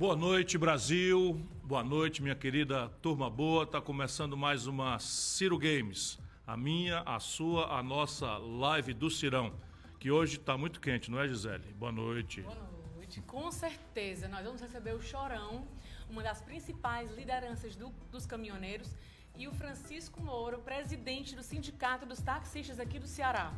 [0.00, 1.46] Boa noite, Brasil.
[1.62, 3.64] Boa noite, minha querida turma boa.
[3.64, 6.18] Está começando mais uma Ciro Games.
[6.46, 9.52] A minha, a sua, a nossa live do Cirão.
[9.98, 11.74] Que hoje está muito quente, não é, Gisele?
[11.74, 12.40] Boa noite.
[12.40, 12.56] Boa
[12.96, 13.20] noite.
[13.26, 15.68] Com certeza, nós vamos receber o Chorão,
[16.08, 18.96] uma das principais lideranças do, dos caminhoneiros,
[19.36, 23.52] e o Francisco Moro, presidente do Sindicato dos Taxistas aqui do Ceará.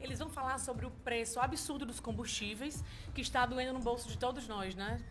[0.00, 4.16] Eles vão falar sobre o preço absurdo dos combustíveis, que está doendo no bolso de
[4.16, 5.04] todos nós, né?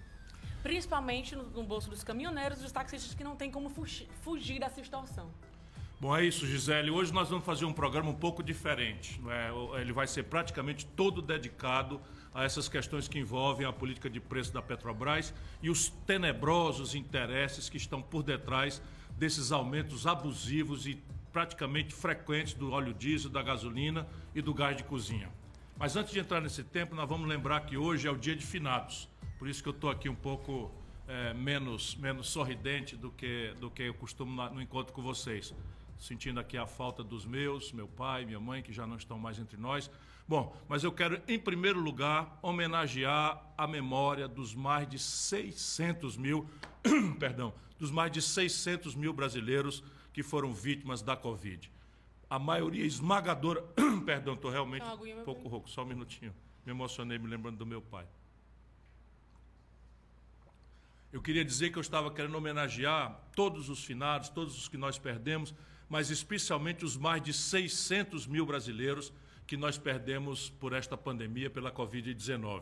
[0.61, 4.59] Principalmente no, no bolso dos caminhoneiros e dos taxistas que não tem como fugir, fugir
[4.59, 5.29] dessa extorsão.
[6.01, 6.89] Bom, é isso, Gisele.
[6.89, 9.19] Hoje nós vamos fazer um programa um pouco diferente.
[9.27, 9.81] É?
[9.81, 11.99] Ele vai ser praticamente todo dedicado
[12.33, 17.67] a essas questões que envolvem a política de preço da Petrobras e os tenebrosos interesses
[17.67, 18.81] que estão por detrás
[19.17, 20.97] desses aumentos abusivos e
[21.33, 25.29] praticamente frequentes do óleo diesel, da gasolina e do gás de cozinha.
[25.77, 28.45] Mas antes de entrar nesse tempo, nós vamos lembrar que hoje é o dia de
[28.45, 29.09] finados.
[29.39, 30.69] Por isso que eu estou aqui um pouco
[31.07, 35.55] é, menos, menos sorridente do que, do que eu costumo no encontro com vocês.
[35.97, 39.39] Sentindo aqui a falta dos meus, meu pai, minha mãe, que já não estão mais
[39.39, 39.89] entre nós.
[40.27, 46.45] Bom, mas eu quero, em primeiro lugar, homenagear a memória dos mais de 600 mil,
[47.17, 51.71] perdão, dos mais de 600 mil brasileiros que foram vítimas da Covid.
[52.29, 53.63] A maioria esmagadora.
[54.05, 56.35] perdão, estou realmente um pouco rouco, só um minutinho.
[56.65, 58.05] Me emocionei me lembrando do meu pai.
[61.11, 64.99] Eu queria dizer que eu estava querendo homenagear todos os finados, todos os que nós
[64.99, 65.55] perdemos,
[65.89, 69.11] mas especialmente os mais de 600 mil brasileiros
[69.47, 72.61] que nós perdemos por esta pandemia, pela Covid-19.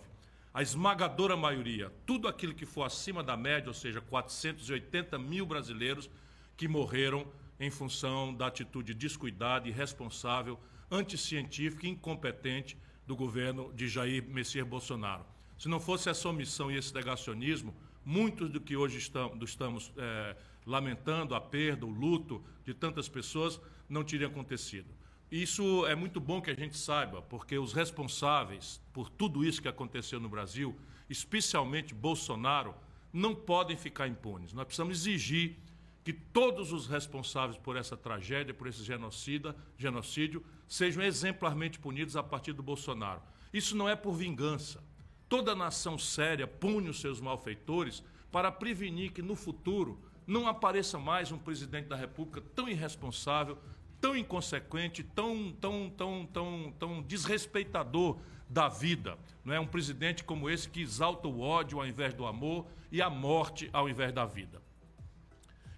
[0.53, 6.09] A esmagadora maioria, tudo aquilo que for acima da média, ou seja, 480 mil brasileiros
[6.55, 7.27] que morreram
[7.59, 10.57] em função da atitude descuidada, irresponsável,
[10.89, 15.25] anticientífica e incompetente do governo de Jair Messias Bolsonaro.
[15.57, 17.75] Se não fosse essa omissão e esse negacionismo,
[18.08, 23.59] muitos do que hoje estamos, estamos é, lamentando, a perda, o luto de tantas pessoas,
[23.89, 24.87] não teria acontecido.
[25.30, 29.67] Isso é muito bom que a gente saiba, porque os responsáveis por tudo isso que
[29.67, 30.73] aconteceu no Brasil,
[31.09, 32.73] especialmente Bolsonaro,
[33.11, 34.54] não podem ficar impunes.
[34.54, 35.58] Nós precisamos exigir
[36.05, 42.23] que todos os responsáveis por essa tragédia, por esse genocida, genocídio, sejam exemplarmente punidos a
[42.23, 43.21] partir do Bolsonaro.
[43.52, 44.81] Isso não é por vingança.
[45.30, 51.32] Toda nação séria pune os seus malfeitores para prevenir que no futuro não apareça mais
[51.32, 53.58] um presidente da República tão irresponsável,
[53.99, 58.17] tão inconsequente, tão, tão, tão, tão, tão desrespeitador
[58.49, 59.17] da vida.
[59.43, 63.02] Não é um presidente como esse que exalta o ódio ao invés do amor e
[63.02, 64.61] a morte ao invés da vida.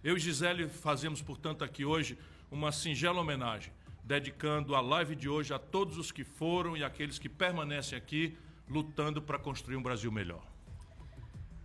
[0.04, 2.18] Eu e Gisele fazemos, portanto, aqui hoje
[2.52, 3.74] uma singela homenagem,
[4.04, 8.38] dedicando a live de hoje a todos os que foram e aqueles que permanecem aqui
[8.70, 10.46] lutando para construir um Brasil melhor.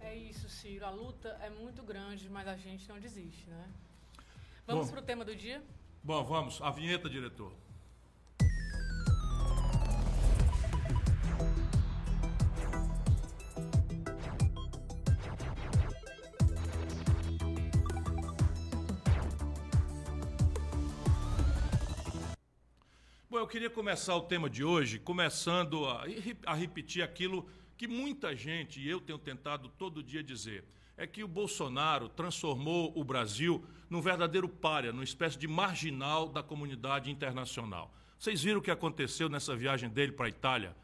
[0.01, 0.87] É isso, Ciro.
[0.87, 3.69] A luta é muito grande, mas a gente não desiste, né?
[4.67, 5.63] Vamos para o tema do dia?
[6.03, 6.61] Bom, vamos.
[6.63, 7.53] A vinheta, diretor.
[23.35, 26.05] Bom, eu queria começar o tema de hoje começando a,
[26.47, 27.45] a, repetir aquilo
[27.77, 30.65] que muita gente, e eu tenho tentado todo dia dizer,
[30.97, 36.45] é que o Bolsonaro transformou o Brasil num verdadeiro párea, numa espécie de marginal da
[36.45, 37.93] comunidade internacional.
[38.17, 40.77] Vocês viram o que aconteceu nessa viagem dele para a Itália?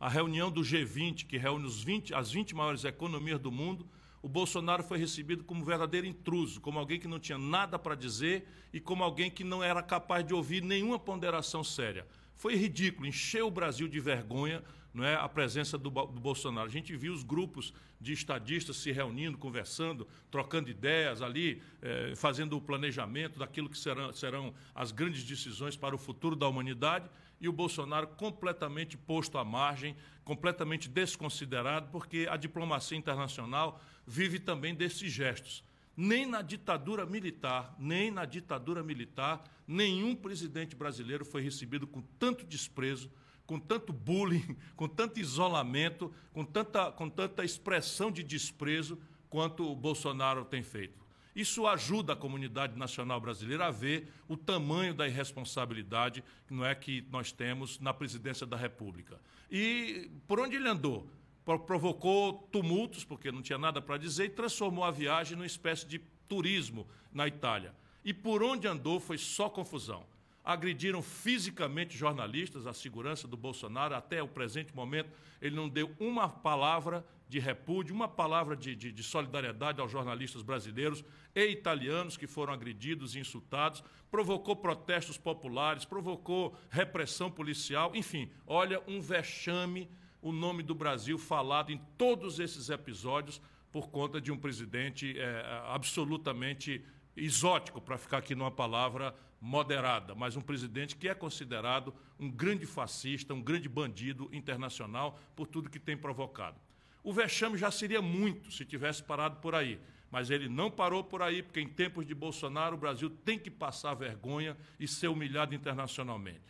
[0.00, 3.86] A reunião do G20, que reúne 20, as 20 maiores economias do mundo,
[4.22, 7.94] o Bolsonaro foi recebido como um verdadeiro intruso, como alguém que não tinha nada para
[7.94, 12.06] dizer e como alguém que não era capaz de ouvir nenhuma ponderação séria.
[12.34, 14.62] Foi ridículo, encheu o Brasil de vergonha
[14.92, 16.66] não é, a presença do, do, Bolsonaro.
[16.66, 22.56] A gente viu os grupos de estadistas se reunindo, conversando, trocando ideias ali, eh, fazendo
[22.56, 27.08] o planejamento daquilo que serão, serão as grandes decisões para o futuro da humanidade,
[27.40, 34.74] e o Bolsonaro completamente posto à margem, completamente desconsiderado, porque a diplomacia internacional vive também
[34.74, 35.62] desses gestos
[36.00, 42.46] nem na ditadura militar, nem na ditadura militar, nenhum presidente brasileiro foi recebido com tanto
[42.46, 43.10] desprezo,
[43.44, 48.96] com tanto bullying, com tanto isolamento, com tanta, com tanta expressão de desprezo
[49.28, 51.04] quanto o Bolsonaro tem feito.
[51.34, 57.04] Isso ajuda a comunidade nacional brasileira a ver o tamanho da irresponsabilidade não é que
[57.10, 59.20] nós temos na presidência da República.
[59.50, 61.10] E por onde ele andou?
[61.56, 66.00] Provocou tumultos, porque não tinha nada para dizer, e transformou a viagem numa espécie de
[66.28, 67.74] turismo na Itália.
[68.04, 70.04] E por onde andou foi só confusão.
[70.44, 73.94] agrediram fisicamente jornalistas, a segurança do Bolsonaro.
[73.94, 75.10] Até o presente momento,
[75.42, 80.42] ele não deu uma palavra de repúdio, uma palavra de, de, de, solidariedade aos jornalistas
[80.42, 81.04] brasileiros
[81.34, 88.82] e italianos que foram agredidos e insultados, provocou protestos populares, provocou repressão policial, enfim, olha,
[88.88, 89.86] um vexame
[90.20, 95.62] o nome do Brasil falado em todos esses episódios por conta de um presidente é,
[95.66, 96.84] absolutamente
[97.16, 102.66] exótico, para ficar aqui numa palavra moderada, mas um presidente que é considerado um grande
[102.66, 106.56] fascista, um grande bandido internacional por tudo que tem provocado.
[107.02, 109.80] O vexame já seria muito se tivesse parado por aí,
[110.10, 113.50] mas ele não parou por aí, porque em tempos de Bolsonaro o Brasil tem que
[113.50, 116.40] passar vergonha e ser humilhado internacionalmente.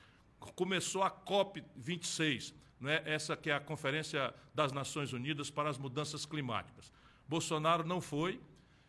[0.55, 5.79] Começou a COP 26, né, essa que é a Conferência das Nações Unidas para as
[5.79, 6.93] Mudanças Climáticas.
[7.27, 8.41] Bolsonaro não foi,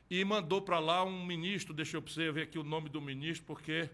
[0.10, 3.90] e mandou para lá um ministro, deixa eu ver aqui o nome do ministro, porque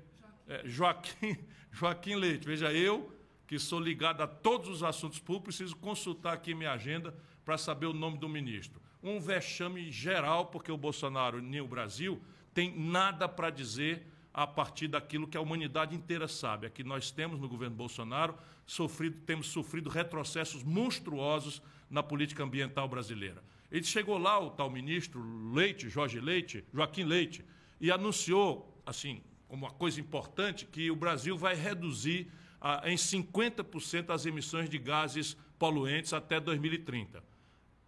[0.48, 1.38] é, Joaquim,
[1.72, 2.46] Joaquim Leite.
[2.46, 3.14] Veja, eu,
[3.46, 7.14] que sou ligado a todos os assuntos públicos, preciso consultar aqui minha agenda
[7.44, 8.82] para saber o nome do ministro.
[9.04, 12.22] Um vexame geral, porque o Bolsonaro nem o Brasil
[12.54, 16.68] tem nada para dizer a partir daquilo que a humanidade inteira sabe.
[16.68, 18.36] Aqui nós temos no governo Bolsonaro
[18.68, 23.42] sofrido, temos sofrido retrocessos monstruosos na política ambiental brasileira.
[23.72, 25.24] Ele chegou lá, o tal ministro
[25.54, 27.46] Leite, Jorge Leite, Joaquim Leite,
[27.80, 32.30] e anunciou, assim, como uma coisa importante, que o Brasil vai reduzir
[32.60, 37.24] ah, em 50% as emissões de gases poluentes até 2030.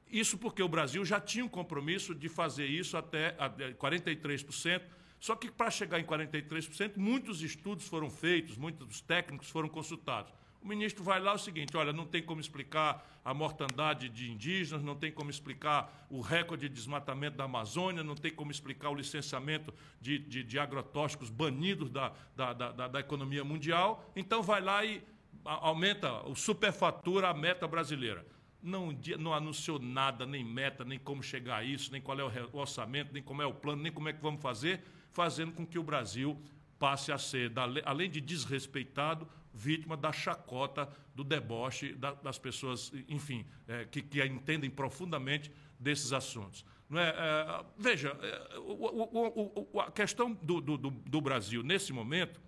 [0.09, 3.35] Isso porque o Brasil já tinha um compromisso de fazer isso até
[3.77, 4.81] 43%,
[5.19, 10.31] só que para chegar em 43%, muitos estudos foram feitos, muitos técnicos foram consultados.
[10.61, 14.31] O ministro vai lá é o seguinte: olha, não tem como explicar a mortandade de
[14.31, 18.89] indígenas, não tem como explicar o recorde de desmatamento da Amazônia, não tem como explicar
[18.89, 24.11] o licenciamento de, de, de agrotóxicos banidos da, da, da, da economia mundial.
[24.15, 25.03] Então vai lá e
[25.43, 28.25] aumenta o superfatura a meta brasileira.
[28.61, 32.57] Não, não anunciou nada, nem meta, nem como chegar a isso, nem qual é o
[32.57, 34.83] orçamento, nem como é o plano, nem como é que vamos fazer,
[35.17, 36.39] fazendo com que o Brasil
[36.77, 37.51] passe a ser,
[37.83, 44.69] além de desrespeitado, vítima da chacota, do deboche das pessoas, enfim, é, que, que, entendem
[44.69, 46.63] profundamente desses assuntos.
[46.87, 52.39] Não é, é veja, é, o, o, a questão do, do, do, Brasil nesse momento,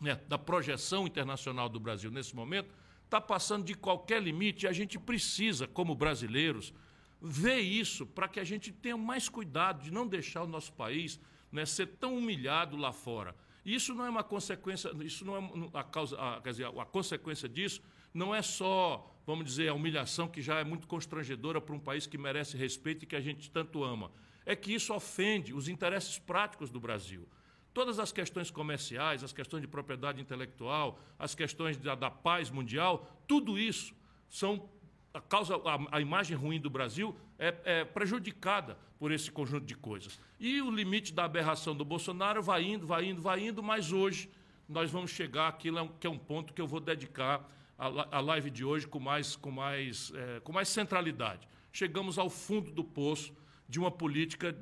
[0.00, 2.74] né, da projeção internacional do Brasil nesse momento,
[3.04, 6.74] está passando de qualquer limite e a gente precisa, como brasileiros,
[7.22, 11.20] ver isso para que a gente tenha mais cuidado de não deixar o nosso país
[11.50, 13.34] né, ser tão humilhado lá fora.
[13.64, 17.48] Isso não é uma consequência, isso não é a causa, a, quer dizer, a consequência
[17.48, 17.82] disso
[18.12, 22.06] não é só, vamos dizer, a humilhação que já é muito constrangedora para um país
[22.06, 24.10] que merece respeito e que a gente tanto ama.
[24.46, 27.28] É que isso ofende os interesses práticos do Brasil.
[27.72, 33.22] Todas as questões comerciais, as questões de propriedade intelectual, as questões da, da paz mundial,
[33.28, 33.94] tudo isso
[34.28, 34.68] são
[35.12, 39.74] a causa, a, a, imagem ruim do Brasil é, é, prejudicada por esse conjunto de
[39.74, 40.20] coisas.
[40.38, 44.30] E o limite da aberração do Bolsonaro vai indo, vai indo, vai indo, mas hoje
[44.68, 48.62] nós vamos chegar àquilo que é um ponto que eu vou dedicar a live de
[48.62, 51.48] hoje com mais, com, mais, é, com mais centralidade.
[51.72, 53.34] Chegamos ao fundo do poço
[53.66, 54.54] de uma política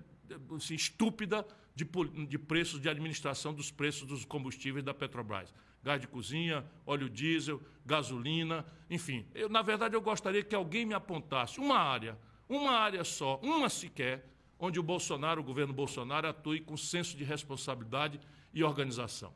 [0.57, 1.45] assim, estúpida
[1.75, 1.85] de,
[2.27, 5.53] de preços de administração dos preços dos combustíveis da Petrobras
[5.83, 9.27] gás de cozinha, óleo diesel, gasolina, enfim.
[9.35, 12.19] Eu, na verdade, eu gostaria que alguém me apontasse uma área,
[12.49, 17.25] uma área só, uma sequer, onde o Bolsonaro, o governo Bolsonaro, atue com senso de
[17.25, 18.21] responsabilidade
[18.53, 19.33] e organização.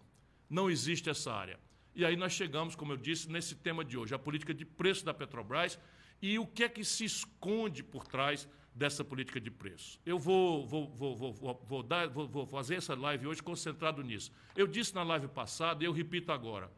[0.48, 1.58] Não existe essa área.
[1.94, 5.04] E aí nós chegamos, como eu disse, nesse tema de hoje, a política de preço
[5.04, 5.78] da Petrobras
[6.20, 10.00] e o que é que se esconde por trás dessa política de preço.
[10.04, 14.32] Eu vou, vou, vou, vou, vou, dar, vou, vou fazer essa live hoje concentrado nisso.
[14.56, 16.70] Eu disse na live passada e eu repito agora.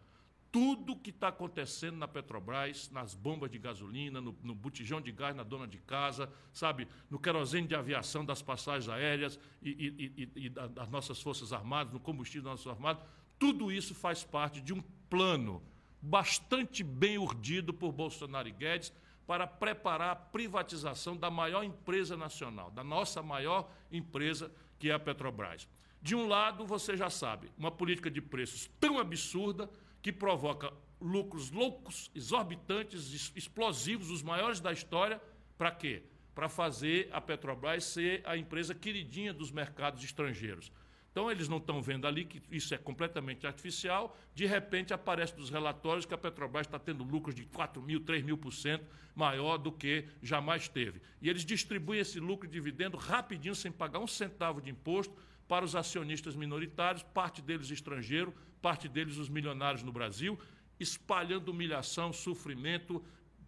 [0.50, 5.34] Tudo que está acontecendo na Petrobras, nas bombas de gasolina, no, no botijão de gás
[5.34, 10.46] na dona de casa, sabe, no querosene de aviação das passagens aéreas e, e, e,
[10.46, 13.02] e das nossas Forças Armadas, no combustível das nossas Armadas,
[13.36, 15.60] tudo isso faz parte de um plano
[16.00, 18.92] bastante bem urdido por Bolsonaro e Guedes,
[19.26, 24.99] para preparar a privatização da maior empresa nacional, da nossa maior empresa, que é a
[24.99, 25.69] Petrobras.
[26.02, 29.71] De um lado, você já sabe, uma política de preços tão absurda
[30.02, 35.21] que provoca lucros loucos, exorbitantes, explosivos, os maiores da história,
[35.57, 36.02] para quê?
[36.35, 40.71] Para fazer a Petrobras ser a empresa queridinha dos mercados estrangeiros.
[41.14, 44.18] Então, eles não estão vendo ali que isso é completamente artificial.
[44.35, 48.25] De repente, aparece nos relatórios que a Petrobras está tendo lucros de 4 mil, 3
[48.25, 51.00] mil por cento maior do que jamais teve.
[51.23, 55.14] E eles distribuem esse lucro e dividendo rapidinho, sem pagar um centavo de imposto,
[55.47, 60.37] para os acionistas minoritários, parte deles estrangeiro, parte deles os milionários no Brasil,
[60.80, 63.00] espalhando humilhação, sofrimento,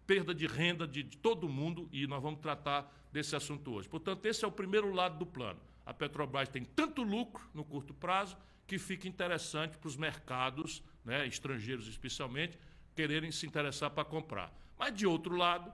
[0.05, 3.89] perda de renda de, de todo mundo, e nós vamos tratar desse assunto hoje.
[3.89, 5.59] Portanto, esse é o primeiro lado do plano.
[5.87, 8.35] A Petrobras tem tanto lucro no curto prazo
[8.67, 12.59] que fica interessante para os mercados, né, estrangeiros especialmente,
[12.93, 14.53] quererem se interessar para comprar.
[14.77, 15.71] Mas, de outro lado,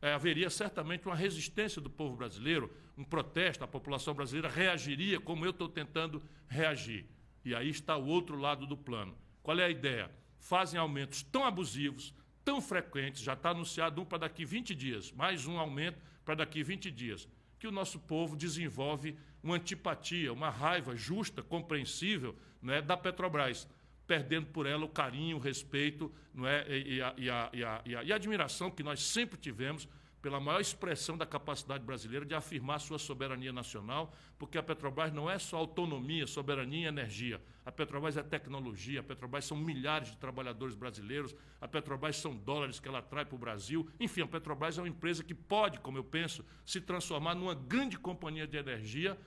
[0.00, 5.44] é, haveria certamente uma resistência do povo brasileiro, um protesto, a população brasileira reagiria como
[5.44, 7.06] eu estou tentando reagir.
[7.44, 9.16] E aí está o outro lado do plano.
[9.44, 10.10] Qual é a ideia?
[10.40, 12.12] Fazem aumentos tão abusivos,
[12.44, 16.64] tão frequentes, já está anunciado um para daqui 20 dias, mais um aumento para daqui
[16.64, 17.28] 20 dias,
[17.60, 23.68] que o nosso povo desenvolve uma antipatia, uma raiva justa, compreensível né, da Petrobras
[24.06, 26.66] perdendo por ela o carinho, o respeito não é?
[26.68, 29.88] e, a, e, a, e, a, e a admiração que nós sempre tivemos
[30.22, 35.28] pela maior expressão da capacidade brasileira de afirmar sua soberania nacional, porque a Petrobras não
[35.28, 37.42] é só autonomia, soberania e energia.
[37.66, 42.78] A Petrobras é tecnologia, a Petrobras são milhares de trabalhadores brasileiros, a Petrobras são dólares
[42.78, 43.88] que ela traz para o Brasil.
[43.98, 47.98] Enfim, a Petrobras é uma empresa que pode, como eu penso, se transformar numa grande
[47.98, 49.18] companhia de energia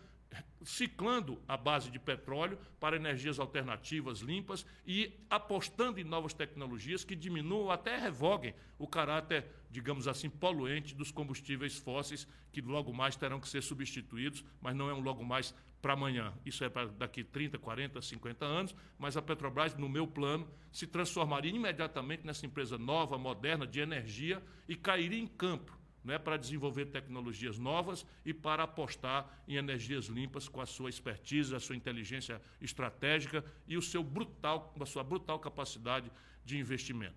[0.64, 7.16] ciclando a base de petróleo para energias alternativas limpas e apostando em novas tecnologias que
[7.16, 13.40] diminuam até revoguem o caráter, digamos assim, poluente dos combustíveis fósseis que logo mais terão
[13.40, 16.34] que ser substituídos, mas não é um logo mais para amanhã.
[16.44, 20.88] Isso é para daqui 30, 40, 50 anos, mas a Petrobras, no meu plano, se
[20.88, 26.86] transformaria imediatamente nessa empresa nova, moderna, de energia e cairia em campo né, para desenvolver
[26.86, 32.40] tecnologias novas e para apostar em energias limpas com a sua expertise, a sua inteligência
[32.62, 36.12] estratégica e o seu brutal, a sua brutal capacidade
[36.46, 37.16] de investimento.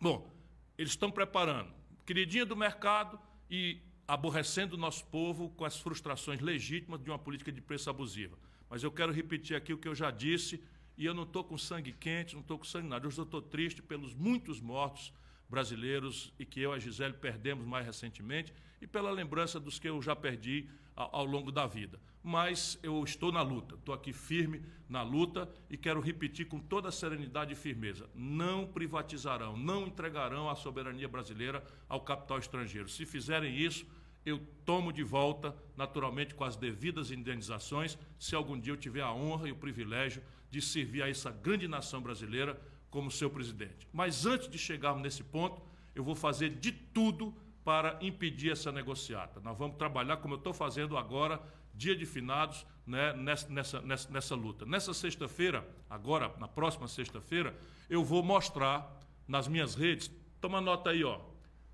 [0.00, 0.32] Bom,
[0.78, 1.72] eles estão preparando
[2.06, 3.18] queridinha do mercado
[3.50, 8.38] e aborrecendo o nosso povo com as frustrações legítimas de uma política de preço abusiva.
[8.70, 10.62] Mas eu quero repetir aqui o que eu já disse,
[10.96, 13.06] e eu não estou com sangue quente, não estou com sangue nada.
[13.06, 15.12] Eu estou triste pelos muitos mortos
[15.48, 19.88] brasileiros e que eu e a Gisele perdemos mais recentemente e pela lembrança dos que
[19.88, 21.98] eu já perdi ao, longo da vida.
[22.22, 26.90] Mas eu estou na luta, estou aqui firme na luta e quero repetir com toda
[26.90, 32.88] serenidade e firmeza: não privatizarão, não entregarão a soberania brasileira ao capital estrangeiro.
[32.88, 33.86] Se fizerem isso,
[34.24, 39.12] eu tomo de volta, naturalmente com as devidas indenizações, se algum dia eu tiver a
[39.12, 42.58] honra e o privilégio de servir a essa grande nação brasileira
[42.94, 43.88] como seu presidente.
[43.92, 45.60] Mas antes de chegarmos nesse ponto,
[45.96, 47.34] eu vou fazer de tudo
[47.64, 49.40] para impedir essa negociata.
[49.40, 51.42] Nós vamos trabalhar como eu estou fazendo agora,
[51.74, 54.64] dia de finados, né, nessa, nessa, nessa, nessa luta.
[54.64, 57.58] Nessa sexta-feira, agora, na próxima sexta-feira,
[57.90, 58.96] eu vou mostrar
[59.26, 60.08] nas minhas redes,
[60.40, 61.18] toma nota aí, ó.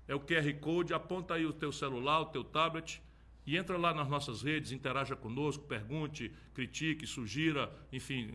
[0.07, 2.99] É o QR Code, aponta aí o teu celular, o teu tablet,
[3.45, 8.31] e entra lá nas nossas redes, interaja conosco, pergunte, critique, sugira, enfim,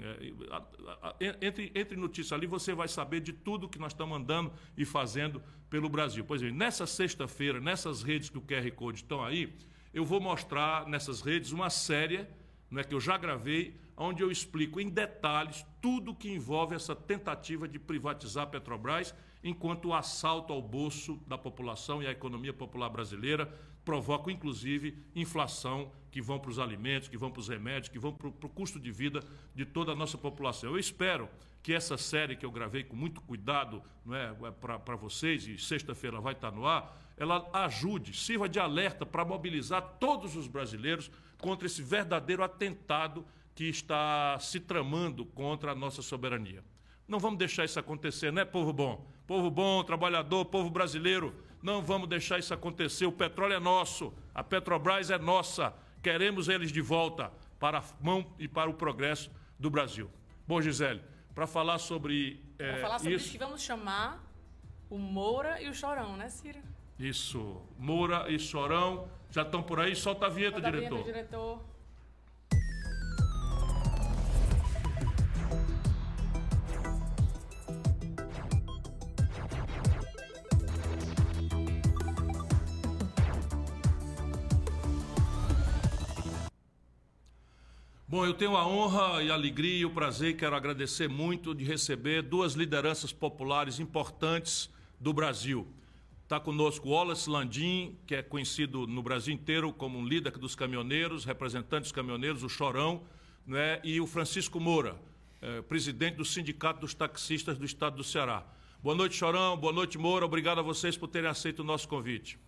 [1.21, 4.85] é, entre, entre notícias ali, você vai saber de tudo que nós estamos andando e
[4.85, 6.25] fazendo pelo Brasil.
[6.25, 9.53] Pois bem, nessa sexta-feira, nessas redes que o QR Code estão aí,
[9.95, 12.27] eu vou mostrar nessas redes uma série
[12.71, 17.69] né, que eu já gravei, onde eu explico em detalhes tudo que envolve essa tentativa
[17.69, 22.89] de privatizar a Petrobras, enquanto o assalto ao bolso da população e à economia popular
[22.91, 23.57] brasileira
[23.87, 28.13] provocam, inclusive, inflação que vão para os alimentos, que vão para os remédios, que vão
[28.13, 29.23] para o custo de vida
[29.55, 30.71] de toda a nossa população.
[30.71, 31.29] Eu espero
[31.63, 36.33] que essa série que eu gravei com muito cuidado é, para vocês, e sexta-feira vai
[36.33, 41.81] estar no ar, ela ajude, sirva de alerta para mobilizar todos os brasileiros contra esse
[41.81, 43.25] verdadeiro atentado
[43.55, 46.65] que está se tramando contra a nossa soberania.
[47.07, 49.09] Não vamos deixar isso acontecer, né, povo bom?
[49.29, 51.33] Povo bom, trabalhador, povo brasileiro,
[51.67, 53.07] não vamos deixar isso acontecer.
[53.07, 55.75] O petróleo é nosso, a Petrobras é nossa.
[56.01, 60.09] Queremos eles de volta para a mão e para o progresso do Brasil.
[60.47, 61.03] Bom, Gisele,
[61.35, 62.41] para falar sobre.
[62.57, 64.25] É, para falar sobre isso que vamos chamar
[64.89, 66.61] o Moura e o Chorão, né, Ciro?
[67.01, 67.61] Isso.
[67.77, 69.97] Moura e Chorão já estão por aí.
[69.97, 71.01] Solta a vinheta, Solta diretor.
[71.01, 71.61] A vinheta, diretor.
[88.17, 91.67] Bom, eu tenho a honra e a alegria e o prazer, quero agradecer muito de
[91.67, 95.67] receber duas lideranças populares importantes do Brasil.
[96.23, 101.27] Está conosco Wallace Landim, que é conhecido no Brasil inteiro como um líder dos caminhoneiros,
[101.27, 103.03] representante dos caminhoneiros, o Chorão,
[103.47, 103.83] né?
[103.85, 104.97] e o Francisco Moura,
[105.43, 108.47] é, presidente do Sindicato dos Taxistas do Estado do Ceará.
[108.83, 109.59] Boa noite, Chorão.
[109.59, 110.25] Boa noite, Moura.
[110.25, 112.39] Obrigado a vocês por terem aceito o nosso convite.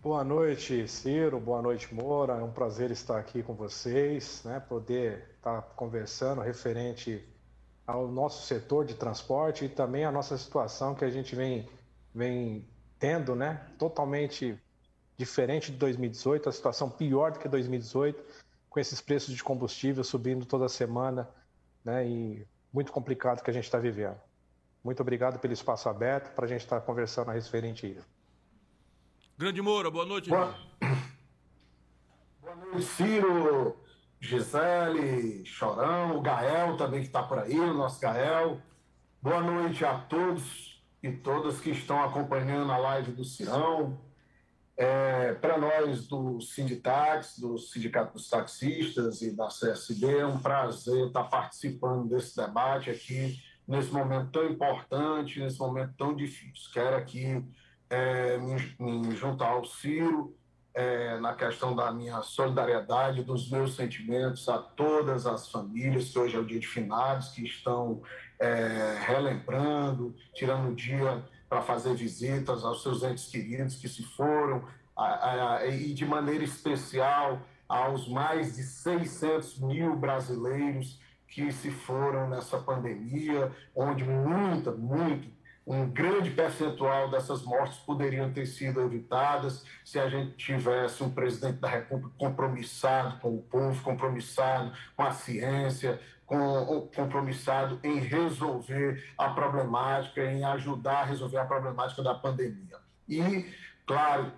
[0.00, 1.40] Boa noite, Ciro.
[1.40, 2.34] Boa noite, Moura.
[2.34, 4.60] É um prazer estar aqui com vocês, né?
[4.60, 7.28] Poder estar conversando referente
[7.84, 11.68] ao nosso setor de transporte e também a nossa situação que a gente vem,
[12.14, 12.64] vem
[12.96, 13.66] tendo, né?
[13.76, 14.56] Totalmente
[15.16, 18.22] diferente de 2018, a situação pior do que 2018,
[18.70, 21.28] com esses preços de combustível subindo toda semana,
[21.84, 22.06] né?
[22.06, 24.20] E muito complicado que a gente está vivendo.
[24.84, 28.17] Muito obrigado pelo espaço aberto para a gente estar conversando a referente a isso.
[29.38, 30.28] Grande Moura, boa noite.
[30.30, 30.52] Boa,
[32.42, 33.76] boa noite, Ciro,
[34.18, 38.60] Gisele, Chorão, o Gael também que está por aí, o nosso Gael.
[39.22, 44.00] Boa noite a todos e todas que estão acompanhando a live do Cirão.
[44.76, 51.06] É, Para nós do Sinditax, do Sindicato dos Taxistas e da CSB, é um prazer
[51.06, 56.72] estar participando desse debate aqui, nesse momento tão importante, nesse momento tão difícil.
[56.72, 57.40] Quero aqui
[57.90, 60.34] é, me, me juntar ao Ciro
[60.74, 66.36] é, na questão da minha solidariedade, dos meus sentimentos a todas as famílias, que hoje
[66.36, 68.02] é o dia de finados, que estão
[68.38, 74.68] é, relembrando, tirando o dia para fazer visitas aos seus entes queridos que se foram,
[74.96, 82.28] a, a, e de maneira especial aos mais de 600 mil brasileiros que se foram
[82.28, 85.28] nessa pandemia, onde muita, muito
[85.68, 91.58] um grande percentual dessas mortes poderiam ter sido evitadas se a gente tivesse um presidente
[91.58, 99.28] da República compromissado com o povo, compromissado com a ciência, com, compromissado em resolver a
[99.28, 102.78] problemática, em ajudar a resolver a problemática da pandemia.
[103.06, 103.52] E,
[103.86, 104.32] claro,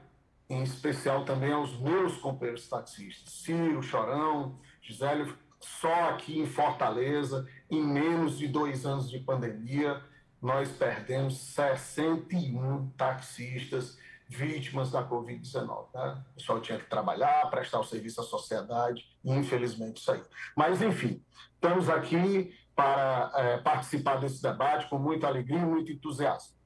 [0.49, 7.85] em especial também aos meus companheiros taxistas, Ciro, Chorão, Gisele, só aqui em Fortaleza, em
[7.85, 10.03] menos de dois anos de pandemia,
[10.41, 15.89] nós perdemos 61 taxistas vítimas da Covid-19.
[15.93, 16.25] Né?
[16.31, 20.23] O pessoal tinha que trabalhar, prestar o serviço à sociedade, e infelizmente aí.
[20.57, 21.23] Mas, enfim,
[21.55, 26.61] estamos aqui para é, participar desse debate com muita alegria e muito entusiasmo.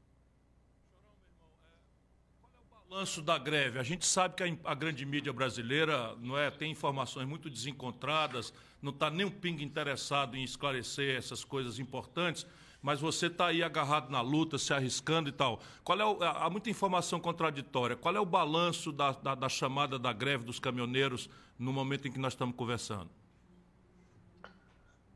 [2.95, 3.81] balanço da greve.
[3.81, 8.93] A gente sabe que a, grande mídia brasileira não é, tem informações muito desencontradas, não
[8.93, 12.47] está nem um pingo interessado em esclarecer essas coisas importantes
[12.85, 15.59] mas você está aí agarrado na luta, se arriscando e tal.
[15.83, 17.97] Qual é o, há muita informação contraditória.
[17.97, 22.13] Qual é o balanço da, da, da chamada da greve dos caminhoneiros no momento em
[22.13, 23.09] que nós estamos conversando?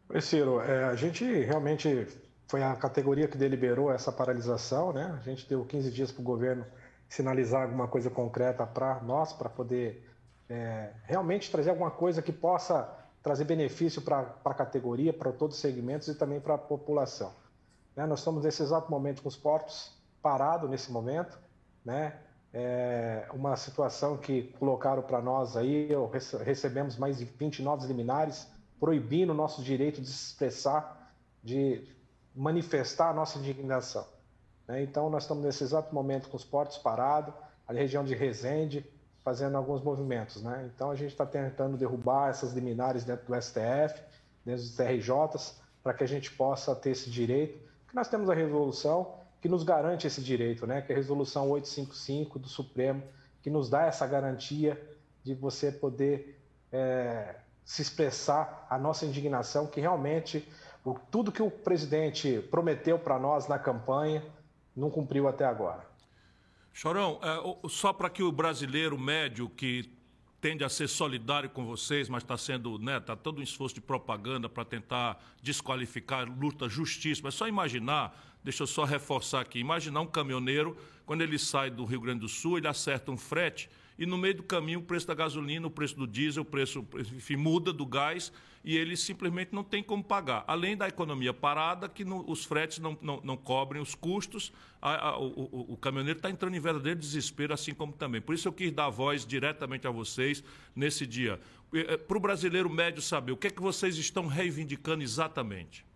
[0.08, 2.06] Oi, Ciro, é, a gente realmente
[2.46, 5.20] foi a categoria que deliberou essa paralisação, né?
[5.20, 6.64] A gente deu 15 dias para o governo
[7.06, 10.10] sinalizar alguma coisa concreta para nós, para poder
[10.48, 12.88] é, realmente trazer alguma coisa que possa
[13.22, 17.30] trazer benefício para a categoria, para todos os segmentos e também para a população.
[17.98, 18.06] Né?
[18.06, 19.90] Nós estamos nesse exato momento com os portos
[20.22, 21.36] parados nesse momento,
[21.84, 22.16] né?
[22.54, 25.88] É uma situação que colocaram para nós aí,
[26.44, 31.86] recebemos mais de 20 novos liminares, proibindo o nosso direito de se expressar, de
[32.34, 34.06] manifestar a nossa indignação.
[34.66, 34.82] Né?
[34.82, 37.34] Então, nós estamos nesse exato momento com os portos parados,
[37.66, 38.88] a região de Resende,
[39.22, 40.42] fazendo alguns movimentos.
[40.42, 40.70] Né?
[40.74, 44.00] Então, a gente está tentando derrubar essas liminares dentro do STF,
[44.44, 49.14] dentro dos TRJs, para que a gente possa ter esse direito nós temos a resolução
[49.40, 50.82] que nos garante esse direito, né?
[50.82, 53.02] que é a resolução 855 do Supremo,
[53.42, 54.80] que nos dá essa garantia
[55.22, 56.40] de você poder
[56.72, 60.46] é, se expressar a nossa indignação, que realmente
[60.84, 64.24] o, tudo que o presidente prometeu para nós na campanha
[64.74, 65.86] não cumpriu até agora.
[66.72, 69.97] Chorão, é, só para que o brasileiro médio que
[70.40, 73.80] tende a ser solidário com vocês, mas está sendo, né, está todo um esforço de
[73.80, 77.28] propaganda para tentar desqualificar luta justíssima.
[77.28, 81.84] É só imaginar, deixa eu só reforçar aqui, imaginar um caminhoneiro, quando ele sai do
[81.84, 85.08] Rio Grande do Sul, ele acerta um frete e no meio do caminho o preço
[85.08, 88.32] da gasolina, o preço do diesel, o preço, enfim, muda do gás
[88.64, 90.44] e ele simplesmente não tem como pagar.
[90.46, 95.18] Além da economia parada, que os fretes não, não, não, cobrem os custos, a, a,
[95.18, 98.20] o, o, o, caminhoneiro está entrando em verdadeiro desespero, assim como também.
[98.20, 100.42] Por isso eu quis dar voz diretamente a vocês
[100.74, 101.40] nesse dia.
[101.72, 105.86] Eh, Para o brasileiro médio saber, o que é que vocês estão reivindicando exatamente?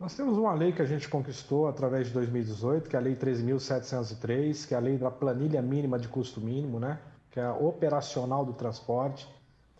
[0.00, 3.14] Nós temos uma lei que a gente conquistou através de 2018, que é a Lei
[3.14, 6.98] 13.703, que é a lei da planilha mínima de custo mínimo, né?
[7.30, 9.28] que é a operacional do transporte.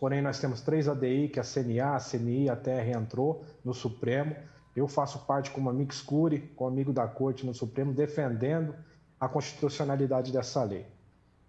[0.01, 3.71] Porém, nós temos três ADI, que é a CNA, a CNI, a TR entrou no
[3.71, 4.35] Supremo.
[4.75, 8.73] Eu faço parte como amigo escure, como amigo da Corte no Supremo, defendendo
[9.19, 10.87] a constitucionalidade dessa lei.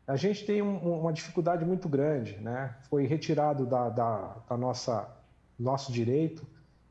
[0.06, 2.76] A gente tem um, uma dificuldade muito grande, né?
[2.90, 5.08] Foi retirado da, da, da nossa
[5.58, 6.46] nosso direito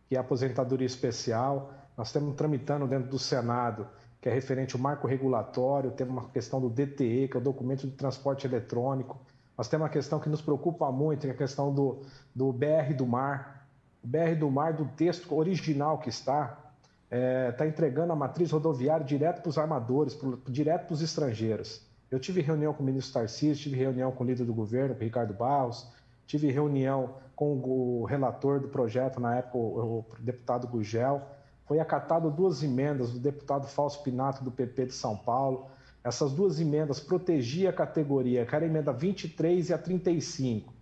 [0.09, 1.71] que é a aposentadoria especial.
[1.95, 3.87] Nós estamos tramitando dentro do Senado
[4.19, 7.87] que é referente ao marco regulatório, temos uma questão do DTE, que é o documento
[7.87, 9.19] de transporte eletrônico.
[9.57, 12.01] Nós temos uma questão que nos preocupa muito, que é a questão do,
[12.33, 13.67] do BR do mar.
[14.03, 16.57] O BR do mar, do texto original que está,
[17.05, 21.01] está é, tá entregando a matriz rodoviária direto para os armadores, pro, direto para os
[21.01, 21.85] estrangeiros.
[22.09, 25.33] Eu tive reunião com o ministro Tarcísio, tive reunião com o líder do governo, Ricardo
[25.33, 25.87] Barros,
[26.25, 31.21] tive reunião com o relator do projeto, na época, o, o deputado Gugel.
[31.65, 35.67] Foi acatado duas emendas do deputado Fausto Pinato, do PP de São Paulo.
[36.03, 40.73] Essas duas emendas protegiam a categoria, que era a emenda 23 e a 35.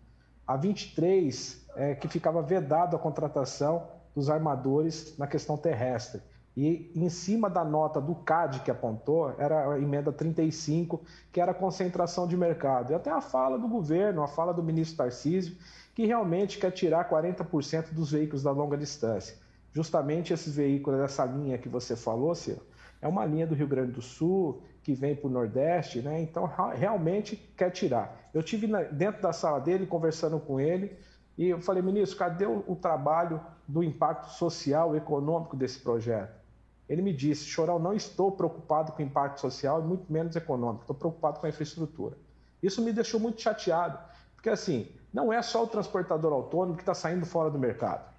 [0.47, 6.21] A 23 é que ficava vedado a contratação dos armadores na questão terrestre.
[6.55, 11.01] E em cima da nota do CAD que apontou, era a emenda 35,
[11.31, 12.91] que era a concentração de mercado.
[12.91, 15.55] E até a fala do governo, a fala do ministro Tarcísio,
[15.93, 19.37] que realmente quer tirar 40% dos veículos da longa distância.
[19.71, 22.61] Justamente esses veículos dessa linha que você falou, Ciro,
[23.01, 26.21] é uma linha do Rio Grande do Sul que vem para o Nordeste, né?
[26.21, 28.29] Então realmente quer tirar.
[28.33, 30.97] Eu tive dentro da sala dele conversando com ele
[31.37, 36.37] e eu falei, ministro, cadê o, o trabalho do impacto social e econômico desse projeto?
[36.87, 40.81] Ele me disse, Chorão, não estou preocupado com o impacto social e muito menos econômico,
[40.81, 42.17] estou preocupado com a infraestrutura.
[42.61, 43.99] Isso me deixou muito chateado,
[44.35, 48.09] porque assim, não é só o transportador autônomo que está saindo fora do mercado.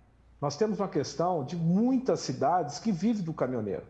[0.40, 3.82] Nós temos uma questão de muitas cidades que vivem do caminhoneiro.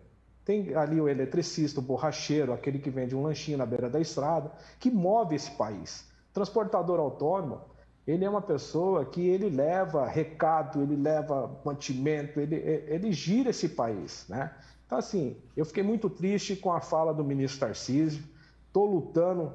[0.51, 4.51] Tem ali o eletricista, o borracheiro, aquele que vende um lanchinho na beira da estrada,
[4.81, 6.11] que move esse país.
[6.33, 7.61] Transportador autônomo,
[8.05, 13.69] ele é uma pessoa que ele leva recado, ele leva mantimento, ele, ele gira esse
[13.69, 14.53] país, né?
[14.85, 18.25] Então, assim, eu fiquei muito triste com a fala do ministro Tarcísio,
[18.67, 19.53] estou lutando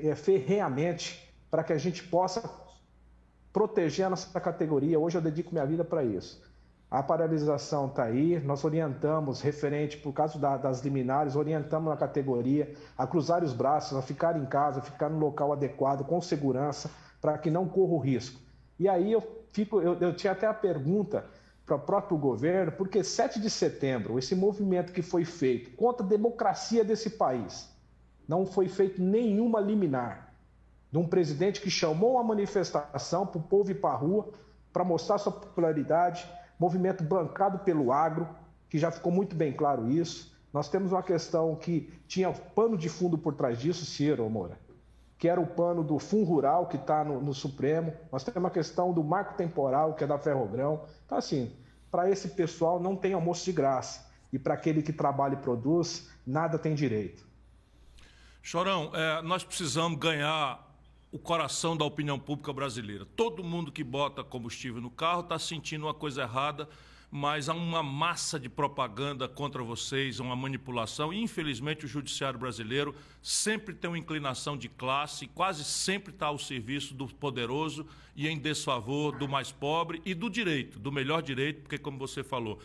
[0.00, 2.42] é, ferreamente para que a gente possa
[3.52, 4.98] proteger a nossa categoria.
[4.98, 6.42] Hoje eu dedico minha vida para isso.
[6.90, 12.74] A paralisação está aí, nós orientamos, referente, por causa da, das liminares, orientamos a categoria
[12.96, 16.90] a cruzar os braços, a ficar em casa, a ficar no local adequado, com segurança,
[17.20, 18.40] para que não corra o risco.
[18.78, 19.22] E aí eu
[19.52, 21.26] fico, eu, eu tinha até a pergunta
[21.66, 26.08] para o próprio governo, porque 7 de setembro, esse movimento que foi feito contra a
[26.08, 27.68] democracia desse país,
[28.26, 30.32] não foi feito nenhuma liminar
[30.90, 34.30] de um presidente que chamou uma manifestação para o povo ir para a rua
[34.72, 36.26] para mostrar sua popularidade,
[36.58, 38.28] movimento bancado pelo agro,
[38.68, 40.36] que já ficou muito bem claro isso.
[40.52, 44.58] Nós temos uma questão que tinha pano de fundo por trás disso, Ciro Moura
[45.18, 47.92] que era o pano do Fundo Rural, que está no, no, Supremo.
[48.10, 50.84] Nós temos uma questão do marco temporal, que é da Ferrogrão.
[51.04, 51.52] Então, assim,
[51.90, 54.08] para esse pessoal não tem almoço de graça.
[54.32, 57.26] E para aquele que trabalha e produz, nada tem direito.
[58.40, 60.64] Chorão, é, nós precisamos ganhar
[61.10, 63.06] o coração da opinião pública brasileira.
[63.16, 66.68] Todo mundo que bota combustível no carro está sentindo uma coisa errada
[67.10, 71.12] mas há uma massa de propaganda contra vocês, uma manipulação.
[71.12, 76.38] E, infelizmente, o judiciário brasileiro sempre tem uma inclinação de classe, quase sempre está ao
[76.38, 81.62] serviço do poderoso e em desfavor do mais pobre e do direito, do melhor direito,
[81.62, 82.60] porque, como você falou,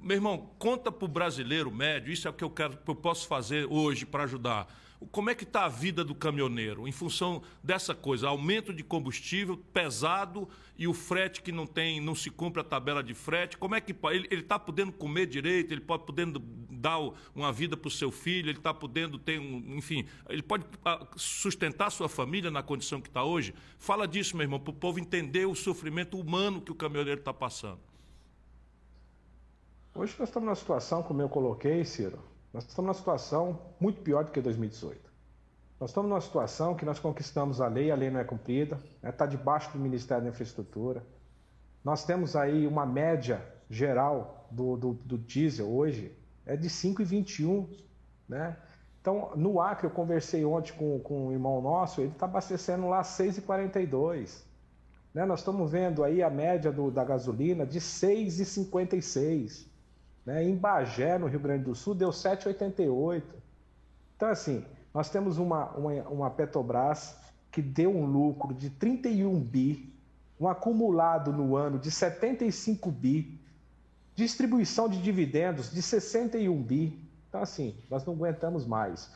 [0.00, 2.94] meu irmão, conta para o brasileiro médio, isso é o que eu, quero, que eu
[2.94, 4.72] posso fazer hoje para ajudar
[5.12, 9.56] como é que está a vida do caminhoneiro em função dessa coisa, aumento de combustível
[9.72, 13.74] pesado e o frete que não tem, não se cumpre a tabela de frete, como
[13.74, 16.98] é que ele está podendo comer direito, ele pode podendo dar
[17.34, 21.06] uma vida para o seu filho, ele está podendo ter um, enfim, ele pode ah,
[21.16, 23.54] sustentar sua família na condição que está hoje?
[23.78, 27.32] Fala disso, meu irmão, para o povo entender o sofrimento humano que o caminhoneiro está
[27.32, 27.80] passando.
[29.94, 32.20] Hoje nós estamos numa situação, como eu coloquei, Ciro,
[32.52, 35.08] nós estamos numa situação muito pior do que 2018.
[35.80, 39.06] Nós estamos numa situação que nós conquistamos a lei, a lei não é cumprida, está
[39.06, 39.12] né?
[39.12, 41.04] Tá debaixo do Ministério da Infraestrutura.
[41.84, 46.12] Nós temos aí uma média geral do, do, do diesel hoje,
[46.44, 47.68] é de 5,21,
[48.28, 48.56] né?
[49.00, 53.02] Então, no Acre, eu conversei ontem com, com um irmão nosso, ele está abastecendo lá
[53.02, 54.42] 6,42.
[55.14, 55.24] Né?
[55.24, 59.67] Nós estamos vendo aí a média do, da gasolina de 6,56.
[60.28, 60.44] Né?
[60.44, 63.22] Em Bagé, no Rio Grande do Sul, deu 7,88.
[64.14, 64.62] Então, assim,
[64.92, 67.16] nós temos uma, uma, uma Petrobras
[67.50, 69.90] que deu um lucro de 31 bi,
[70.38, 73.40] um acumulado no ano de 75 bi,
[74.14, 77.08] distribuição de dividendos de 61 bi.
[77.30, 79.06] Então, assim, nós não aguentamos mais.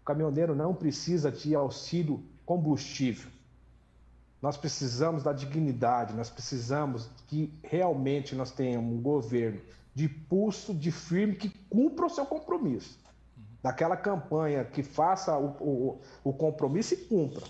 [0.00, 3.30] O caminhoneiro não precisa de auxílio combustível.
[4.40, 9.60] Nós precisamos da dignidade, nós precisamos que realmente nós tenhamos um governo
[9.94, 12.98] de pulso, de firme, que cumpra o seu compromisso.
[13.62, 17.44] Daquela campanha que faça o, o, o compromisso e cumpra.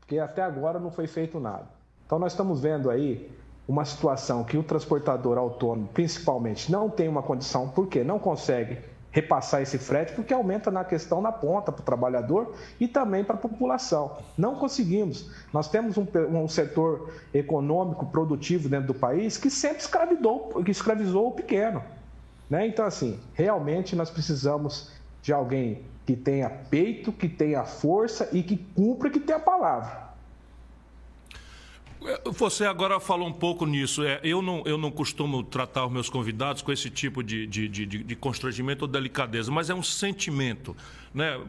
[0.00, 1.68] Porque até agora não foi feito nada.
[2.06, 3.30] Então nós estamos vendo aí
[3.66, 8.78] uma situação que o transportador autônomo, principalmente, não tem uma condição, porque não consegue
[9.18, 13.34] repassar esse frete, porque aumenta na questão na ponta para o trabalhador e também para
[13.34, 14.16] a população.
[14.36, 15.30] Não conseguimos.
[15.52, 21.28] Nós temos um, um, setor econômico produtivo dentro do país que sempre escravizou, que escravizou
[21.28, 21.82] o pequeno.
[22.48, 22.66] Né?
[22.68, 28.56] Então, assim, realmente nós precisamos de alguém que tenha peito, que tenha força e que
[28.56, 30.07] cumpra, que tenha palavra.
[32.32, 34.04] Você agora falou um pouco nisso.
[34.04, 37.68] É, eu, não, eu não costumo tratar os meus convidados com esse tipo de, de,
[37.68, 40.76] de, de constrangimento ou delicadeza, mas é um sentimento.
[41.12, 41.40] Né?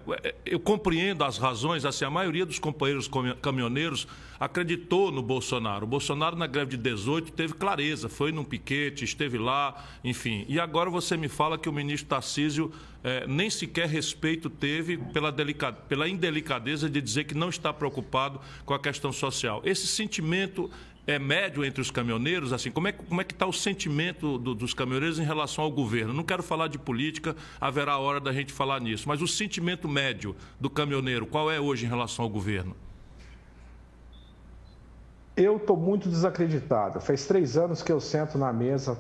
[0.46, 3.10] Eu compreendo as razões, assim, a maioria dos companheiros
[3.42, 4.08] caminhoneiros
[4.40, 5.86] acreditou no Bolsonaro.
[5.86, 10.46] O Bolsonaro, na greve de 18, teve clareza, foi num piquete, esteve lá, enfim.
[10.48, 12.72] E agora você me fala que o ministro Tarcísio
[13.04, 15.34] é, nem sequer respeito teve pela,
[15.88, 19.62] pela indelicadeza de dizer que não está preocupado com a questão social.
[19.64, 20.70] Esse sentimento
[21.08, 22.54] é médio entre os caminhoneiros?
[22.54, 25.72] Assim, como é, como é que está o sentimento do, dos caminhoneiros em relação ao
[25.72, 26.14] governo?
[26.14, 30.36] Não quero falar de política, haverá hora da gente falar nisso, mas o sentimento médio
[30.60, 32.76] do caminhoneiro, qual é hoje em relação ao governo?
[35.36, 37.00] Eu estou muito desacreditado.
[37.00, 39.00] Faz três anos que eu sento na mesa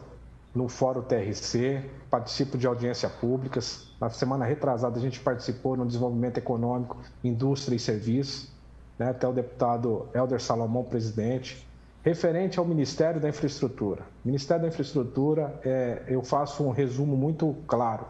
[0.53, 3.87] no Fórum TRC, participo de audiências públicas.
[3.99, 8.51] Na semana retrasada, a gente participou no desenvolvimento econômico, indústria e serviços,
[8.97, 9.09] né?
[9.09, 11.67] até o deputado Helder Salomão, presidente.
[12.03, 14.03] Referente ao Ministério da Infraestrutura.
[14.23, 18.05] Ministério da Infraestrutura, é, eu faço um resumo muito claro.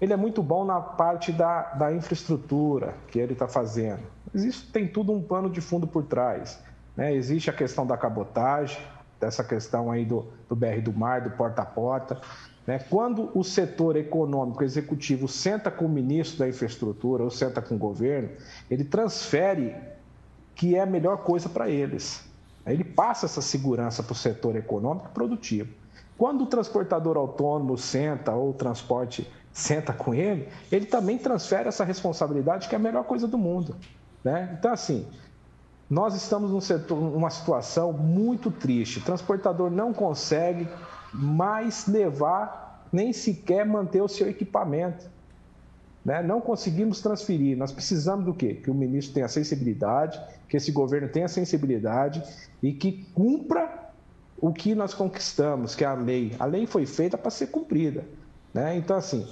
[0.00, 4.02] Ele é muito bom na parte da, da infraestrutura que ele está fazendo.
[4.32, 6.62] Mas isso tem tudo um pano de fundo por trás.
[6.96, 7.14] Né?
[7.14, 8.78] Existe a questão da cabotagem,
[9.20, 12.20] dessa questão aí do, do BR do Mar, do porta a porta.
[12.66, 12.78] Né?
[12.78, 17.78] Quando o setor econômico executivo senta com o ministro da infraestrutura ou senta com o
[17.78, 18.30] governo,
[18.70, 19.74] ele transfere
[20.54, 22.24] que é a melhor coisa para eles.
[22.66, 25.72] Ele passa essa segurança para o setor econômico e produtivo.
[26.18, 31.84] Quando o transportador autônomo senta ou o transporte senta com ele, ele também transfere essa
[31.84, 33.76] responsabilidade que é a melhor coisa do mundo.
[34.22, 34.56] Né?
[34.58, 35.06] Então, assim,
[35.90, 38.98] nós estamos num setor, numa situação muito triste.
[38.98, 40.68] O transportador não consegue
[41.12, 45.08] mais levar, nem sequer manter o seu equipamento.
[46.04, 46.22] Né?
[46.22, 47.56] Não conseguimos transferir.
[47.56, 48.54] Nós precisamos do quê?
[48.54, 52.22] Que o ministro tenha sensibilidade, que esse governo tenha sensibilidade
[52.62, 53.88] e que cumpra
[54.40, 56.34] o que nós conquistamos, que é a lei.
[56.38, 58.04] A lei foi feita para ser cumprida.
[58.52, 58.76] Né?
[58.76, 59.26] Então, assim,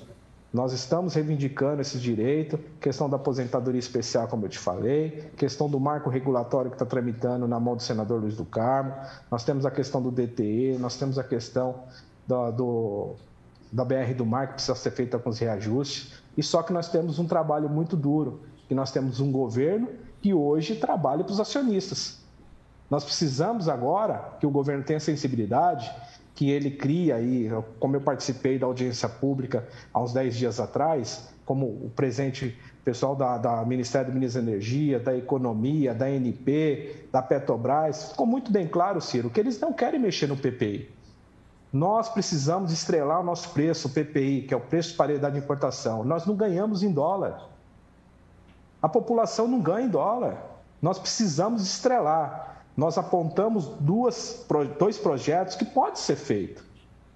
[0.56, 5.78] nós estamos reivindicando esse direito, questão da aposentadoria especial, como eu te falei, questão do
[5.78, 8.94] marco regulatório que está tramitando na mão do senador Luiz do Carmo,
[9.30, 11.82] nós temos a questão do DTE, nós temos a questão
[12.26, 13.14] do, do
[13.70, 16.88] da BR do Mar, que precisa ser feita com os reajustes, e só que nós
[16.88, 19.88] temos um trabalho muito duro, que nós temos um governo
[20.22, 22.18] que hoje trabalha para os acionistas.
[22.88, 25.94] Nós precisamos agora que o governo tenha sensibilidade,
[26.36, 31.30] que ele cria aí, como eu participei da audiência pública há uns 10 dias atrás,
[31.46, 37.06] como o presente pessoal da, da Ministério do Minas e Energia, da Economia, da NP,
[37.10, 40.94] da Petrobras, ficou muito bem claro, Ciro, que eles não querem mexer no PPI.
[41.72, 45.40] Nós precisamos estrelar o nosso preço, o PPI, que é o preço de paridade de
[45.40, 46.04] importação.
[46.04, 47.48] Nós não ganhamos em dólar.
[48.82, 50.36] A população não ganha em dólar.
[50.82, 52.55] Nós precisamos estrelar.
[52.76, 54.44] Nós apontamos duas,
[54.78, 56.64] dois projetos que pode ser feito.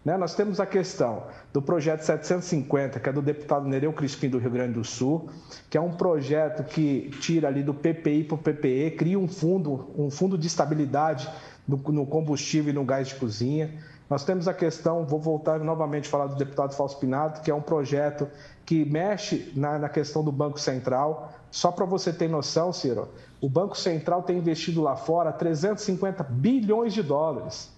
[0.05, 0.17] Né?
[0.17, 4.51] Nós temos a questão do projeto 750, que é do deputado Nereu Crispim do Rio
[4.51, 5.29] Grande do Sul,
[5.69, 9.91] que é um projeto que tira ali do PPI para o PPE, cria um fundo,
[9.97, 11.29] um fundo de estabilidade
[11.69, 13.79] no, combustível e no gás de cozinha.
[14.09, 17.55] Nós temos a questão, vou voltar novamente a falar do deputado Fausto Pinato, que é
[17.55, 18.27] um projeto
[18.65, 21.33] que mexe na, na questão do Banco Central.
[21.51, 23.09] Só para você ter noção, Ciro,
[23.41, 27.71] o Banco Central tem investido lá fora 350 bilhões de dólares.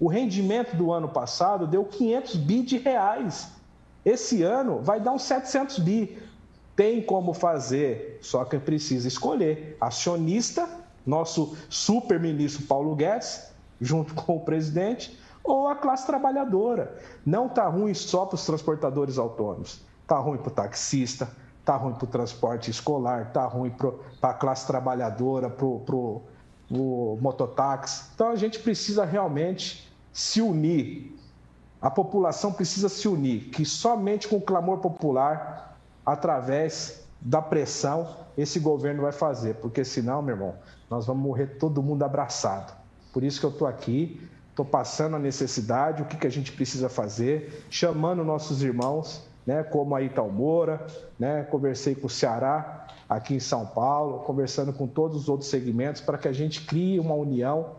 [0.00, 3.52] O rendimento do ano passado deu 500 bi de reais.
[4.04, 6.18] Esse ano vai dar uns 700 bi.
[6.74, 9.76] Tem como fazer, só que precisa escolher.
[9.80, 10.68] Acionista,
[11.06, 16.96] nosso super-ministro Paulo Guedes, junto com o presidente, ou a classe trabalhadora.
[17.24, 19.80] Não está ruim só para os transportadores autônomos.
[20.02, 21.28] Está ruim para o taxista,
[21.60, 28.10] está ruim para o transporte escolar, está ruim para a classe trabalhadora, para o mototáxi.
[28.14, 31.16] Então a gente precisa realmente se unir.
[31.80, 38.58] A população precisa se unir, que somente com o clamor popular, através da pressão, esse
[38.58, 40.54] governo vai fazer, porque senão, meu irmão,
[40.90, 42.72] nós vamos morrer todo mundo abraçado.
[43.12, 46.52] Por isso que eu estou aqui estou passando a necessidade, o que, que a gente
[46.52, 50.86] precisa fazer, chamando nossos irmãos, né, como a Italmoura,
[51.18, 56.00] né, conversei com o Ceará aqui em São Paulo, conversando com todos os outros segmentos
[56.00, 57.70] para que a gente crie uma união,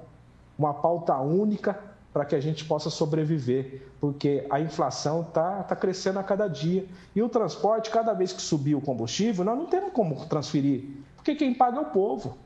[0.57, 1.79] uma pauta única
[2.13, 6.85] para que a gente possa sobreviver, porque a inflação está tá crescendo a cada dia.
[7.15, 10.83] E o transporte, cada vez que subir o combustível, nós não temos como transferir,
[11.15, 12.37] porque quem paga é o povo.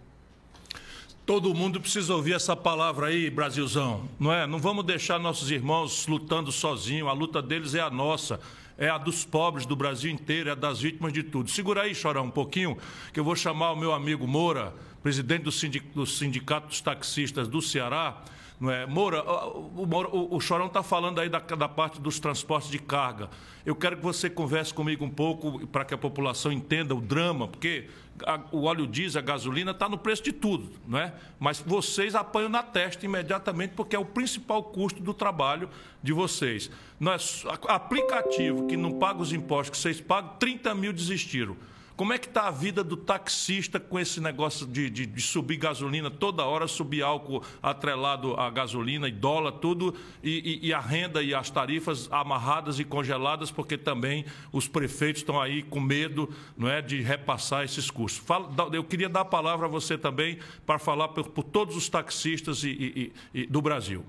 [1.25, 4.47] Todo mundo precisa ouvir essa palavra aí, Brasilzão, não é?
[4.47, 8.39] Não vamos deixar nossos irmãos lutando sozinhos, a luta deles é a nossa
[8.77, 11.49] é a dos pobres do Brasil inteiro, é a das vítimas de tudo.
[11.49, 12.77] Segura aí, Chorão, um pouquinho,
[13.11, 18.23] que eu vou chamar o meu amigo Moura, presidente do Sindicato dos Taxistas do Ceará,
[18.59, 18.85] não é?
[18.87, 23.29] Moura, o, o, o Chorão está falando aí da, da, parte dos transportes de carga.
[23.63, 27.47] Eu quero que você converse comigo um pouco para que a população entenda o drama,
[27.47, 27.87] porque
[28.25, 31.13] a, o óleo diesel, a gasolina, está no preço de tudo, não é?
[31.39, 35.69] Mas vocês apanham na testa imediatamente, porque é o principal custo do trabalho
[36.01, 36.71] de vocês.
[36.99, 41.55] Nós, aplicativo que não paga os impostos que vocês pagam, 30 mil desistiram.
[41.97, 45.57] Como é que está a vida do taxista com esse negócio de, de, de, subir
[45.57, 50.79] gasolina toda hora, subir álcool atrelado à gasolina e dólar, tudo, e, e, e, a
[50.79, 56.29] renda e as tarifas amarradas e congeladas, porque também os prefeitos estão aí com medo
[56.55, 58.23] não é, de repassar esses custos.
[58.23, 61.89] Fala, eu queria dar a palavra a você também para falar por, por todos os
[61.89, 64.05] taxistas e, e, do Brasil.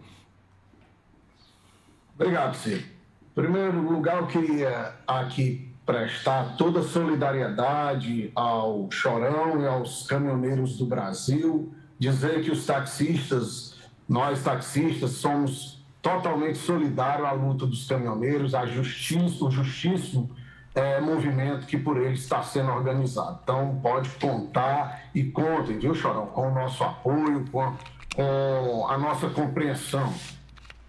[2.14, 2.82] Obrigado, Ciro.
[2.82, 10.84] Em primeiro lugar, eu queria aqui prestar toda solidariedade ao Chorão e aos caminhoneiros do
[10.84, 13.74] Brasil, dizer que os taxistas,
[14.06, 20.28] nós taxistas, somos totalmente solidários à luta dos caminhoneiros, à justiça, o justíssimo
[20.74, 23.40] é, movimento que por eles está sendo organizado.
[23.42, 27.74] Então, pode contar e contem, viu, Chorão, com o nosso apoio, com,
[28.14, 30.12] com a nossa compreensão.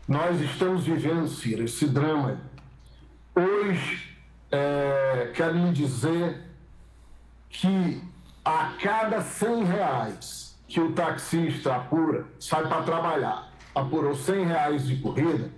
[0.05, 2.37] Nós estamos vivendo, Ciro, esse drama.
[3.33, 4.08] Hoje,
[4.51, 6.41] é, quero lhe dizer
[7.49, 8.01] que
[8.43, 14.97] a cada 100 reais que o taxista apura, sai para trabalhar, apurou 100 reais de
[14.97, 15.51] corrida,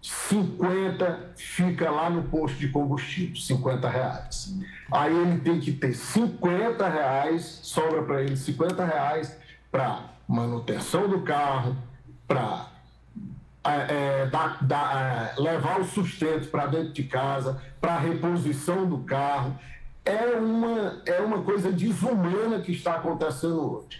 [0.00, 4.54] 50 fica lá no posto de combustível, 50 reais.
[4.90, 9.36] Aí ele tem que ter 50 reais, sobra para ele 50 reais
[9.70, 11.76] para manutenção do carro,
[12.26, 12.71] para
[13.64, 19.58] é, é, levar o sustento para dentro de casa, para a reposição do carro.
[20.04, 23.98] É uma, é uma coisa desumana que está acontecendo hoje.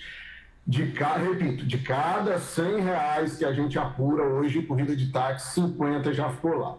[0.67, 5.55] De repito, de cada 100 reais que a gente apura hoje em corrida de táxi,
[5.55, 6.77] 50 já ficou lá.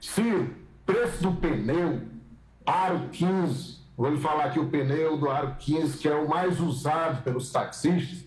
[0.00, 0.50] Se
[0.84, 2.02] preço do pneu,
[2.66, 6.60] aro 15, vou lhe falar aqui o pneu do aro 15, que é o mais
[6.60, 8.25] usado pelos taxistas,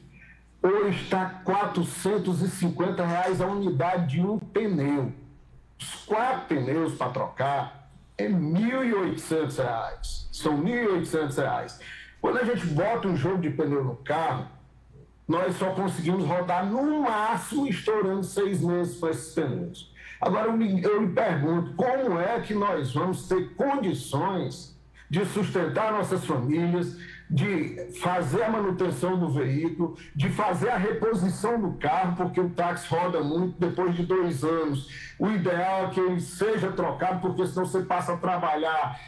[0.62, 5.14] Hoje está 450 reais a unidade de um pneu.
[5.80, 10.28] Os quatro pneus para trocar é R$ 1.800.
[10.34, 11.80] São R$ 1.800.
[12.20, 14.48] Quando a gente bota um jogo de pneu no carro,
[15.26, 19.94] nós só conseguimos rodar no máximo estourando seis meses com esses pneus.
[20.20, 24.78] Agora eu me, eu me pergunto, como é que nós vamos ter condições
[25.10, 26.98] de sustentar nossas famílias,
[27.30, 32.88] de fazer a manutenção do veículo, de fazer a reposição do carro, porque o táxi
[32.88, 34.90] roda muito depois de dois anos.
[35.20, 39.00] O ideal é que ele seja trocado, porque senão você passa a trabalhar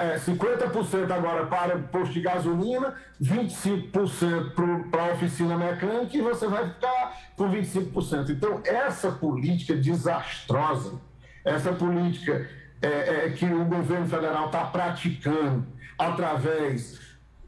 [0.00, 6.68] é, 50% agora para posto de gasolina, 25% para a oficina mecânica e você vai
[6.68, 8.30] ficar com 25%.
[8.30, 11.00] Então, essa política desastrosa,
[11.44, 12.48] essa política
[12.80, 15.66] é, é, que o governo federal está praticando
[15.98, 17.03] através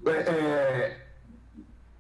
[0.07, 0.97] é, é,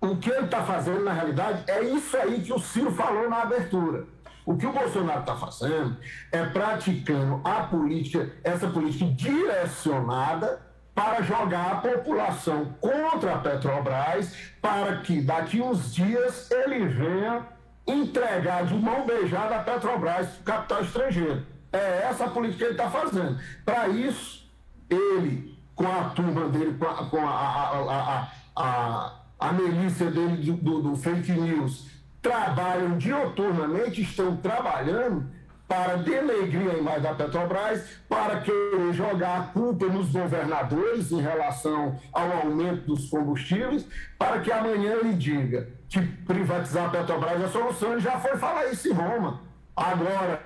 [0.01, 3.43] o que ele está fazendo, na realidade, é isso aí que o Ciro falou na
[3.43, 4.05] abertura.
[4.45, 5.97] O que o Bolsonaro está fazendo
[6.31, 10.61] é praticando a política, essa política direcionada
[10.95, 17.47] para jogar a população contra a Petrobras, para que daqui uns dias ele venha
[17.87, 21.45] entregar de mão beijada a Petrobras capital estrangeiro.
[21.73, 23.39] É essa a política que ele está fazendo.
[23.65, 24.49] Para isso,
[24.89, 26.77] ele com a turma dele,
[27.11, 31.87] com a, a, a, a, milícia dele do, do fake news,
[32.23, 35.29] trabalham dioturnamente, estão trabalhando
[35.69, 41.99] para denegrir a imagem da Petrobras, para querer jogar a culpa nos governadores em relação
[42.13, 43.87] ao aumento dos combustíveis,
[44.19, 47.93] para que amanhã ele diga que privatizar a Petrobras é a solução.
[47.93, 49.41] Ele já foi falar isso em Roma.
[49.77, 50.43] Agora,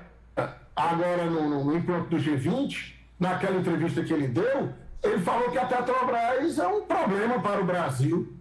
[0.75, 4.73] agora no, no encontro do G20, naquela entrevista que ele deu,
[5.03, 8.33] ele falou que a Petrobras é um problema para o Brasil.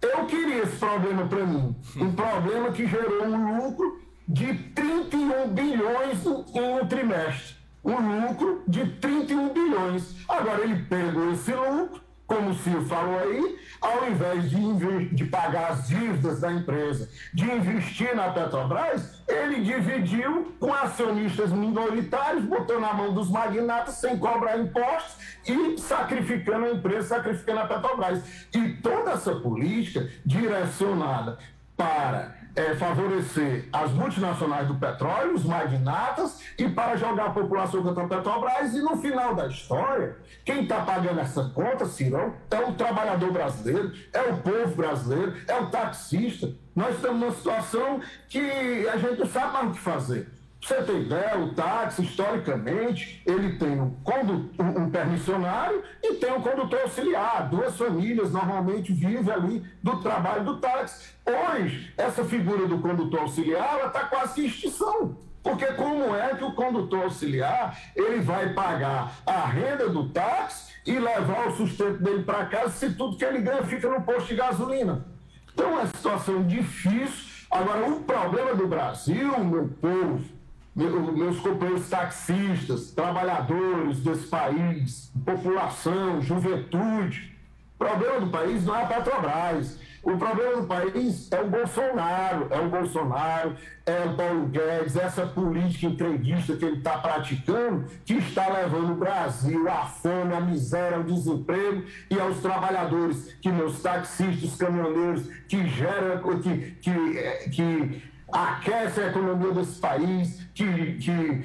[0.00, 1.74] Eu queria esse problema para mim.
[1.96, 7.56] Um problema que gerou um lucro de 31 bilhões em um trimestre.
[7.84, 10.16] Um lucro de 31 bilhões.
[10.28, 15.70] Agora ele pegou esse lucro como o Ciro falou aí, ao invés de, de pagar
[15.70, 22.92] as dívidas da empresa, de investir na Petrobras, ele dividiu com acionistas minoritários, botou na
[22.92, 25.16] mão dos magnatas sem cobrar impostos
[25.46, 28.24] e sacrificando a empresa, sacrificando a Petrobras.
[28.52, 31.38] E toda essa política direcionada
[31.76, 38.04] para é, favorecer as multinacionais do petróleo, os magnatas, e para jogar a população contra
[38.04, 38.74] a Petrobras.
[38.74, 43.92] E no final da história, quem está pagando essa conta, Cirão, é o trabalhador brasileiro,
[44.12, 46.50] é o povo brasileiro, é o taxista.
[46.74, 50.35] Nós estamos numa situação que a gente não sabe mais o que fazer.
[50.66, 56.40] Você ter ideia, o táxi, historicamente, ele tem um, um, um permissionário e tem um
[56.40, 57.48] condutor auxiliar.
[57.48, 61.10] Duas famílias normalmente vivem ali do trabalho do táxi.
[61.24, 65.16] Hoje, essa figura do condutor auxiliar está quase em extinção.
[65.40, 70.98] Porque como é que o condutor auxiliar ele vai pagar a renda do táxi e
[70.98, 74.34] levar o sustento dele para casa se tudo que ele ganha fica no posto de
[74.34, 75.06] gasolina?
[75.54, 77.36] Então é uma situação difícil.
[77.48, 80.35] Agora, o problema do Brasil, meu povo,
[80.76, 87.34] meus companheiros taxistas, trabalhadores desse país, população, juventude.
[87.74, 89.78] O problema do país não é a Petrobras.
[90.02, 95.26] O problema do país é o Bolsonaro, é o Bolsonaro, é o Paulo Guedes, essa
[95.26, 100.98] política entreguista que ele está praticando, que está levando o Brasil à fome, à miséria,
[100.98, 108.02] ao desemprego e aos trabalhadores, que meus taxistas, caminhoneiros, que geram, que, que, é, que
[108.32, 111.44] aquece a economia desse país, que, que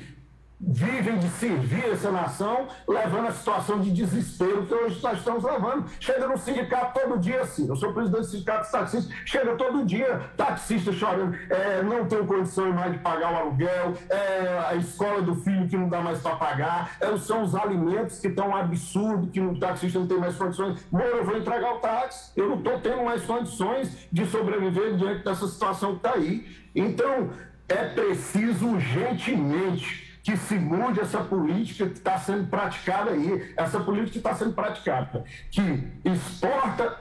[0.62, 5.86] vivem de servir essa nação, levando a situação de desespero que hoje nós estamos levando.
[6.00, 7.68] Chega no sindicato todo dia, assim.
[7.68, 12.26] Eu sou presidente do sindicato dos taxistas, chega todo dia, taxista chorando, é, não tenho
[12.26, 16.20] condição mais de pagar o aluguel, é, a escola do filho que não dá mais
[16.20, 20.18] para pagar, é, são os alimentos que estão um absurdo, que o taxista não tem
[20.18, 20.86] mais condições.
[20.92, 25.24] Moro, eu vou entregar o táxi, eu não estou tendo mais condições de sobreviver diante
[25.24, 26.46] dessa situação que está aí.
[26.76, 27.30] Então,
[27.68, 34.12] é preciso urgentemente que se mude essa política que está sendo praticada aí, essa política
[34.12, 36.98] que está sendo praticada, que exporta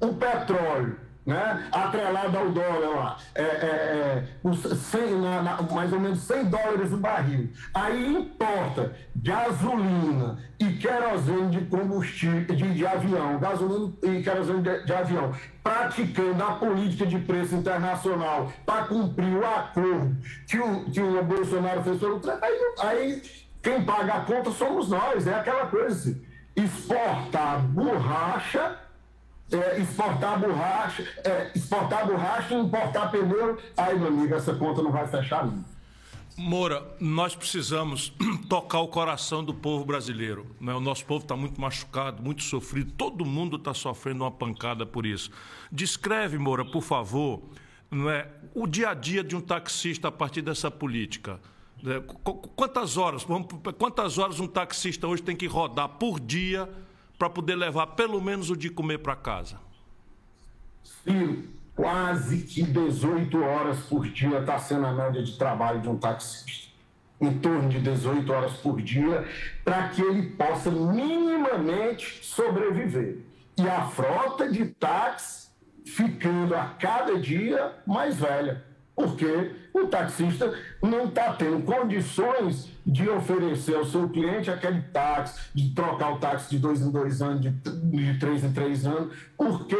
[0.00, 1.68] o petróleo né?
[1.72, 6.92] atrelado ao dólar lá, é, é, é, 100, na, na, mais ou menos 100 dólares
[6.92, 7.50] o barril.
[7.74, 14.92] Aí importa gasolina e querosene de combustível, de, de avião, gasolina e querosene de, de,
[14.92, 20.16] avião, praticando a política de preço internacional para cumprir o acordo
[20.46, 23.22] que o, que o Bolsonaro fez pelo aí, aí
[23.62, 25.96] quem paga a conta somos nós, é aquela coisa.
[25.96, 26.24] Assim,
[26.56, 28.76] exportar borracha
[29.52, 34.90] é, exportar borracha, é, exportar borracha e importar pneu, aí, meu amigo, essa conta não
[34.90, 35.76] vai fechar nunca.
[36.36, 38.12] Moura, nós precisamos
[38.48, 40.46] tocar o coração do povo brasileiro.
[40.60, 40.74] Né?
[40.74, 45.06] O nosso povo está muito machucado, muito sofrido, todo mundo está sofrendo uma pancada por
[45.06, 45.30] isso.
[45.72, 47.42] Descreve, Moura, por favor,
[47.90, 51.40] não é, o dia a dia de um taxista a partir dessa política.
[51.82, 52.02] Né?
[52.54, 53.26] Quantas horas,
[53.78, 56.68] quantas horas um taxista hoje tem que rodar por dia
[57.18, 59.58] para poder levar pelo menos o de comer para casa?
[60.82, 65.96] Sim, quase que 18 horas por dia está sendo a média de trabalho de um
[65.96, 66.66] taxista.
[67.18, 69.26] Em torno de 18 horas por dia,
[69.64, 73.20] para que ele possa minimamente sobreviver.
[73.56, 75.48] E a frota de táxi
[75.86, 80.52] ficando a cada dia mais velha porque o taxista
[80.82, 86.50] não está tendo condições de oferecer ao seu cliente aquele táxi, de trocar o táxi
[86.50, 89.76] de dois em dois anos, de, de três em três anos, porque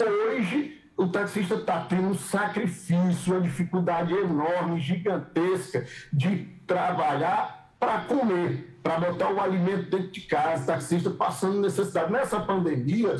[0.00, 8.78] hoje o taxista está tendo um sacrifício, uma dificuldade enorme, gigantesca de trabalhar para comer,
[8.82, 12.10] para botar o alimento dentro de casa, o taxista passando necessidade.
[12.10, 13.16] Nessa pandemia,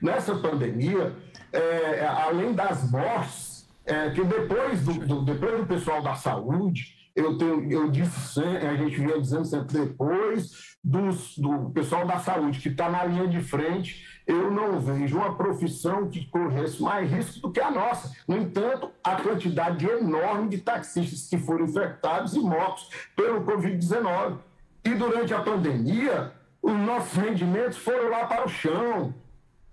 [0.00, 1.12] nessa pandemia,
[1.52, 3.55] é, além das mortes,
[3.86, 8.76] é, que depois do, do, depois do pessoal da saúde, eu, tenho, eu disse a
[8.76, 13.40] gente vinha dizendo sempre, depois dos, do pessoal da saúde que está na linha de
[13.40, 18.12] frente, eu não vejo uma profissão que corresse mais risco do que a nossa.
[18.26, 24.38] No entanto, a quantidade enorme de taxistas que foram infectados e mortos pelo Covid-19.
[24.84, 29.14] E durante a pandemia, os nossos rendimentos foram lá para o chão.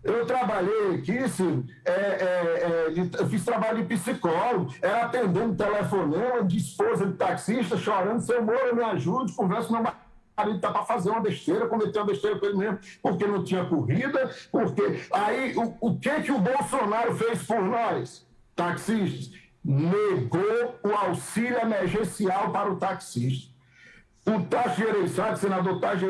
[0.03, 6.43] Eu trabalhei aqui, Ciro, é, é, é, eu fiz trabalho de psicólogo, era atendendo telefonema
[6.43, 10.83] de esposa de taxista, chorando, seu Moura, me ajude, conversa com meu marido está para
[10.83, 14.81] fazer uma besteira, cometeu uma besteira com ele mesmo, porque não tinha corrida, porque
[15.13, 19.31] aí o, o que que o Bolsonaro fez por nós, taxistas?
[19.63, 23.53] Negou o auxílio emergencial para o taxista.
[24.25, 26.05] O Tacho Gereissati, senador Tacho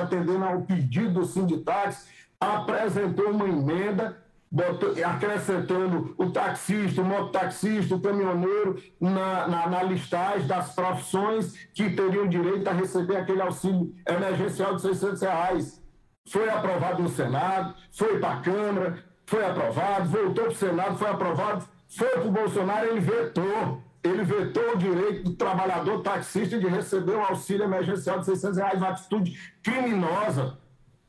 [0.00, 2.06] atendendo ao pedido do Sinditax,
[2.40, 4.16] apresentou uma emenda
[4.50, 11.90] botou, acrescentando o taxista, o mototaxista, o caminhoneiro na, na, na, listagem das profissões que
[11.90, 15.82] teriam direito a receber aquele auxílio emergencial de 600 reais.
[16.28, 21.08] Foi aprovado no Senado, foi para a Câmara, foi aprovado, voltou para o Senado, foi
[21.08, 23.82] aprovado, foi para o Bolsonaro, ele vetou.
[24.02, 28.78] Ele vetou o direito do trabalhador taxista de receber um auxílio emergencial de 600 reais,
[28.78, 30.58] uma atitude criminosa.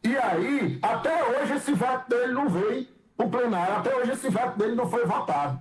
[0.04, 2.88] E aí, até hoje, esse voto dele não veio
[3.18, 3.76] o plenário.
[3.76, 5.60] Até hoje esse veto dele não foi votado.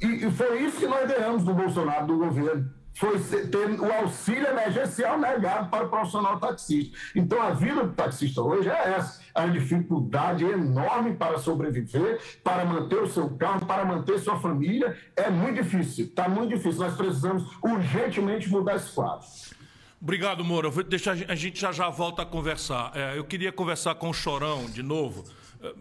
[0.00, 2.70] E, e foi isso que nós ganhamos do Bolsonaro, do governo.
[2.92, 6.98] Foi ter o auxílio emergencial negado para o profissional taxista.
[7.14, 9.20] Então a vida do taxista hoje é essa.
[9.34, 14.96] A dificuldade enorme para sobreviver, para manter o seu carro, para manter sua família.
[15.16, 16.06] É muito difícil.
[16.06, 16.80] Está muito difícil.
[16.80, 19.26] Nós precisamos urgentemente mudar esse quadro.
[20.02, 20.70] Obrigado, Moura.
[20.84, 22.90] Deixa, a gente já já volta a conversar.
[22.94, 25.24] É, eu queria conversar com o Chorão de novo.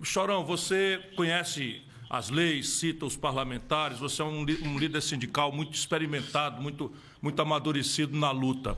[0.03, 5.73] Chorão, você conhece as leis, cita os parlamentares, você é um, um líder sindical muito
[5.73, 6.91] experimentado, muito,
[7.21, 8.77] muito amadurecido na luta.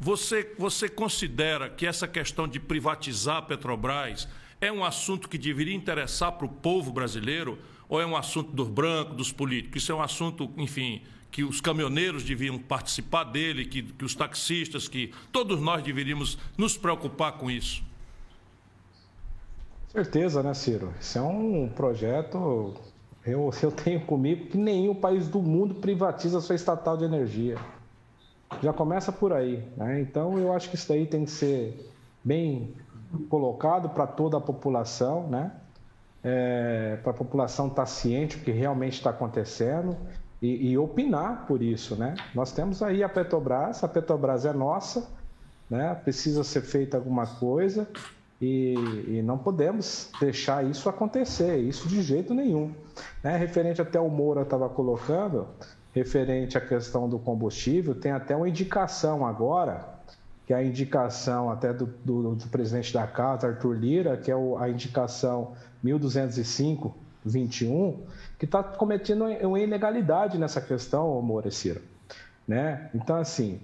[0.00, 4.26] Você, você considera que essa questão de privatizar a Petrobras
[4.60, 8.68] é um assunto que deveria interessar para o povo brasileiro ou é um assunto dos
[8.68, 9.82] brancos, dos políticos?
[9.82, 14.88] Isso é um assunto, enfim, que os caminhoneiros deviam participar dele, que, que os taxistas,
[14.88, 17.82] que todos nós deveríamos nos preocupar com isso?
[19.88, 20.92] Certeza, né, Ciro?
[21.00, 22.74] Isso é um projeto.
[23.24, 27.56] Eu, eu tenho comigo que nenhum país do mundo privatiza sua estatal de energia.
[28.62, 29.64] Já começa por aí.
[29.76, 30.00] Né?
[30.00, 31.88] Então, eu acho que isso daí tem que ser
[32.24, 32.74] bem
[33.28, 35.52] colocado para toda a população, né?
[36.22, 39.96] É, para a população estar tá ciente do que realmente está acontecendo
[40.40, 42.14] e, e, opinar por isso, né?
[42.34, 45.06] Nós temos aí a Petrobras, a Petrobras é nossa,
[45.68, 45.94] né?
[45.94, 47.86] Precisa ser feita alguma coisa
[48.40, 48.74] e,
[49.06, 52.72] e, não podemos deixar isso acontecer, isso de jeito nenhum.
[53.22, 53.36] Né?
[53.36, 55.46] Referente até o Moura estava colocando,
[55.92, 59.86] referente à questão do combustível, tem até uma indicação agora,
[60.46, 64.36] que é a indicação até do, do, do presidente da casa, Arthur Lira, que é
[64.36, 65.52] o, a indicação
[67.26, 67.96] 1205-21,
[68.38, 71.80] que está cometendo uma ilegalidade nessa questão, Moura Ciro.
[72.46, 72.90] Né?
[72.94, 73.60] Então, assim,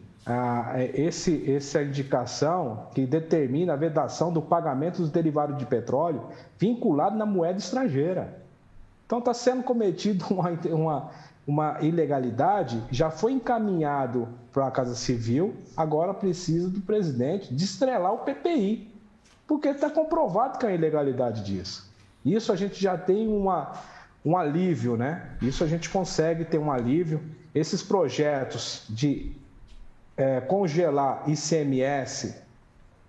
[0.75, 6.27] é esse, essa indicação que determina a vedação do pagamento dos derivados de petróleo
[6.59, 8.43] vinculado na moeda estrangeira.
[9.07, 11.11] Então está sendo cometido uma, uma,
[11.47, 18.13] uma ilegalidade, já foi encaminhado para a Casa Civil, agora precisa do presidente de estrelar
[18.13, 18.93] o PPI,
[19.47, 21.86] porque está comprovado que é a ilegalidade disso.
[22.27, 23.73] Isso a gente já tem uma,
[24.25, 25.31] um alívio, né?
[25.41, 27.23] Isso a gente consegue ter um alívio.
[27.55, 29.33] Esses projetos de
[30.17, 32.35] é, congelar ICMS,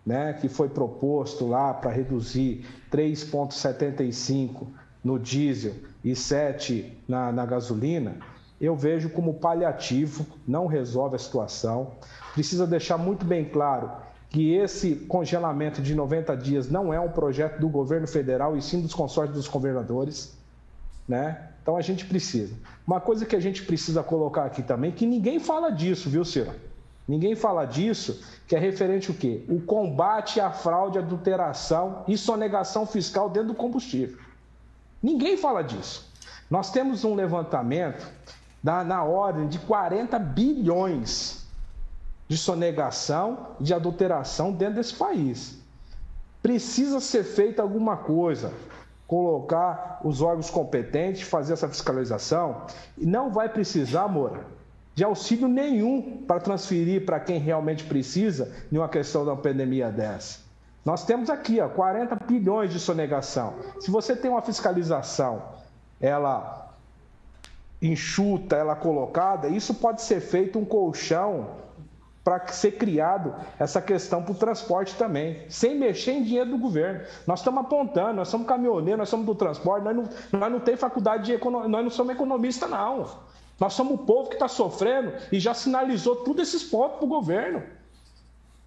[0.05, 4.67] né, que foi proposto lá para reduzir 3,75
[5.03, 8.17] no diesel e 7 na, na gasolina,
[8.61, 11.93] eu vejo como paliativo, não resolve a situação.
[12.33, 13.91] Precisa deixar muito bem claro
[14.29, 18.81] que esse congelamento de 90 dias não é um projeto do governo federal e sim
[18.81, 20.37] dos consórcios dos governadores,
[21.07, 21.49] né?
[21.61, 22.53] Então a gente precisa.
[22.85, 26.51] Uma coisa que a gente precisa colocar aqui também, que ninguém fala disso, viu, Ciro?
[27.07, 29.45] Ninguém fala disso, que é referente o quê?
[29.47, 34.17] O combate à fraude, adulteração e sonegação fiscal dentro do combustível.
[35.01, 36.11] Ninguém fala disso.
[36.49, 38.05] Nós temos um levantamento
[38.61, 41.46] na, na ordem de 40 bilhões
[42.27, 45.57] de sonegação e de adulteração dentro desse país.
[46.41, 48.53] Precisa ser feita alguma coisa,
[49.07, 52.63] colocar os órgãos competentes, fazer essa fiscalização.
[52.97, 54.45] E não vai precisar, Moura,
[54.93, 60.39] de auxílio nenhum para transferir para quem realmente precisa em uma questão da pandemia dessa.
[60.83, 63.55] Nós temos aqui ó, 40 bilhões de sonegação.
[63.79, 65.43] Se você tem uma fiscalização,
[65.99, 66.73] ela
[67.81, 71.66] enxuta, ela colocada, isso pode ser feito um colchão
[72.27, 77.05] para ser criado essa questão para o transporte também, sem mexer em dinheiro do governo.
[77.25, 80.81] Nós estamos apontando, nós somos caminhoneiros, nós somos do transporte, nós não, nós não temos
[80.81, 83.09] faculdade de economia, nós não somos economistas, não.
[83.57, 87.07] Nós somos o povo que está sofrendo e já sinalizou todos esses pontos para o
[87.07, 87.63] governo.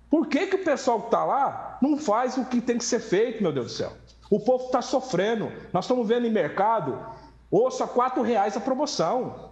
[0.08, 3.00] Por que, que o pessoal que está lá não faz o que tem que ser
[3.00, 3.92] feito, meu Deus do céu?
[4.30, 5.52] O povo está sofrendo.
[5.70, 6.98] Nós estamos vendo em mercado
[7.50, 9.50] osso a R$ reais a promoção.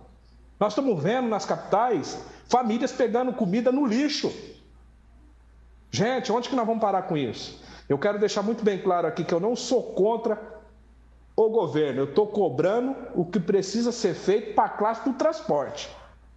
[0.58, 4.32] Nós estamos vendo nas capitais famílias pegando comida no lixo.
[5.90, 7.62] Gente, onde que nós vamos parar com isso?
[7.88, 10.58] Eu quero deixar muito bem claro aqui que eu não sou contra
[11.34, 15.88] o governo, eu estou cobrando o que precisa ser feito para a classe do transporte.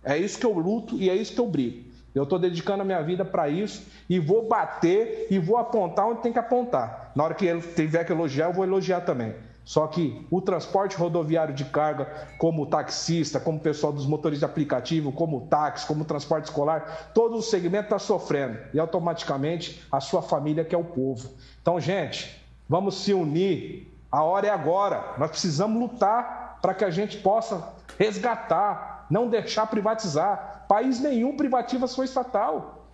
[0.04, 1.90] É isso que eu luto e é isso que eu brigo.
[2.14, 6.22] Eu estou dedicando a minha vida para isso e vou bater e vou apontar onde
[6.22, 7.12] tem que apontar.
[7.16, 9.34] Na hora que ele tiver que elogiar, eu vou elogiar também.
[9.64, 15.12] Só que o transporte rodoviário de carga, como taxista, como pessoal dos motores de aplicativo,
[15.12, 18.58] como táxi, como transporte escolar, todo o segmento está sofrendo.
[18.74, 21.30] E automaticamente a sua família, que é o povo.
[21.62, 23.88] Então, gente, vamos se unir.
[24.12, 25.16] A hora é agora.
[25.18, 30.66] Nós precisamos lutar para que a gente possa resgatar, não deixar privatizar.
[30.68, 32.88] País nenhum privativa sua estatal.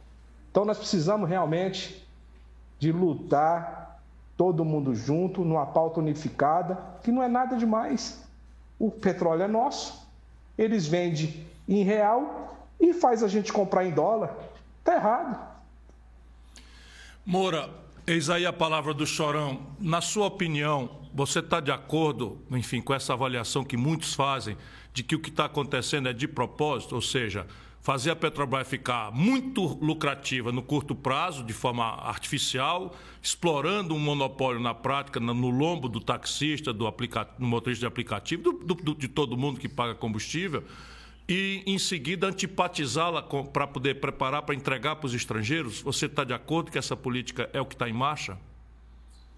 [0.51, 2.05] Então, nós precisamos realmente
[2.77, 3.86] de lutar
[4.37, 8.23] todo mundo junto, numa pauta unificada, que não é nada demais.
[8.79, 10.07] O petróleo é nosso,
[10.55, 14.35] eles vendem em real e faz a gente comprar em dólar.
[14.79, 15.47] Está errado.
[17.25, 17.69] Moura,
[18.05, 19.59] eis aí a palavra do Chorão.
[19.79, 24.55] Na sua opinião, você está de acordo, enfim, com essa avaliação que muitos fazem,
[24.93, 27.47] de que o que está acontecendo é de propósito, ou seja,
[27.81, 34.59] fazer a Petrobras ficar muito lucrativa no curto prazo, de forma artificial, explorando um monopólio
[34.59, 39.37] na prática, no lombo do taxista, do, do motorista de aplicativo, do, do, de todo
[39.37, 40.63] mundo que paga combustível,
[41.29, 45.81] e em seguida antipatizá-la para poder preparar para entregar para os estrangeiros?
[45.81, 48.37] Você está de acordo que essa política é o que está em marcha?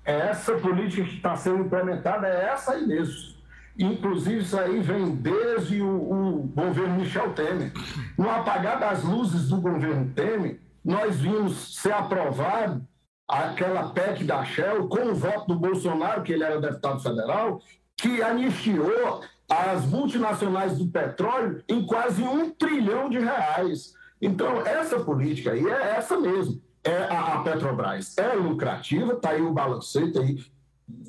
[0.06, 3.39] Essa política que está sendo implementada é essa aí mesmo.
[3.80, 7.72] Inclusive, isso aí vem desde o, o governo Michel Temer.
[8.18, 12.86] No apagar das luzes do governo Temer, nós vimos ser aprovado
[13.26, 17.62] aquela PEC da Shell com o voto do Bolsonaro, que ele era deputado federal,
[17.96, 23.94] que anistiou as multinacionais do petróleo em quase um trilhão de reais.
[24.22, 26.62] Então, essa política aí é essa mesmo.
[26.84, 30.38] É a, Petrobras é lucrativa, está aí o balancete aí,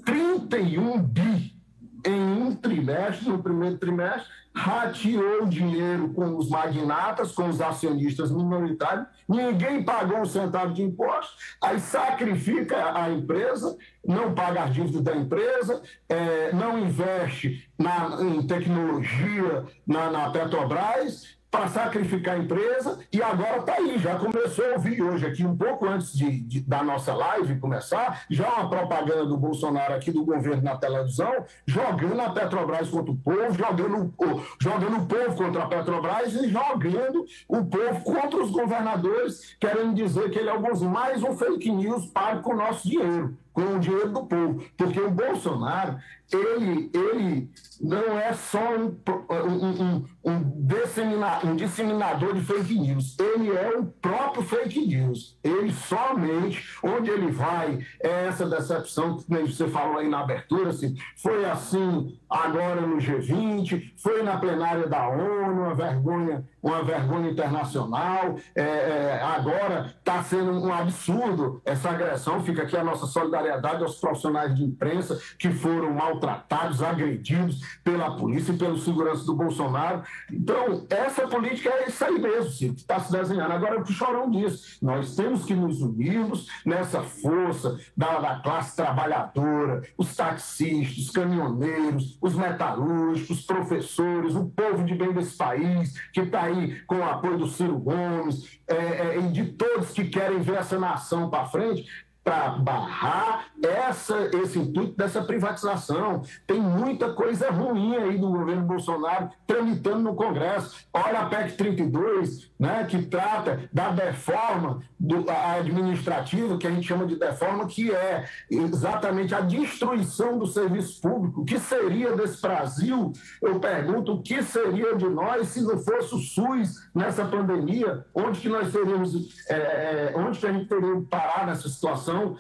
[0.05, 1.60] 31 bi
[2.07, 9.07] em um trimestre, no primeiro trimestre, rateou dinheiro com os magnatas, com os acionistas minoritários,
[9.28, 15.16] ninguém pagou um centavo de imposto, aí sacrifica a empresa, não paga as dívidas da
[15.16, 23.20] empresa, é, não investe na, em tecnologia na, na Petrobras, para sacrificar a empresa e
[23.22, 26.82] agora está aí, já começou a ouvir hoje aqui, um pouco antes de, de, da
[26.82, 32.30] nossa live começar, já uma propaganda do Bolsonaro aqui do governo na televisão, jogando a
[32.30, 34.14] Petrobras contra o povo, jogando,
[34.61, 40.30] jogando o povo contra a Petrobras e jogando o povo contra os governadores, querendo dizer
[40.30, 44.11] que ele é mais um fake news pago com o nosso dinheiro com o dinheiro
[44.11, 44.64] do povo.
[44.76, 45.96] Porque o Bolsonaro,
[46.32, 48.96] ele, ele não é só um,
[49.30, 55.36] um, um, um, dissemina, um disseminador de fake news, ele é o próprio fake news.
[55.42, 60.94] Ele somente, onde ele vai, é essa decepção que você falou aí na abertura, assim,
[61.16, 68.36] foi assim agora no G20, foi na plenária da ONU, uma vergonha, uma vergonha internacional,
[68.55, 73.99] é, é, agora está sendo um absurdo essa agressão, fica aqui a nossa solidariedade aos
[73.99, 80.03] profissionais de imprensa que foram maltratados, agredidos pela polícia e pelo segurança do Bolsonaro.
[80.30, 83.53] Então, essa política é isso aí mesmo, que está se desenhando.
[83.53, 88.41] Agora, o que o Chorão diz, nós temos que nos unirmos nessa força da, da
[88.41, 95.36] classe trabalhadora, os taxistas, os caminhoneiros, os metalúrgicos, os professores, o povo de bem desse
[95.36, 99.91] país, que está aí com o apoio do Ciro Gomes, é, é, e de todos
[99.91, 101.86] que querem ver essa nação para frente,
[102.31, 106.22] para barrar essa, esse intuito dessa privatização.
[106.47, 110.87] Tem muita coisa ruim aí do governo Bolsonaro tramitando no Congresso.
[110.95, 117.07] Olha a PEC 32, né, que trata da deforma do, administrativa, que a gente chama
[117.07, 121.41] de deforma, que é exatamente a destruição do serviço público.
[121.41, 123.15] O que seria desse Brasil?
[123.41, 128.05] Eu pergunto, o que seria de nós se não fosse o SUS nessa pandemia?
[128.15, 129.15] Onde que nós teríamos,
[129.49, 132.37] é, é onde que a gente teria parar nessa situação?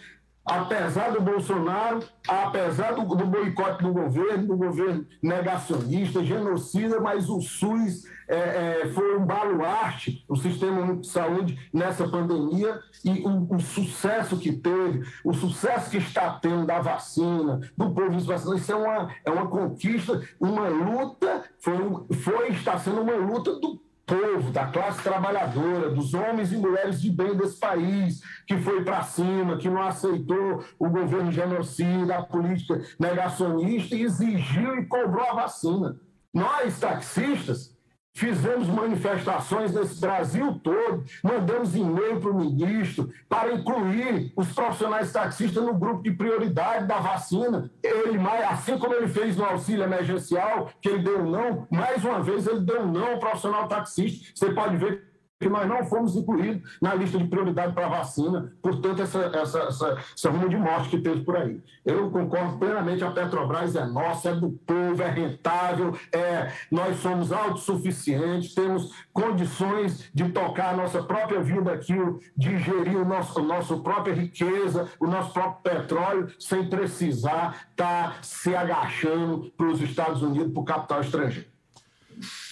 [0.50, 7.40] Apesar do Bolsonaro, apesar do, do boicote do governo, do governo negacionista, genocida, mas o
[7.40, 13.60] SUS é, é, foi um baluarte, o sistema de saúde nessa pandemia e o, o,
[13.60, 18.76] sucesso que teve, o sucesso que está tendo da vacina, do povo vacinado, isso é
[18.76, 21.76] uma, é uma conquista, uma luta, foi,
[22.16, 23.80] foi está sendo uma luta do
[24.10, 29.04] povo, da classe trabalhadora, dos homens e mulheres de bem desse país, que foi para
[29.04, 35.34] cima, que não aceitou o governo genocida, a política negacionista e exigiu e cobrou a
[35.34, 35.96] vacina.
[36.34, 37.76] Nós, taxistas,
[38.12, 45.62] Fizemos manifestações nesse Brasil todo, mandamos e-mail para o ministro para incluir os profissionais taxistas
[45.62, 47.70] no grupo de prioridade da vacina.
[47.82, 52.46] Ele, assim como ele fez no auxílio emergencial, que ele deu não, mais uma vez
[52.46, 54.32] ele deu não ao profissional taxista.
[54.34, 55.09] Você pode ver
[55.40, 59.98] que nós não fomos incluídos na lista de prioridade para vacina, portanto, essa, essa, essa,
[60.14, 61.60] essa rumo de morte que teve por aí.
[61.84, 67.32] Eu concordo plenamente, a Petrobras é nossa, é do povo, é rentável, é, nós somos
[67.32, 71.94] autossuficientes, temos condições de tocar a nossa própria vida aqui,
[72.36, 78.10] de gerir o nosso, a nossa própria riqueza, o nosso próprio petróleo, sem precisar estar
[78.10, 81.48] tá se agachando para os Estados Unidos, para o capital estrangeiro.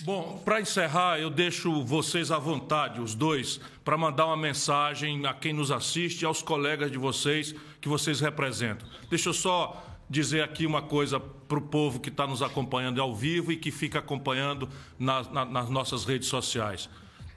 [0.00, 5.34] Bom, para encerrar, eu deixo vocês à vontade, os dois, para mandar uma mensagem a
[5.34, 8.88] quem nos assiste e aos colegas de vocês que vocês representam.
[9.10, 13.14] Deixa eu só dizer aqui uma coisa para o povo que está nos acompanhando ao
[13.14, 16.88] vivo e que fica acompanhando na, na, nas nossas redes sociais.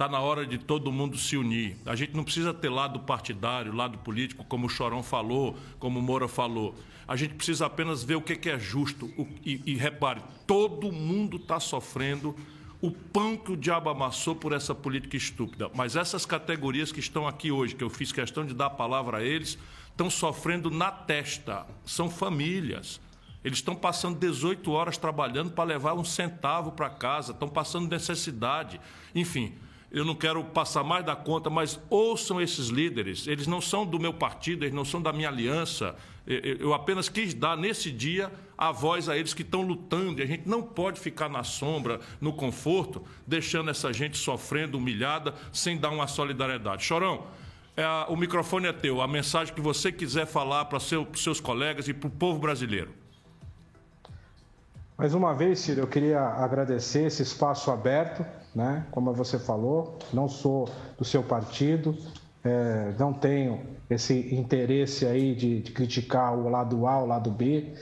[0.01, 1.77] Está na hora de todo mundo se unir.
[1.85, 6.01] A gente não precisa ter lado partidário, lado político, como o Chorão falou, como o
[6.01, 6.73] Moura falou.
[7.07, 9.13] A gente precisa apenas ver o que é justo.
[9.45, 12.35] E, e repare, todo mundo está sofrendo
[12.81, 15.69] o pão que o diabo amassou por essa política estúpida.
[15.75, 19.17] Mas essas categorias que estão aqui hoje, que eu fiz questão de dar a palavra
[19.17, 19.55] a eles,
[19.91, 21.67] estão sofrendo na testa.
[21.85, 22.99] São famílias.
[23.43, 28.81] Eles estão passando 18 horas trabalhando para levar um centavo para casa, estão passando necessidade.
[29.13, 29.53] Enfim,
[29.91, 33.27] eu não quero passar mais da conta, mas ouçam esses líderes.
[33.27, 35.95] Eles não são do meu partido, eles não são da minha aliança.
[36.25, 40.21] Eu apenas quis dar nesse dia a voz a eles que estão lutando.
[40.21, 45.35] E a gente não pode ficar na sombra, no conforto, deixando essa gente sofrendo, humilhada,
[45.51, 46.85] sem dar uma solidariedade.
[46.85, 47.27] Chorão,
[47.75, 49.01] é, o microfone é teu.
[49.01, 53.00] A mensagem que você quiser falar para seu, seus colegas e para o povo brasileiro.
[54.97, 58.85] Mais uma vez, Ciro, eu queria agradecer esse espaço aberto né?
[58.91, 61.97] Como você falou, não sou do seu partido,
[62.43, 67.73] é, não tenho esse interesse aí de, de, criticar o lado A, o lado B,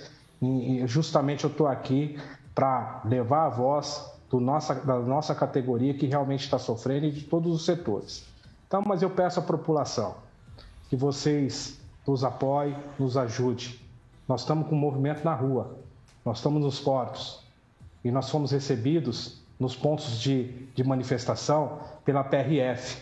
[0.42, 2.20] e, e justamente eu estou aqui
[2.54, 7.22] para levar a voz do nossa, da nossa categoria que realmente está sofrendo e de
[7.24, 8.26] todos os setores.
[8.68, 10.16] Então, mas eu peço à população
[10.90, 13.76] que vocês nos apoiem, nos ajudem.
[14.28, 15.78] Nós estamos com um movimento na rua,
[16.26, 17.40] nós estamos nos portos
[18.04, 23.02] e nós fomos recebidos nos pontos de, de manifestação pela PRF,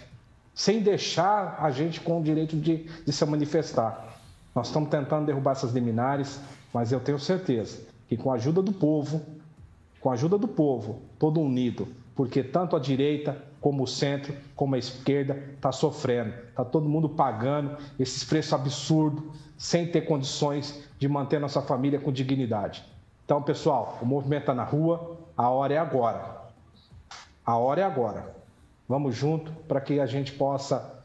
[0.53, 4.19] sem deixar a gente com o direito de, de se manifestar.
[4.55, 6.39] Nós estamos tentando derrubar essas liminares,
[6.73, 9.21] mas eu tenho certeza que com a ajuda do povo,
[9.99, 14.73] com a ajuda do povo, todo unido, porque tanto a direita como o centro, como
[14.73, 19.23] a esquerda está sofrendo, está todo mundo pagando esses preços absurdos,
[19.57, 22.83] sem ter condições de manter nossa família com dignidade.
[23.27, 26.43] Então, pessoal, o movimento está na rua, a hora é agora.
[27.45, 28.33] A hora é agora.
[28.87, 31.03] Vamos junto para que a gente possa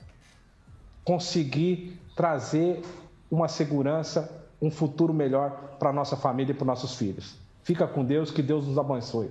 [1.02, 2.80] conseguir trazer
[3.28, 5.50] uma segurança, um futuro melhor
[5.80, 7.34] para nossa família e para os nossos filhos.
[7.64, 9.28] Fica com Deus, que Deus nos abençoe.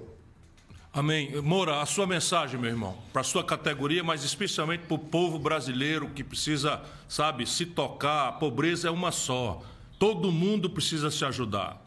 [0.92, 1.42] Amém.
[1.42, 5.40] Moura, a sua mensagem, meu irmão, para a sua categoria, mas especialmente para o povo
[5.40, 8.28] brasileiro que precisa, sabe, se tocar.
[8.28, 9.62] A pobreza é uma só.
[9.98, 11.81] Todo mundo precisa se ajudar.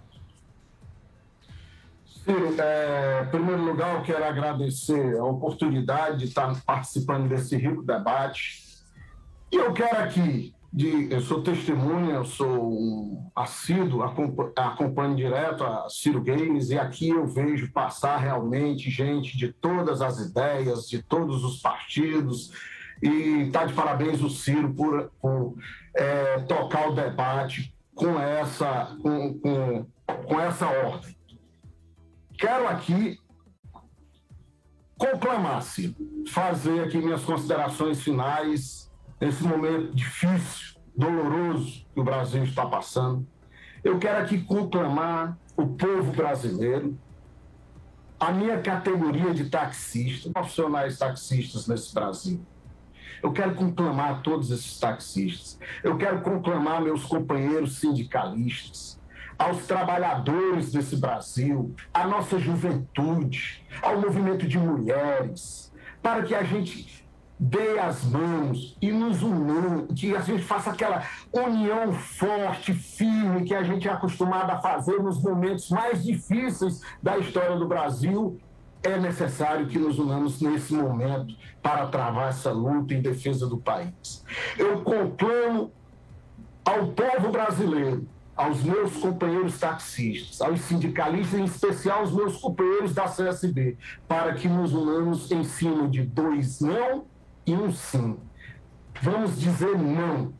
[2.24, 7.82] Ciro, é, em primeiro lugar, eu quero agradecer a oportunidade de estar participando desse rico
[7.82, 8.64] debate.
[9.52, 15.86] E eu quero aqui, de, eu sou testemunha, eu sou um assíduo, acompanho direto a
[15.90, 21.44] Ciro Games, e aqui eu vejo passar realmente gente de todas as ideias, de todos
[21.44, 22.52] os partidos,
[23.02, 25.58] e está de parabéns o Ciro por, por
[25.94, 29.86] é, tocar o debate com essa, com, com,
[30.26, 31.13] com essa ordem.
[32.38, 33.18] Quero aqui
[34.98, 35.96] conclamar-se,
[36.28, 43.26] fazer aqui minhas considerações finais nesse momento difícil, doloroso que o Brasil está passando.
[43.82, 46.98] Eu quero aqui conclamar o povo brasileiro,
[48.18, 52.44] a minha categoria de taxista, profissionais taxistas nesse Brasil.
[53.22, 55.58] Eu quero conclamar todos esses taxistas.
[55.82, 58.98] Eu quero conclamar meus companheiros sindicalistas
[59.38, 65.72] aos trabalhadores desse Brasil, à nossa juventude, ao movimento de mulheres,
[66.02, 67.04] para que a gente
[67.38, 73.54] dê as mãos e nos unamos, que a gente faça aquela união forte, firme, que
[73.54, 78.38] a gente é acostumado a fazer nos momentos mais difíceis da história do Brasil.
[78.82, 84.24] É necessário que nos unamos nesse momento para travar essa luta em defesa do país.
[84.58, 85.72] Eu conclamo
[86.64, 88.06] ao povo brasileiro
[88.36, 93.76] aos meus companheiros taxistas, aos sindicalistas, em especial aos meus companheiros da CSB,
[94.08, 97.04] para que nos unamos em cima de dois não
[97.46, 98.18] e um sim.
[99.00, 100.32] Vamos dizer não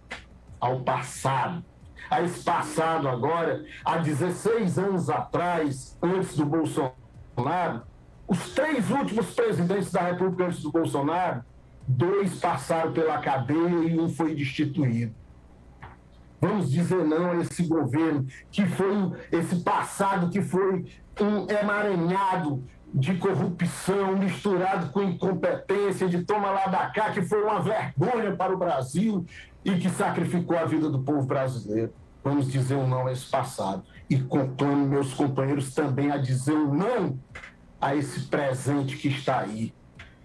[0.60, 1.64] ao passado.
[2.10, 7.82] A esse passado agora, há 16 anos atrás, antes do Bolsonaro,
[8.26, 11.44] os três últimos presidentes da República antes do Bolsonaro
[11.86, 15.14] dois passaram pela cadeia e um foi destituído.
[16.40, 18.92] Vamos dizer não a esse governo que foi
[19.32, 20.84] esse passado que foi
[21.20, 22.62] um emaranhado
[22.92, 28.54] de corrupção misturado com incompetência, de toma lá da cá, que foi uma vergonha para
[28.54, 29.24] o Brasil
[29.64, 31.92] e que sacrificou a vida do povo brasileiro.
[32.22, 33.82] Vamos dizer um não a esse passado.
[34.08, 37.18] E conclamo meus companheiros também a dizer um não
[37.80, 39.74] a esse presente que está aí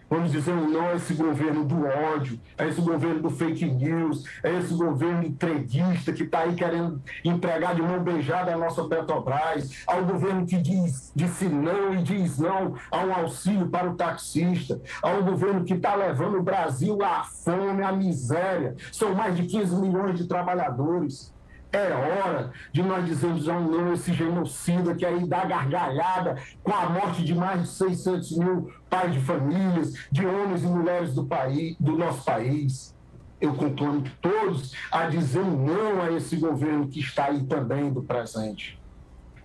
[0.10, 4.24] vamos dizer um não a esse governo do ódio, a esse governo do fake news,
[4.44, 9.84] a esse governo entreguista que está aí querendo entregar de mão beijada a nossa Petrobras,
[9.86, 14.82] ao governo que diz, disse não e diz não a um auxílio para o taxista,
[15.02, 18.76] ao governo que está levando o Brasil à fome, à miséria.
[18.92, 21.34] São mais de 15 milhões de trabalhadores.
[21.72, 26.74] É hora de nós dizermos um não a esse genocida que aí dá gargalhada com
[26.74, 31.26] a morte de mais de 600 mil pais de famílias, de homens e mulheres do,
[31.26, 32.96] país, do nosso país.
[33.40, 38.02] Eu conclamo todos a dizer um não a esse governo que está aí também do
[38.02, 38.80] presente.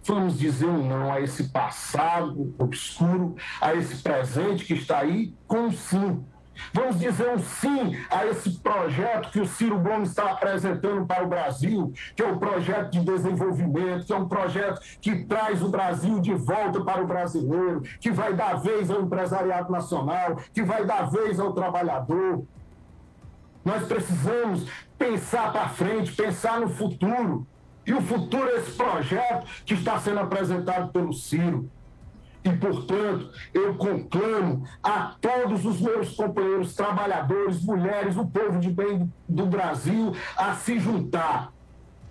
[0.03, 5.71] Vamos dizer um não a esse passado obscuro, a esse presente que está aí com
[5.71, 6.25] sim
[6.73, 11.29] Vamos dizer um sim a esse projeto que o Ciro Gomes está apresentando para o
[11.29, 16.21] Brasil, que é um projeto de desenvolvimento, que é um projeto que traz o Brasil
[16.21, 21.11] de volta para o brasileiro, que vai dar vez ao empresariado nacional, que vai dar
[21.11, 22.45] vez ao trabalhador.
[23.65, 27.47] Nós precisamos pensar para frente, pensar no futuro.
[27.87, 31.71] E o futuro é esse projeto que está sendo apresentado pelo Ciro.
[32.45, 39.11] E, portanto, eu conclamo a todos os meus companheiros trabalhadores, mulheres, o povo de bem
[39.27, 41.51] do Brasil a se juntar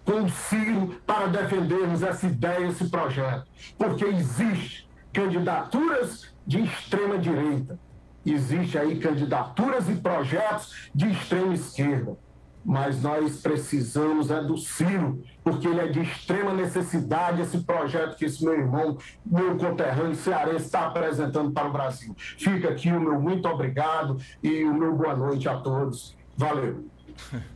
[0.03, 3.45] com o Ciro para defendermos essa ideia, esse projeto.
[3.77, 7.79] Porque existe candidaturas de extrema direita,
[8.25, 12.17] existe aí candidaturas e projetos de extrema esquerda
[12.65, 18.25] mas nós precisamos é do Ciro, porque ele é de extrema necessidade esse projeto que
[18.25, 22.15] esse meu irmão, meu conterrâneo cearense está apresentando para o Brasil.
[22.17, 26.15] Fica aqui o meu muito obrigado e o meu boa noite a todos.
[26.37, 26.85] Valeu.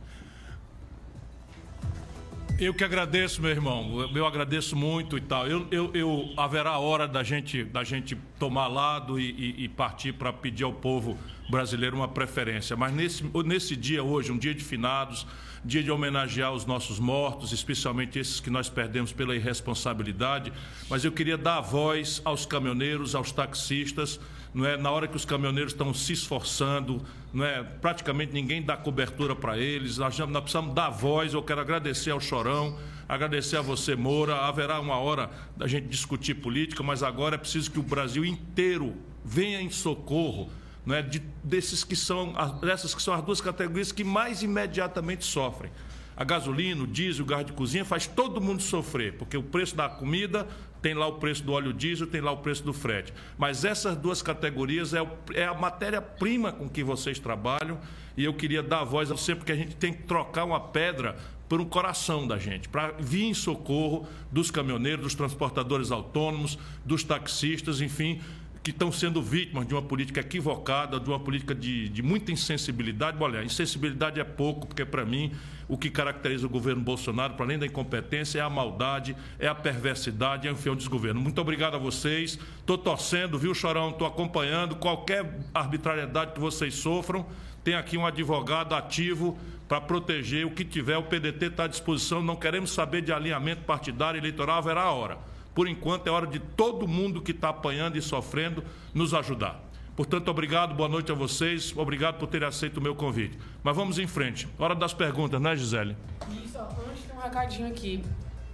[2.60, 4.10] Eu que agradeço, meu irmão.
[4.12, 5.46] Eu agradeço muito e tal.
[5.46, 10.12] Eu, eu, eu haverá hora da gente, da gente tomar lado e, e, e partir
[10.12, 11.16] para pedir ao povo
[11.48, 12.76] brasileiro uma preferência.
[12.76, 15.24] Mas nesse, nesse dia hoje, um dia de finados,
[15.64, 20.52] dia de homenagear os nossos mortos, especialmente esses que nós perdemos pela irresponsabilidade.
[20.90, 24.18] Mas eu queria dar voz aos caminhoneiros, aos taxistas,
[24.52, 24.76] não é?
[24.76, 27.62] Na hora que os caminhoneiros estão se esforçando, não é?
[27.62, 29.98] Praticamente ninguém dá cobertura para eles.
[29.98, 31.34] Nós, nós precisamos dar voz.
[31.34, 32.78] Eu quero agradecer ao Chorão,
[33.08, 34.36] agradecer a você, Moura.
[34.36, 38.96] Haverá uma hora da gente discutir política, mas agora é preciso que o Brasil inteiro
[39.24, 40.50] venha em socorro
[40.88, 42.32] não é, de, desses que são,
[42.62, 45.70] dessas que são as duas categorias que mais imediatamente sofrem.
[46.16, 49.76] A gasolina, o diesel, o gás de cozinha faz todo mundo sofrer, porque o preço
[49.76, 50.48] da comida
[50.80, 53.12] tem lá o preço do óleo diesel, tem lá o preço do frete.
[53.36, 57.78] Mas essas duas categorias é, o, é a matéria-prima com que vocês trabalham
[58.16, 60.60] e eu queria dar a voz a você, porque a gente tem que trocar uma
[60.60, 61.16] pedra
[61.48, 67.02] por um coração da gente, para vir em socorro dos caminhoneiros, dos transportadores autônomos, dos
[67.02, 68.20] taxistas, enfim,
[68.62, 73.16] que estão sendo vítimas de uma política equivocada, de uma política de, de muita insensibilidade.
[73.20, 75.32] Olha, insensibilidade é pouco, porque para mim
[75.68, 79.54] o que caracteriza o governo Bolsonaro, para além da incompetência, é a maldade, é a
[79.54, 81.20] perversidade, é o desgoverno.
[81.20, 82.38] Muito obrigado a vocês.
[82.58, 83.90] Estou torcendo, viu, Chorão?
[83.90, 84.76] Estou acompanhando.
[84.76, 87.26] Qualquer arbitrariedade que vocês sofram,
[87.62, 89.38] tem aqui um advogado ativo
[89.68, 90.96] para proteger o que tiver.
[90.96, 92.22] O PDT está à disposição.
[92.22, 95.18] Não queremos saber de alinhamento partidário eleitoral, haverá a hora.
[95.58, 98.62] Por enquanto, é hora de todo mundo que está apanhando e sofrendo
[98.94, 99.60] nos ajudar.
[99.96, 101.76] Portanto, obrigado, boa noite a vocês.
[101.76, 103.36] Obrigado por terem aceito o meu convite.
[103.60, 104.46] Mas vamos em frente.
[104.56, 105.96] Hora das perguntas, né, Gisele?
[106.44, 108.04] Isso, antes tem um recadinho aqui.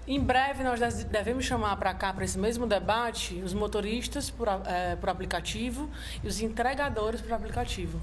[0.09, 4.97] Em breve nós devemos chamar para cá, para esse mesmo debate, os motoristas por, é,
[4.97, 5.91] por aplicativo
[6.23, 8.01] e os entregadores por aplicativo.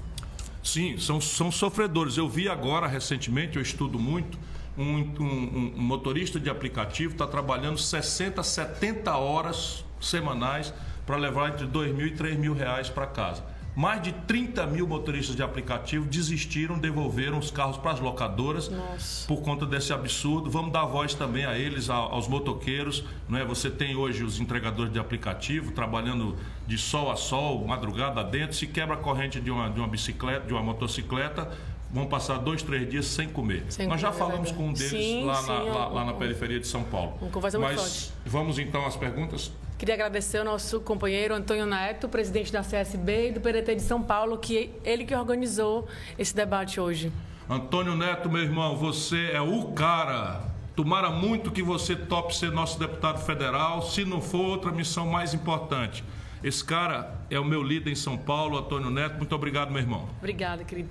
[0.62, 2.16] Sim, são, são sofredores.
[2.16, 4.38] Eu vi agora, recentemente, eu estudo muito,
[4.76, 10.72] um, um, um motorista de aplicativo está trabalhando 60, 70 horas semanais
[11.06, 13.42] para levar entre 2 mil e 3 mil reais para casa.
[13.74, 19.26] Mais de 30 mil motoristas de aplicativo desistiram, devolveram os carros para as locadoras Nossa.
[19.26, 20.50] por conta desse absurdo.
[20.50, 23.02] Vamos dar voz também a eles, aos motoqueiros.
[23.26, 23.44] Não é?
[23.46, 28.54] Você tem hoje os entregadores de aplicativo trabalhando de sol a sol, madrugada dentro.
[28.54, 31.50] Se quebra a corrente de uma, de uma bicicleta, de uma motocicleta,
[31.92, 33.64] vão passar dois, três dias sem comer.
[33.68, 36.14] Sem Nós já comer, falamos com um deles sim, lá, sim, na, lá, lá, na
[36.14, 37.12] periferia de São Paulo.
[37.30, 38.12] Conversa Mas forte.
[38.24, 39.52] vamos então às perguntas?
[39.78, 44.00] Queria agradecer ao nosso companheiro Antônio Neto, presidente da CSB e do PDT de São
[44.00, 45.86] Paulo, que ele que organizou
[46.18, 47.12] esse debate hoje.
[47.50, 50.40] Antônio Neto, meu irmão, você é o cara.
[50.74, 55.34] Tomara muito que você tope ser nosso deputado federal, se não for outra missão mais
[55.34, 56.02] importante.
[56.42, 59.18] Esse cara é o meu líder em São Paulo, Antônio Neto.
[59.18, 60.08] Muito obrigado, meu irmão.
[60.18, 60.88] Obrigada, querido.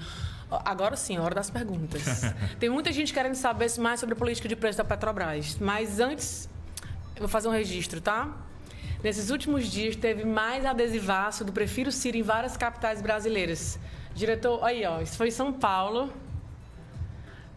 [0.52, 2.24] Agora sim, hora das perguntas.
[2.60, 5.58] Tem muita gente querendo saber mais sobre a política de preço da Petrobras.
[5.60, 6.50] Mas antes,
[7.16, 8.30] eu vou fazer um registro, tá?
[9.02, 13.80] Nesses últimos dias, teve mais adesivaço do Prefiro Ciro em várias capitais brasileiras.
[14.14, 16.12] Diretor, aí, ó, isso foi em São Paulo.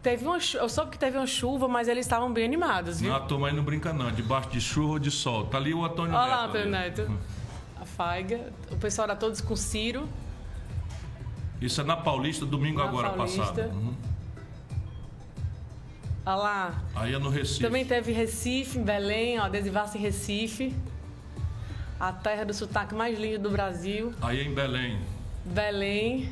[0.03, 3.11] Teve uma, eu soube que teve uma chuva, mas eles estavam bem animados, viu?
[3.11, 5.47] Não, a turma aí não brinca não, debaixo de chuva ou de sol.
[5.47, 6.31] Tá ali o Antônio Olha Neto.
[6.31, 7.19] Olha lá, Antônio Neto.
[7.81, 8.53] A Faiga.
[8.71, 10.09] O pessoal era todos com Ciro.
[11.65, 13.41] Isso é na Paulista, domingo na agora Paulista.
[13.41, 13.71] passado.
[13.71, 13.95] Uhum.
[16.27, 16.83] Olha lá.
[16.95, 17.61] Aí é no Recife.
[17.63, 20.77] Também teve Recife, Belém, ó, adesivasse em Recife
[21.99, 24.13] a terra do sotaque mais lindo do Brasil.
[24.21, 24.99] Aí em Belém.
[25.43, 26.31] Belém.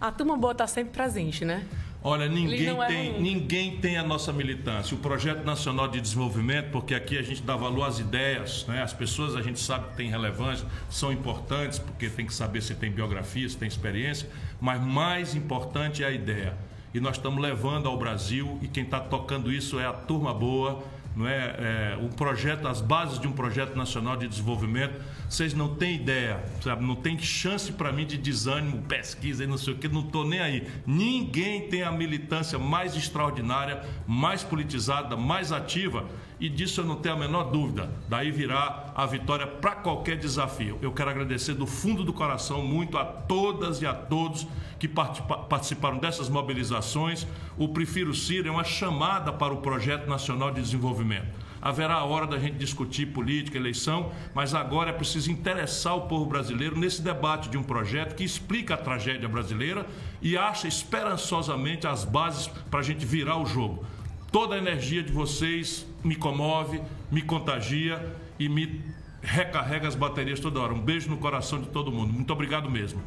[0.00, 1.66] A turma boa está sempre presente, né?
[2.02, 4.94] Olha, ninguém tem, ninguém tem a nossa militância.
[4.94, 8.82] O Projeto Nacional de Desenvolvimento, porque aqui a gente dá valor às ideias, né?
[8.82, 12.74] as pessoas a gente sabe que têm relevância, são importantes, porque tem que saber se
[12.76, 14.28] tem biografia, se tem experiência,
[14.60, 16.54] mas mais importante é a ideia.
[16.94, 20.82] E nós estamos levando ao Brasil, e quem está tocando isso é a turma boa,
[21.18, 25.02] não é, é um projeto, as bases de um projeto nacional de desenvolvimento.
[25.28, 26.84] Vocês não têm ideia, sabe?
[26.84, 30.24] Não tem chance para mim de desânimo, pesquisa e não sei o que, não estou
[30.24, 30.68] nem aí.
[30.86, 36.06] Ninguém tem a militância mais extraordinária, mais politizada, mais ativa
[36.40, 37.90] e disso eu não tenho a menor dúvida.
[38.08, 40.78] Daí virá a vitória para qualquer desafio.
[40.80, 44.46] Eu quero agradecer do fundo do coração muito a todas e a todos
[44.78, 47.26] que participaram dessas mobilizações.
[47.56, 51.48] O Prefiro Ciro é uma chamada para o Projeto Nacional de Desenvolvimento.
[51.60, 56.24] Haverá a hora da gente discutir política, eleição, mas agora é preciso interessar o povo
[56.24, 59.84] brasileiro nesse debate de um projeto que explica a tragédia brasileira
[60.22, 63.84] e acha esperançosamente as bases para a gente virar o jogo.
[64.30, 66.80] Toda a energia de vocês me comove,
[67.10, 68.82] me contagia e me
[69.20, 70.72] recarrega as baterias toda hora.
[70.72, 72.12] Um beijo no coração de todo mundo.
[72.12, 73.02] Muito obrigado mesmo.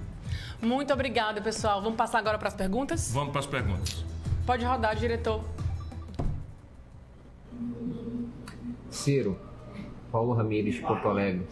[0.62, 1.82] Muito obrigada, pessoal.
[1.82, 3.12] Vamos passar agora para as perguntas?
[3.14, 4.06] Vamos para as perguntas.
[4.46, 5.44] Pode rodar, diretor.
[8.90, 9.40] Ciro,
[10.12, 11.48] Paulo Ramires, Porto Alegre.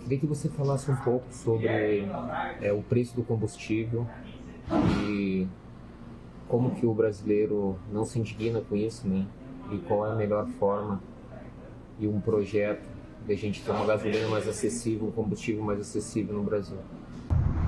[0.00, 1.68] Queria que você falasse um pouco sobre
[2.60, 4.06] é, o preço do combustível
[5.08, 5.46] e
[6.48, 9.26] como que o brasileiro não se indigna com isso, né?
[9.70, 11.00] E qual é a melhor forma
[11.98, 12.86] e um projeto
[13.26, 16.78] de a gente ter uma gasolina mais acessível, um combustível mais acessível no Brasil.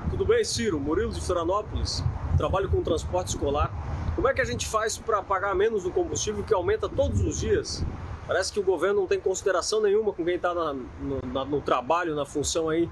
[0.09, 0.79] Tudo bem, Ciro?
[0.79, 2.03] Murilo de Florianópolis.
[2.37, 3.71] Trabalho com transporte escolar.
[4.15, 7.39] Como é que a gente faz para pagar menos o combustível que aumenta todos os
[7.39, 7.85] dias?
[8.25, 12.25] Parece que o governo não tem consideração nenhuma com quem está no, no, trabalho, na
[12.25, 12.89] função aí,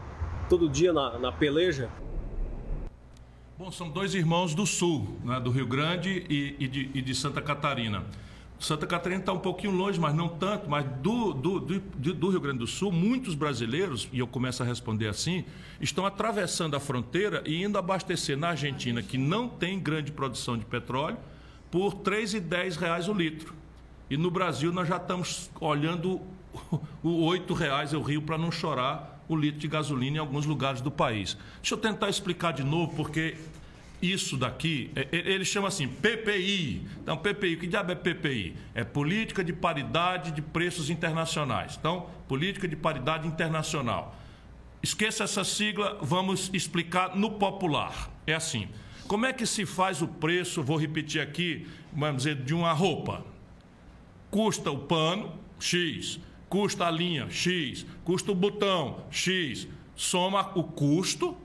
[0.49, 1.89] todo dia na, na peleja.
[3.57, 7.15] Bom, são dois irmãos do Sul, né, do Rio Grande e, e, de, e de
[7.15, 8.03] Santa Catarina.
[8.59, 10.69] Santa Catarina está um pouquinho longe, mas não tanto.
[10.69, 11.79] Mas do, do, do,
[12.13, 15.45] do, Rio Grande do Sul, muitos brasileiros, e eu começo a responder assim,
[15.79, 20.65] estão atravessando a fronteira e indo abastecer na Argentina, que não tem grande produção de
[20.65, 21.17] petróleo,
[21.69, 23.53] por R$ 3,10 o litro.
[24.09, 26.21] E no Brasil nós já estamos olhando
[27.03, 30.81] o R$ 8,00 o rio para não chorar o litro de gasolina em alguns lugares
[30.81, 31.37] do país.
[31.61, 33.35] Deixa eu tentar explicar de novo, porque
[34.01, 36.85] isso daqui, é, é, ele chama assim, PPI.
[37.01, 38.55] Então, PPI, que diabo é PPI?
[38.73, 41.75] É Política de Paridade de Preços Internacionais.
[41.79, 44.15] Então, Política de Paridade Internacional.
[44.81, 48.11] Esqueça essa sigla, vamos explicar no popular.
[48.25, 48.67] É assim.
[49.07, 53.25] Como é que se faz o preço, vou repetir aqui, vamos dizer, de uma roupa?
[54.29, 56.19] Custa o pano, X
[56.49, 61.35] custa a linha X, custa o botão X, soma o custo,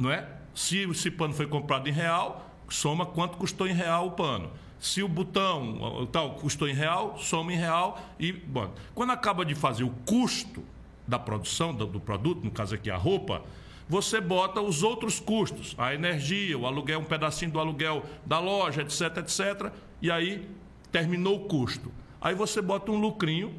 [0.00, 0.26] não é?
[0.54, 4.50] Se esse pano foi comprado em real, soma quanto custou em real o pano.
[4.80, 8.72] Se o botão tal custou em real, soma em real e bom.
[8.94, 10.64] Quando acaba de fazer o custo
[11.06, 13.42] da produção do, do produto, no caso aqui a roupa,
[13.88, 18.82] você bota os outros custos, a energia, o aluguel, um pedacinho do aluguel da loja,
[18.82, 20.48] etc, etc, e aí
[20.90, 21.92] terminou o custo.
[22.20, 23.52] Aí você bota um lucrinho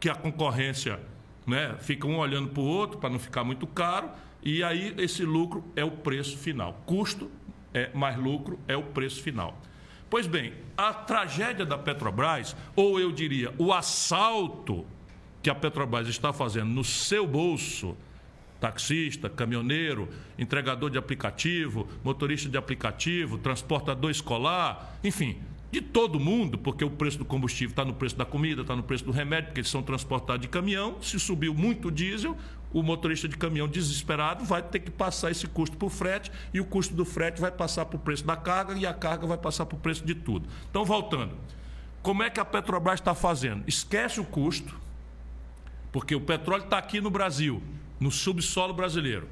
[0.00, 0.98] que a concorrência
[1.46, 4.10] né, fica um olhando para o outro para não ficar muito caro,
[4.56, 6.82] e aí esse lucro é o preço final.
[6.86, 7.30] Custo
[7.74, 9.60] é mais lucro é o preço final.
[10.08, 14.86] Pois bem, a tragédia da Petrobras, ou eu diria, o assalto
[15.42, 17.94] que a Petrobras está fazendo no seu bolso,
[18.58, 25.36] taxista, caminhoneiro, entregador de aplicativo, motorista de aplicativo, transportador escolar, enfim,
[25.70, 28.82] de todo mundo, porque o preço do combustível está no preço da comida, está no
[28.82, 31.00] preço do remédio, porque eles são transportados de caminhão.
[31.02, 32.36] Se subiu muito o diesel,
[32.72, 36.60] o motorista de caminhão desesperado vai ter que passar esse custo para o frete e
[36.60, 39.38] o custo do frete vai passar para o preço da carga e a carga vai
[39.38, 40.48] passar para o preço de tudo.
[40.70, 41.34] Então, voltando,
[42.02, 43.64] como é que a Petrobras está fazendo?
[43.66, 44.74] Esquece o custo,
[45.90, 47.62] porque o petróleo está aqui no Brasil,
[47.98, 49.28] no subsolo brasileiro.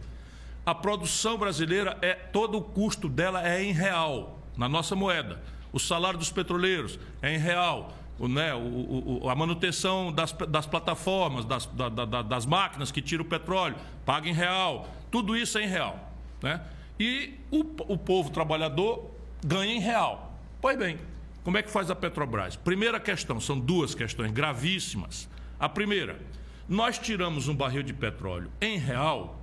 [0.64, 5.40] A produção brasileira é todo o custo dela é em real, na nossa moeda
[5.76, 10.66] o salário dos petroleiros é em real, o, né, o, o, a manutenção das, das
[10.66, 15.58] plataformas, das, da, da, das máquinas que tiram o petróleo, paga em real, tudo isso
[15.58, 16.12] é em real.
[16.42, 16.60] Né?
[16.98, 17.60] E o,
[17.92, 19.10] o povo trabalhador
[19.44, 20.34] ganha em real.
[20.60, 20.98] Pois bem,
[21.44, 22.56] como é que faz a Petrobras?
[22.56, 25.28] Primeira questão, são duas questões gravíssimas.
[25.60, 26.18] A primeira,
[26.68, 29.40] nós tiramos um barril de petróleo em real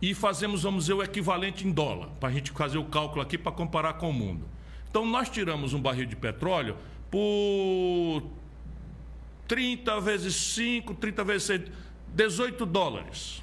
[0.00, 3.36] e fazemos, vamos dizer, o equivalente em dólar, para a gente fazer o cálculo aqui
[3.36, 4.46] para comparar com o mundo.
[4.88, 6.76] Então, nós tiramos um barril de petróleo
[7.10, 8.22] por
[9.46, 11.62] 30 vezes 5, 30 vezes 6,
[12.08, 13.42] 18 dólares.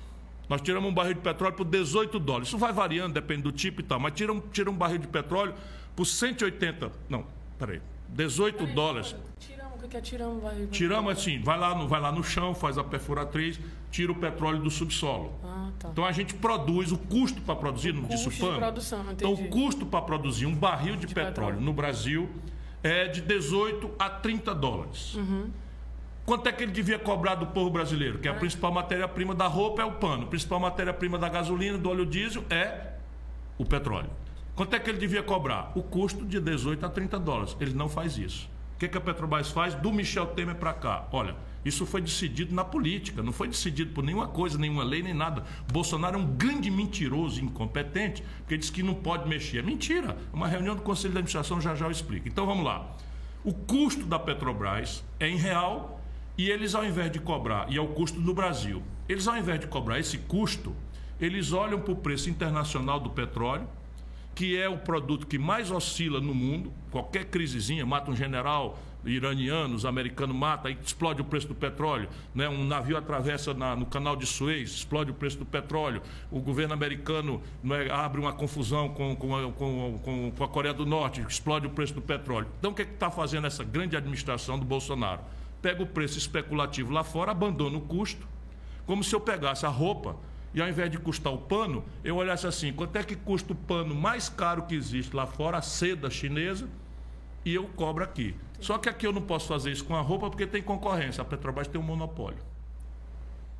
[0.49, 2.49] Nós tiramos um barril de petróleo por 18 dólares.
[2.49, 5.07] Isso vai variando, depende do tipo e tal, mas tira um, tira um barril de
[5.07, 5.53] petróleo
[5.95, 6.91] por 180.
[7.09, 7.25] Não,
[7.57, 7.81] peraí.
[8.09, 9.15] 18 peraí, dólares.
[9.39, 10.43] Tiramos, o que é tiramos?
[10.43, 13.59] Vai, tiramos assim, vai lá, no, vai lá no chão, faz a perfuratriz,
[13.89, 15.33] tira o petróleo do subsolo.
[15.43, 15.89] Ah, tá.
[15.89, 18.59] Então a gente produz o custo para produzir, não disse o pano?
[18.59, 22.29] Produção, então o custo para produzir um barril de, de petróleo, petróleo, no Brasil
[22.83, 25.15] é de 18 a 30 dólares.
[25.15, 25.49] Uhum.
[26.25, 28.19] Quanto é que ele devia cobrar do povo brasileiro?
[28.19, 31.77] Que é a principal matéria-prima da roupa é o pano, a principal matéria-prima da gasolina,
[31.77, 32.93] do óleo diesel é
[33.57, 34.09] o petróleo.
[34.55, 35.71] Quanto é que ele devia cobrar?
[35.75, 37.57] O custo de 18 a 30 dólares.
[37.59, 38.49] Ele não faz isso.
[38.75, 39.73] O que, que a Petrobras faz?
[39.73, 41.07] Do Michel Temer para cá.
[41.11, 41.35] Olha,
[41.65, 45.43] isso foi decidido na política, não foi decidido por nenhuma coisa, nenhuma lei, nem nada.
[45.71, 49.59] Bolsonaro é um grande mentiroso incompetente, porque diz que não pode mexer.
[49.59, 50.17] É mentira.
[50.33, 52.27] Uma reunião do Conselho de Administração já já eu explico.
[52.27, 52.95] Então vamos lá.
[53.43, 56.01] O custo da Petrobras é em real
[56.37, 59.59] e eles, ao invés de cobrar, e é o custo no Brasil, eles, ao invés
[59.59, 60.75] de cobrar esse custo,
[61.19, 63.67] eles olham para o preço internacional do petróleo,
[64.33, 66.73] que é o produto que mais oscila no mundo.
[66.89, 72.09] Qualquer crisezinha mata um general, iraniano, os americanos matam, aí explode o preço do petróleo.
[72.33, 72.47] Né?
[72.47, 76.01] Um navio atravessa na, no canal de Suez, explode o preço do petróleo.
[76.31, 80.85] O governo americano né, abre uma confusão com, com, a, com, com, a Coreia do
[80.85, 82.47] Norte, explode o preço do petróleo.
[82.59, 85.21] Então, o que é está fazendo essa grande administração do Bolsonaro?
[85.61, 88.27] Pega o preço especulativo lá fora, abandona o custo,
[88.85, 90.15] como se eu pegasse a roupa
[90.53, 93.55] e ao invés de custar o pano, eu olhasse assim: quanto é que custa o
[93.55, 96.67] pano mais caro que existe lá fora, a seda chinesa,
[97.43, 98.35] e eu cobro aqui.
[98.63, 101.21] Só que aqui eu não posso fazer isso com a roupa porque tem concorrência.
[101.21, 102.39] A Petrobras tem um monopólio.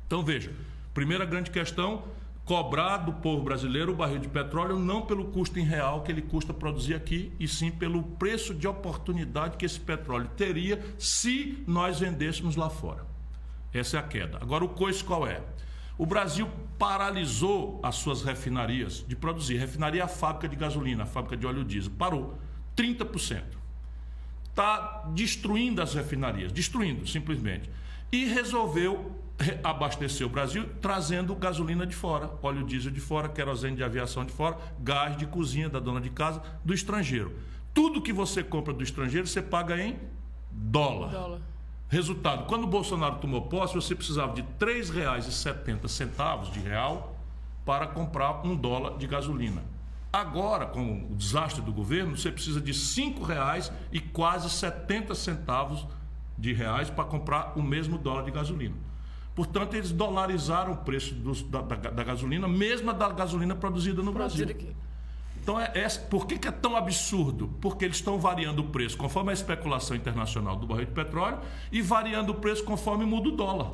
[0.06, 0.50] Então veja,
[0.94, 2.04] primeira grande questão,
[2.42, 6.22] cobrar do povo brasileiro o barril de petróleo não pelo custo em real que ele
[6.22, 12.00] custa produzir aqui, e sim pelo preço de oportunidade que esse petróleo teria se nós
[12.00, 13.04] vendêssemos lá fora.
[13.74, 14.38] Essa é a queda.
[14.40, 15.42] Agora o coice qual é?
[15.98, 16.48] O Brasil
[16.78, 19.58] paralisou as suas refinarias de produzir.
[19.58, 21.92] Refinaria a fábrica de gasolina, a fábrica de óleo diesel.
[21.98, 22.38] Parou.
[22.74, 23.63] 30%
[24.54, 27.68] está destruindo as refinarias, destruindo simplesmente.
[28.12, 29.20] E resolveu
[29.64, 34.32] abastecer o Brasil trazendo gasolina de fora, óleo diesel de fora, querosene de aviação de
[34.32, 37.36] fora, gás de cozinha da dona de casa do estrangeiro.
[37.74, 39.98] Tudo que você compra do estrangeiro você paga em
[40.52, 41.10] dólar.
[41.10, 41.40] dólar.
[41.88, 47.16] Resultado, quando o Bolsonaro tomou posse, você precisava de R$ 3,70 de real
[47.64, 49.73] para comprar um dólar de gasolina.
[50.14, 55.84] Agora, com o desastre do governo, você precisa de R$ reais e quase 70 centavos
[56.38, 58.76] de reais para comprar o mesmo dólar de gasolina.
[59.34, 64.12] Portanto, eles dolarizaram o preço dos, da, da, da, gasolina, mesmo da gasolina produzida no
[64.12, 64.46] Brasil.
[65.42, 67.48] Então, é, é, por que, que, é tão absurdo?
[67.60, 71.40] Porque eles estão variando o preço conforme a especulação internacional do barril de petróleo
[71.72, 73.72] e variando o preço conforme muda o dólar.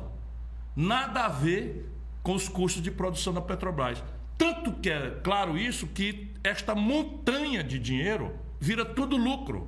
[0.75, 1.87] Nada a ver
[2.23, 4.03] com os custos de produção da Petrobras.
[4.41, 9.67] Tanto que é claro isso que esta montanha de dinheiro vira tudo lucro.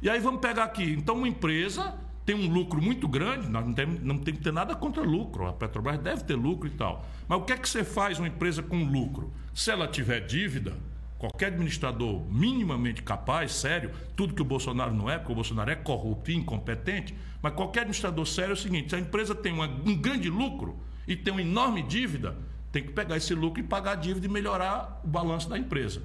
[0.00, 0.94] E aí vamos pegar aqui.
[0.94, 4.74] Então, uma empresa tem um lucro muito grande, nós não tem, não que ter nada
[4.74, 5.46] contra lucro.
[5.46, 7.04] A Petrobras deve ter lucro e tal.
[7.28, 9.30] Mas o que é que você faz uma empresa com lucro?
[9.52, 10.74] Se ela tiver dívida,
[11.18, 15.76] qualquer administrador minimamente capaz, sério, tudo que o Bolsonaro não é, porque o Bolsonaro é
[15.76, 19.66] corrupto e incompetente, mas qualquer administrador sério é o seguinte: se a empresa tem uma,
[19.66, 22.34] um grande lucro e tem uma enorme dívida,
[22.72, 26.02] tem que pegar esse lucro e pagar a dívida e melhorar o balanço da empresa.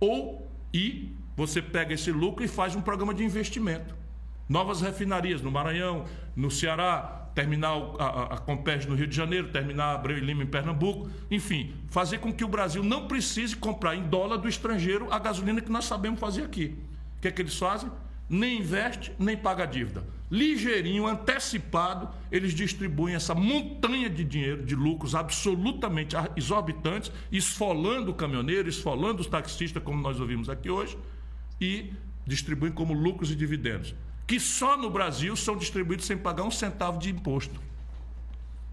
[0.00, 3.94] Ou, e você pega esse lucro e faz um programa de investimento.
[4.48, 6.04] Novas refinarias no Maranhão,
[6.34, 10.46] no Ceará, terminal a, a, a no Rio de Janeiro, terminar Abreu e Lima em
[10.46, 15.18] Pernambuco, enfim, fazer com que o Brasil não precise comprar em dólar do estrangeiro a
[15.18, 16.76] gasolina que nós sabemos fazer aqui.
[17.18, 17.90] O que é que eles fazem?
[18.28, 20.04] Nem investe, nem paga dívida.
[20.32, 28.68] Ligeirinho, antecipado, eles distribuem essa montanha de dinheiro, de lucros absolutamente exorbitantes, esfolando o caminhoneiro,
[28.68, 30.98] esfolando os taxistas, como nós ouvimos aqui hoje,
[31.60, 31.92] e
[32.26, 33.94] distribuem como lucros e dividendos
[34.32, 37.60] que só no Brasil são distribuídos sem pagar um centavo de imposto.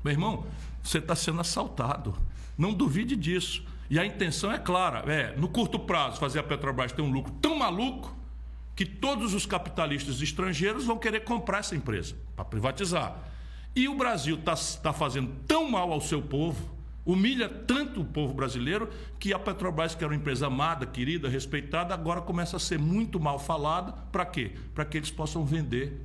[0.01, 0.45] Meu irmão,
[0.81, 2.15] você está sendo assaltado.
[2.57, 3.65] Não duvide disso.
[3.89, 7.33] E a intenção é clara: é, no curto prazo, fazer a Petrobras ter um lucro
[7.41, 8.15] tão maluco
[8.79, 13.13] que todos os capitalistas estrangeiros vão querer comprar essa empresa para privatizar.
[13.75, 18.33] E o Brasil está tá fazendo tão mal ao seu povo humilha tanto o povo
[18.33, 18.89] brasileiro
[19.19, 23.19] que a Petrobras, que era uma empresa amada, querida, respeitada, agora começa a ser muito
[23.19, 23.91] mal falada.
[24.13, 24.53] Para quê?
[24.73, 25.99] Para que eles possam vender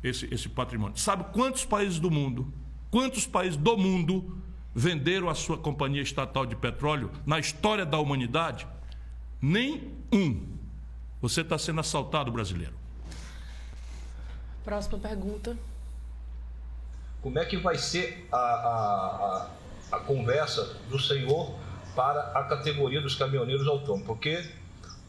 [0.00, 0.96] esse, esse patrimônio.
[0.96, 2.54] Sabe quantos países do mundo,
[2.92, 4.40] quantos países do mundo
[4.72, 8.68] venderam a sua companhia estatal de petróleo na história da humanidade?
[9.42, 10.59] Nem um.
[11.20, 12.74] Você está sendo assaltado, brasileiro.
[14.64, 15.56] Próxima pergunta.
[17.22, 19.50] Como é que vai ser a, a, a
[19.90, 21.54] a conversa do senhor
[21.94, 24.48] para a categoria dos caminhoneiros autônomos, porque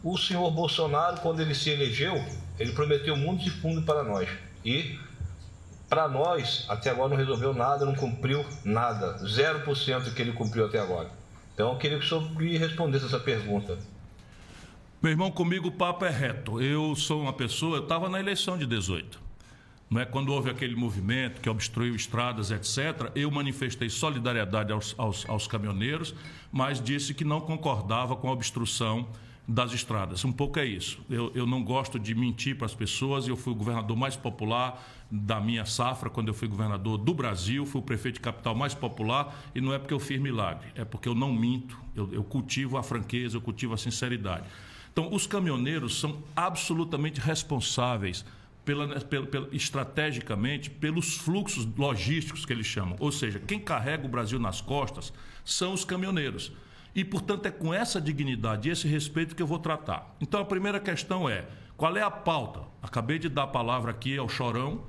[0.03, 2.15] o senhor Bolsonaro, quando ele se elegeu,
[2.59, 4.27] ele prometeu mundo de fundo para nós.
[4.65, 4.99] E
[5.87, 9.19] para nós, até agora não resolveu nada, não cumpriu nada.
[9.19, 11.09] 0% que ele cumpriu até agora.
[11.53, 13.77] Então eu queria que o senhor me respondesse essa pergunta.
[15.01, 16.61] Meu irmão, comigo o papo é reto.
[16.61, 19.19] Eu sou uma pessoa, eu estava na eleição de 18.
[19.89, 20.05] Não é?
[20.05, 26.13] Quando houve aquele movimento que obstruiu estradas, etc., eu manifestei solidariedade aos, aos, aos caminhoneiros,
[26.51, 29.07] mas disse que não concordava com a obstrução
[29.47, 30.23] das estradas.
[30.23, 30.99] Um pouco é isso.
[31.09, 33.27] Eu, eu não gosto de mentir para as pessoas.
[33.27, 37.65] Eu fui o governador mais popular da minha safra quando eu fui governador do Brasil,
[37.65, 40.85] fui o prefeito de capital mais popular e não é porque eu fiz milagre, é
[40.85, 44.45] porque eu não minto, eu, eu cultivo a franqueza, eu cultivo a sinceridade.
[45.01, 48.23] Então, os caminhoneiros são absolutamente responsáveis
[48.63, 52.95] pela, pela, pela, estrategicamente pelos fluxos logísticos que eles chamam.
[52.99, 55.11] Ou seja, quem carrega o Brasil nas costas
[55.43, 56.51] são os caminhoneiros.
[56.93, 60.15] E, portanto, é com essa dignidade e esse respeito que eu vou tratar.
[60.21, 62.61] Então, a primeira questão é: qual é a pauta?
[62.79, 64.83] Acabei de dar a palavra aqui ao Chorão,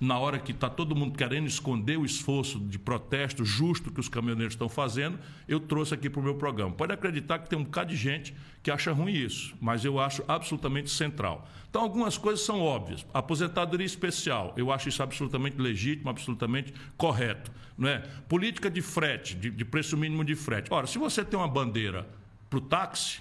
[0.00, 4.08] na hora que está todo mundo querendo esconder o esforço de protesto justo que os
[4.08, 5.18] caminhoneiros estão fazendo,
[5.48, 6.72] eu trouxe aqui para o meu programa.
[6.72, 10.22] Pode acreditar que tem um bocado de gente que acha ruim isso, mas eu acho
[10.28, 11.48] absolutamente central.
[11.70, 13.06] Então, algumas coisas são óbvias.
[13.12, 17.50] Aposentadoria especial, eu acho isso absolutamente legítimo, absolutamente correto.
[17.76, 17.98] Não é?
[18.28, 20.72] Política de frete, de, de preço mínimo de frete.
[20.72, 22.06] Ora, se você tem uma bandeira
[22.48, 23.20] para o táxi,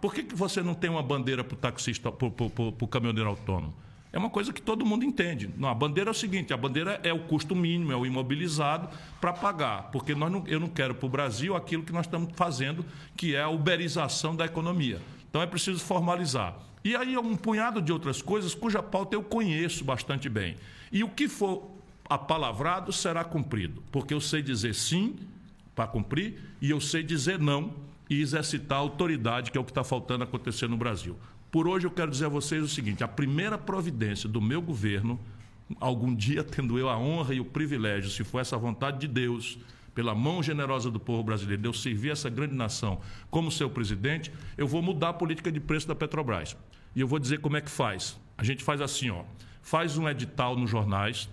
[0.00, 3.74] por que, que você não tem uma bandeira para o taxista, para o caminhoneiro autônomo?
[4.14, 5.50] É uma coisa que todo mundo entende.
[5.56, 8.88] Não, a bandeira é o seguinte: a bandeira é o custo mínimo, é o imobilizado
[9.20, 12.32] para pagar, porque nós não, eu não quero para o Brasil aquilo que nós estamos
[12.36, 12.86] fazendo,
[13.16, 15.02] que é a uberização da economia.
[15.28, 16.56] Então é preciso formalizar.
[16.84, 20.54] E aí um punhado de outras coisas cuja pauta eu conheço bastante bem.
[20.92, 21.72] E o que for
[22.08, 25.16] apalavrado será cumprido, porque eu sei dizer sim
[25.74, 27.74] para cumprir e eu sei dizer não
[28.08, 31.16] e exercitar a autoridade, que é o que está faltando acontecer no Brasil.
[31.54, 35.20] Por hoje eu quero dizer a vocês o seguinte: a primeira providência do meu governo,
[35.78, 39.56] algum dia tendo eu a honra e o privilégio, se for essa vontade de Deus,
[39.94, 43.00] pela mão generosa do povo brasileiro, de eu servir essa grande nação
[43.30, 46.56] como seu presidente, eu vou mudar a política de preço da Petrobras.
[46.92, 48.18] E eu vou dizer como é que faz.
[48.36, 49.22] A gente faz assim, ó,
[49.62, 51.30] faz um edital nos jornais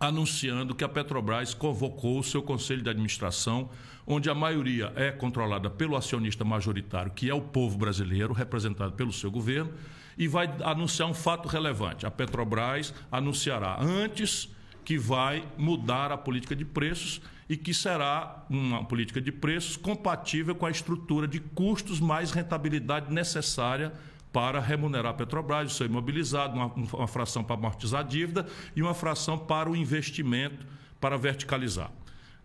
[0.00, 3.70] anunciando que a Petrobras convocou o seu conselho de administração
[4.06, 9.12] onde a maioria é controlada pelo acionista majoritário, que é o povo brasileiro, representado pelo
[9.12, 9.70] seu governo,
[10.16, 12.06] e vai anunciar um fato relevante.
[12.06, 14.48] A Petrobras anunciará antes
[14.82, 20.54] que vai mudar a política de preços e que será uma política de preços compatível
[20.54, 23.92] com a estrutura de custos mais rentabilidade necessária
[24.38, 28.46] para remunerar a Petrobras, o seu imobilizado, uma, uma fração para amortizar a dívida
[28.76, 30.64] e uma fração para o investimento
[31.00, 31.90] para verticalizar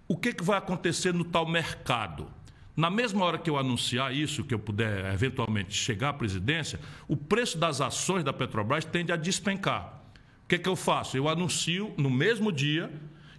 [0.08, 2.28] o que, que vai acontecer no tal mercado?
[2.76, 7.16] Na mesma hora que eu anunciar isso, que eu puder eventualmente chegar à presidência, o
[7.16, 10.02] preço das ações da Petrobras tende a despencar.
[10.44, 11.16] O que, que eu faço?
[11.16, 12.92] Eu anuncio no mesmo dia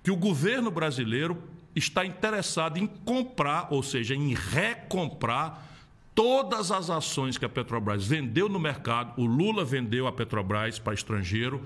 [0.02, 1.42] que o governo brasileiro
[1.74, 5.73] está interessado em comprar, ou seja, em recomprar
[6.14, 9.20] todas as ações que a Petrobras vendeu no mercado.
[9.20, 11.62] O Lula vendeu a Petrobras para estrangeiro,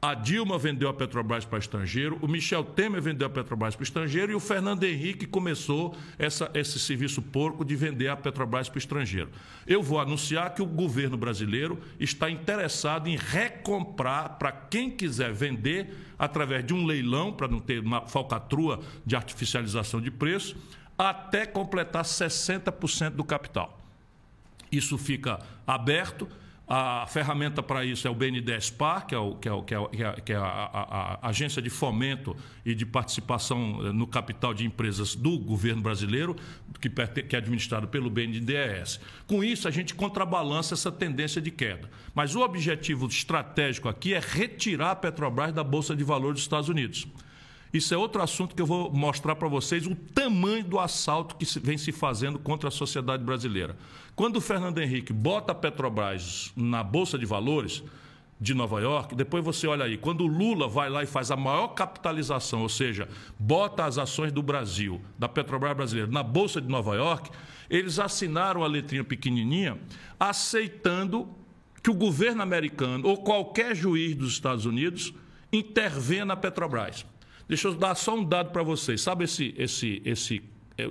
[0.00, 4.30] A Dilma vendeu a Petrobras para estrangeiro, o Michel Temer vendeu a Petrobras para estrangeiro
[4.30, 9.28] e o Fernando Henrique começou essa, esse serviço porco de vender a Petrobras para estrangeiro.
[9.66, 15.92] Eu vou anunciar que o governo brasileiro está interessado em recomprar para quem quiser vender
[16.16, 20.56] através de um leilão, para não ter uma falcatrua de artificialização de preço,
[20.96, 23.77] até completar 60% do capital.
[24.70, 26.28] Isso fica aberto
[26.68, 29.74] a ferramenta para isso é o BNDES Par, que é, o, que é, o, que
[29.74, 34.52] é, que é a, a, a, agência de fomento e de participação eh, no capital
[34.52, 36.36] de empresas do governo brasileiro,
[36.78, 39.00] que, que é administrado pelo BNDES.
[39.26, 41.88] Com isso, a gente contrabalança essa tendência de queda.
[42.14, 46.68] Mas o objetivo estratégico aqui é retirar a Petrobras da Bolsa de Valores dos Estados
[46.68, 47.06] Unidos.
[47.72, 51.44] Isso é outro assunto que eu vou mostrar para vocês o tamanho do assalto que
[51.60, 53.76] vem se fazendo contra a sociedade brasileira.
[54.16, 57.82] Quando o Fernando Henrique bota a Petrobras na Bolsa de Valores
[58.40, 61.36] de Nova York, depois você olha aí, quando o Lula vai lá e faz a
[61.36, 63.08] maior capitalização, ou seja,
[63.38, 67.30] bota as ações do Brasil, da Petrobras brasileira, na Bolsa de Nova York,
[67.68, 69.78] eles assinaram a letrinha pequenininha
[70.18, 71.28] aceitando
[71.82, 75.12] que o governo americano ou qualquer juiz dos Estados Unidos
[75.52, 77.04] intervenha na Petrobras.
[77.48, 79.00] Deixa eu dar só um dado para vocês.
[79.00, 80.42] Sabe esse, esse, esse,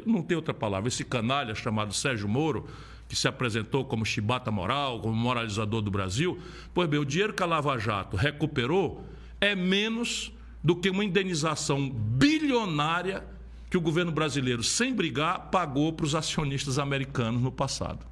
[0.05, 2.67] não tem outra palavra, esse canalha chamado Sérgio Moro,
[3.07, 6.39] que se apresentou como chibata moral, como moralizador do Brasil?
[6.73, 9.05] Pois bem, o dinheiro que a Lava Jato recuperou
[9.39, 10.31] é menos
[10.63, 13.23] do que uma indenização bilionária
[13.69, 18.05] que o governo brasileiro, sem brigar, pagou para os acionistas americanos no passado.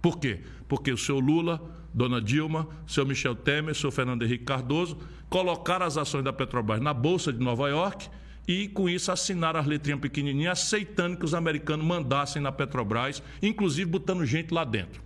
[0.00, 0.40] Por quê?
[0.66, 1.60] Porque o seu Lula,
[1.92, 4.96] dona Dilma, seu Michel Temer, seu Fernando Henrique Cardoso
[5.28, 8.08] colocaram as ações da Petrobras na Bolsa de Nova York
[8.46, 13.90] e, com isso, assinaram as letrinhas pequenininhas, aceitando que os americanos mandassem na Petrobras, inclusive
[13.90, 15.02] botando gente lá dentro.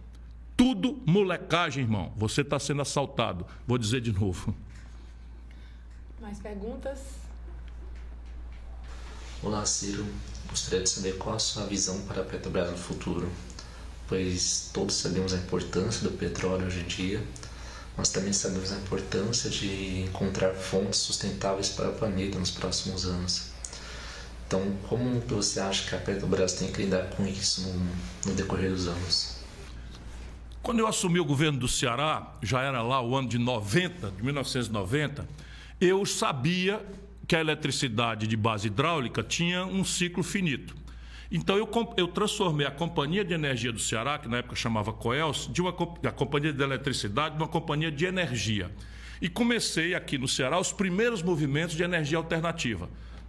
[0.56, 2.12] Tudo molecagem, irmão.
[2.16, 3.44] Você está sendo assaltado.
[3.66, 4.54] Vou dizer de novo.
[6.20, 7.00] Mais perguntas?
[9.42, 10.06] Olá, Ciro.
[10.48, 13.28] Gostaria de saber qual a sua visão para a Petrobras no futuro
[14.12, 17.24] pois todos sabemos a importância do petróleo hoje em dia,
[17.96, 23.52] mas também sabemos a importância de encontrar fontes sustentáveis para o planeta nos próximos anos.
[24.46, 27.72] Então, como você acha que a Petrobras tem que lidar com isso no,
[28.26, 29.38] no decorrer dos anos?
[30.62, 34.22] Quando eu assumi o governo do Ceará, já era lá o ano de 90, de
[34.22, 35.26] 1990,
[35.80, 36.84] eu sabia
[37.26, 40.81] que a eletricidade de base hidráulica tinha um ciclo finito.
[41.34, 45.48] Então eu, eu transformei a Companhia de Energia do Ceará, que na época chamava Coels,
[45.50, 48.70] de uma Companhia de Eletricidade, de uma companhia de energia.
[49.18, 52.86] E comecei aqui no Ceará os primeiros movimentos de energia alternativa.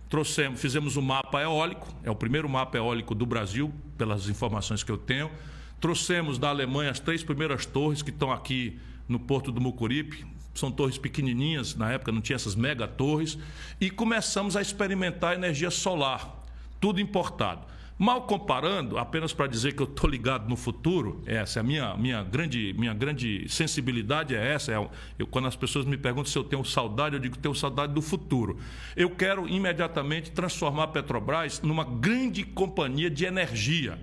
[0.10, 4.92] Trouxemos, fizemos um mapa eólico, é o primeiro mapa eólico do Brasil, pelas informações que
[4.92, 5.32] eu tenho.
[5.80, 8.78] Trouxemos da Alemanha as três primeiras torres que estão aqui
[9.08, 13.38] no Porto do Mucuripe, são torres pequenininhas, na época não tinha essas mega torres,
[13.80, 16.44] e começamos a experimentar energia solar,
[16.82, 17.73] tudo importado.
[17.98, 21.96] Mal comparando, apenas para dizer que eu estou ligado no futuro, essa é a minha,
[21.96, 24.72] minha, grande, minha grande sensibilidade é essa.
[24.72, 24.90] É,
[25.20, 27.94] eu, quando as pessoas me perguntam se eu tenho saudade, eu digo que tenho saudade
[27.94, 28.58] do futuro.
[28.96, 34.00] Eu quero imediatamente transformar a Petrobras numa grande companhia de energia.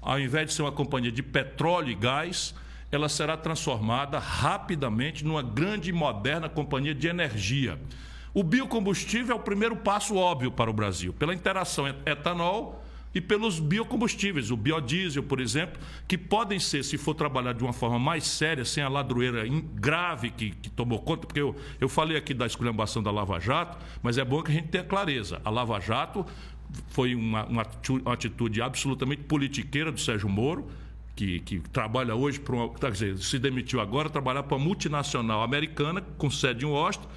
[0.00, 2.54] Ao invés de ser uma companhia de petróleo e gás,
[2.90, 7.78] ela será transformada rapidamente numa grande e moderna companhia de energia.
[8.32, 12.87] O biocombustível é o primeiro passo óbvio para o Brasil, pela interação etanol
[13.18, 17.72] e pelos biocombustíveis, o biodiesel, por exemplo, que podem ser, se for trabalhar de uma
[17.72, 19.42] forma mais séria, sem a ladroeira
[19.74, 23.76] grave que, que tomou conta, porque eu, eu falei aqui da esculhambação da Lava Jato,
[24.04, 25.40] mas é bom que a gente tenha clareza.
[25.44, 26.24] A Lava Jato
[26.90, 27.66] foi uma, uma
[28.12, 30.68] atitude absolutamente politiqueira do Sérgio Moro,
[31.16, 32.68] que, que, trabalha hoje para.
[32.68, 37.08] Quer dizer, se demitiu agora, trabalhar para uma multinacional americana, com sede em Washington,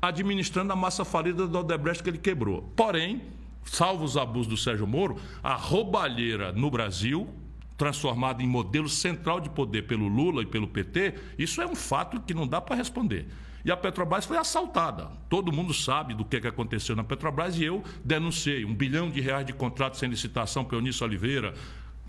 [0.00, 2.62] administrando a massa falida do Odebrecht que ele quebrou.
[2.74, 3.20] Porém,
[3.64, 7.28] salvo os abusos do Sérgio Moro, a roubalheira no Brasil,
[7.76, 12.20] transformada em modelo central de poder pelo Lula e pelo PT, isso é um fato
[12.20, 13.28] que não dá para responder.
[13.64, 15.10] E a Petrobras foi assaltada.
[15.28, 19.46] Todo mundo sabe do que, aconteceu na Petrobras e eu denunciei um bilhão de reais
[19.46, 21.54] de contratos sem licitação para Eunício Oliveira,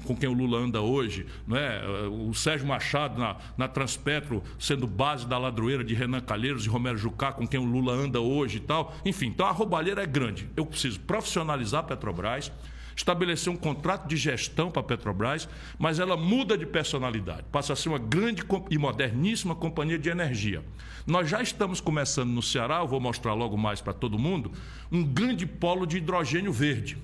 [0.04, 1.82] com quem o Lula anda hoje, não é?
[2.08, 6.98] o Sérgio Machado na, na Transpetro sendo base da ladroeira de Renan Calheiros e Romero
[6.98, 8.96] Jucá, com quem o Lula anda hoje e tal.
[9.04, 10.50] Enfim, então a roubalheira é grande.
[10.56, 12.52] Eu preciso profissionalizar a Petrobras,
[12.96, 17.76] estabelecer um contrato de gestão para a Petrobras, mas ela muda de personalidade, passa a
[17.76, 20.64] ser uma grande e moderníssima companhia de energia.
[21.06, 24.52] Nós já estamos começando no Ceará, eu vou mostrar logo mais para todo mundo,
[24.92, 26.98] um grande polo de hidrogênio verde.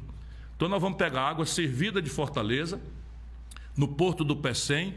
[0.61, 2.79] Então nós vamos pegar água servida de Fortaleza,
[3.75, 4.93] no porto do Pecém,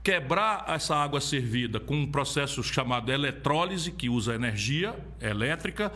[0.00, 5.92] quebrar essa água servida com um processo chamado eletrólise, que usa energia elétrica,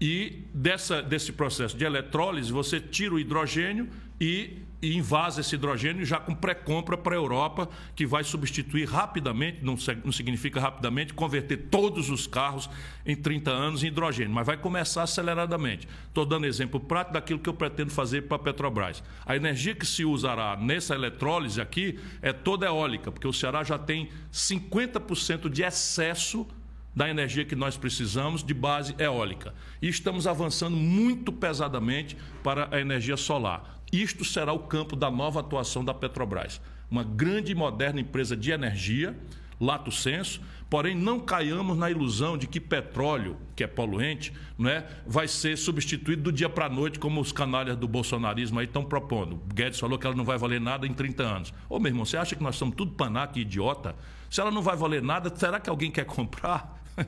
[0.00, 3.88] e dessa, desse processo de eletrólise você tira o hidrogênio
[4.20, 9.58] e, e invasa esse hidrogênio já com pré-compra para a Europa, que vai substituir rapidamente,
[9.62, 12.70] não, não significa rapidamente, converter todos os carros
[13.04, 15.88] em 30 anos em hidrogênio, mas vai começar aceleradamente.
[16.06, 19.02] Estou dando exemplo prático daquilo que eu pretendo fazer para a Petrobras.
[19.26, 23.78] A energia que se usará nessa eletrólise aqui é toda eólica, porque o Ceará já
[23.78, 26.46] tem 50% de excesso
[26.94, 29.54] da energia que nós precisamos de base eólica.
[29.80, 33.77] E estamos avançando muito pesadamente para a energia solar.
[33.92, 36.60] Isto será o campo da nova atuação da Petrobras.
[36.90, 39.16] Uma grande e moderna empresa de energia,
[39.60, 40.40] lato senso,
[40.70, 46.22] porém não caiamos na ilusão de que petróleo, que é poluente, né, vai ser substituído
[46.22, 49.40] do dia para a noite, como os canalhas do bolsonarismo aí estão propondo.
[49.52, 51.54] Guedes falou que ela não vai valer nada em 30 anos.
[51.68, 53.96] Ô, meu irmão, você acha que nós somos tudo panaca e idiota?
[54.30, 56.76] Se ela não vai valer nada, será que alguém quer comprar?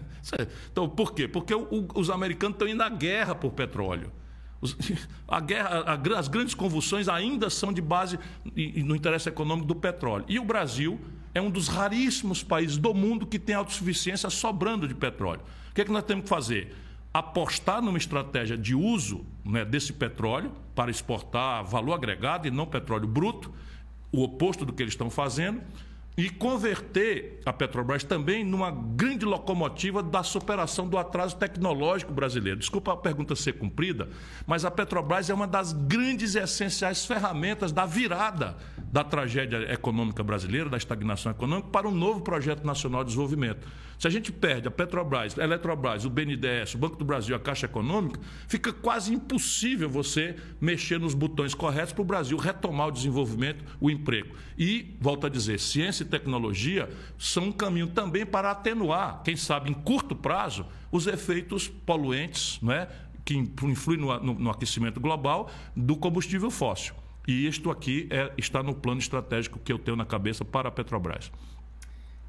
[0.70, 1.26] Então, por quê?
[1.26, 4.12] Porque os americanos estão indo à guerra por petróleo.
[5.26, 5.84] A guerra,
[6.18, 8.18] as grandes convulsões ainda são de base
[8.84, 10.24] no interesse econômico do petróleo.
[10.28, 11.00] E o Brasil
[11.34, 15.40] é um dos raríssimos países do mundo que tem autossuficiência sobrando de petróleo.
[15.70, 16.74] O que, é que nós temos que fazer?
[17.12, 23.06] Apostar numa estratégia de uso né, desse petróleo para exportar valor agregado e não petróleo
[23.06, 23.52] bruto,
[24.12, 25.60] o oposto do que eles estão fazendo
[26.16, 32.58] e converter a Petrobras também numa grande locomotiva da superação do atraso tecnológico brasileiro.
[32.58, 34.08] Desculpa a pergunta ser cumprida,
[34.46, 38.56] mas a Petrobras é uma das grandes e essenciais ferramentas da virada
[38.92, 43.66] da tragédia econômica brasileira, da estagnação econômica, para um novo projeto nacional de desenvolvimento.
[44.00, 47.38] Se a gente perde a Petrobras, a Eletrobras, o BNDES, o Banco do Brasil, a
[47.38, 48.18] Caixa Econômica,
[48.48, 53.90] fica quase impossível você mexer nos botões corretos para o Brasil retomar o desenvolvimento, o
[53.90, 54.34] emprego.
[54.56, 59.70] E, volto a dizer, ciência e tecnologia são um caminho também para atenuar, quem sabe
[59.70, 62.88] em curto prazo, os efeitos poluentes, não é?
[63.22, 66.94] que influem no, no, no aquecimento global do combustível fóssil.
[67.28, 70.72] E isto aqui é, está no plano estratégico que eu tenho na cabeça para a
[70.72, 71.30] Petrobras.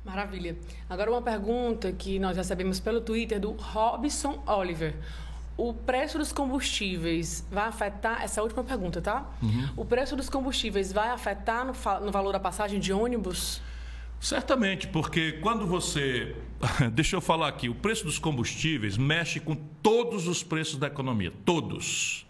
[0.03, 0.57] Maravilha.
[0.89, 4.95] Agora uma pergunta que nós recebemos pelo Twitter do Robson Oliver.
[5.55, 9.29] O preço dos combustíveis vai afetar, essa é última pergunta, tá?
[9.41, 9.69] Uhum.
[9.77, 11.73] O preço dos combustíveis vai afetar no,
[12.03, 13.61] no valor da passagem de ônibus?
[14.19, 16.35] Certamente, porque quando você.
[16.93, 21.31] Deixa eu falar aqui, o preço dos combustíveis mexe com todos os preços da economia,
[21.45, 22.25] todos.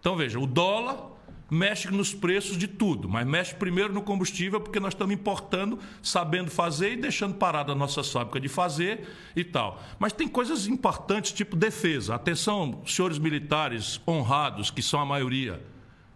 [0.00, 1.15] Então veja, o dólar
[1.50, 6.50] mexe nos preços de tudo, mas mexe primeiro no combustível, porque nós estamos importando, sabendo
[6.50, 9.80] fazer e deixando parada a nossa fábrica de fazer e tal.
[9.98, 12.14] Mas tem coisas importantes, tipo defesa.
[12.14, 15.62] Atenção, senhores militares honrados, que são a maioria.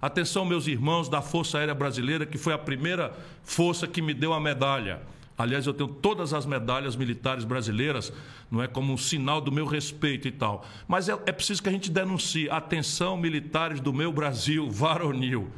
[0.03, 4.33] Atenção, meus irmãos da Força Aérea Brasileira, que foi a primeira força que me deu
[4.33, 5.03] a medalha.
[5.41, 8.13] Aliás, eu tenho todas as medalhas militares brasileiras,
[8.51, 10.67] não é como um sinal do meu respeito e tal.
[10.87, 12.51] Mas é, é preciso que a gente denuncie.
[12.51, 15.51] Atenção, militares do meu Brasil, varonil.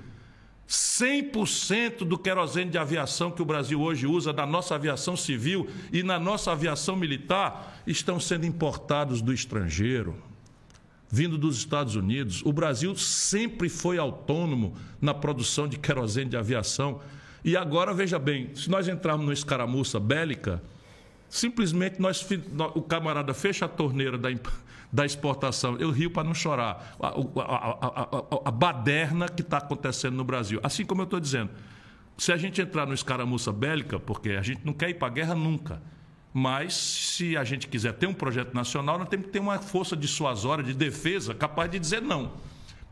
[0.69, 6.03] 100% do querosene de aviação que o Brasil hoje usa na nossa aviação civil e
[6.03, 10.17] na nossa aviação militar estão sendo importados do estrangeiro,
[11.11, 12.41] vindo dos Estados Unidos.
[12.43, 17.01] O Brasil sempre foi autônomo na produção de querosene de aviação.
[17.45, 20.63] E agora, veja bem, se nós entrarmos numa escaramuça bélica,
[21.29, 22.27] simplesmente nós,
[22.75, 24.29] o camarada fecha a torneira da,
[24.93, 25.77] da exportação.
[25.79, 26.97] Eu rio para não chorar.
[27.01, 30.61] A, a, a, a baderna que está acontecendo no Brasil.
[30.63, 31.51] Assim como eu estou dizendo,
[32.17, 35.11] se a gente entrar numa escaramuça bélica, porque a gente não quer ir para a
[35.11, 35.83] guerra nunca,
[36.33, 39.97] mas se a gente quiser ter um projeto nacional, nós temos que ter uma força
[39.97, 42.33] dissuasória, de defesa, capaz de dizer não.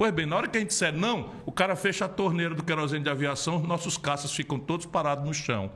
[0.01, 2.65] Pois bem, na hora que a gente disser não, o cara fecha a torneira do
[2.65, 5.71] querosene de aviação, nossos caças ficam todos parados no chão.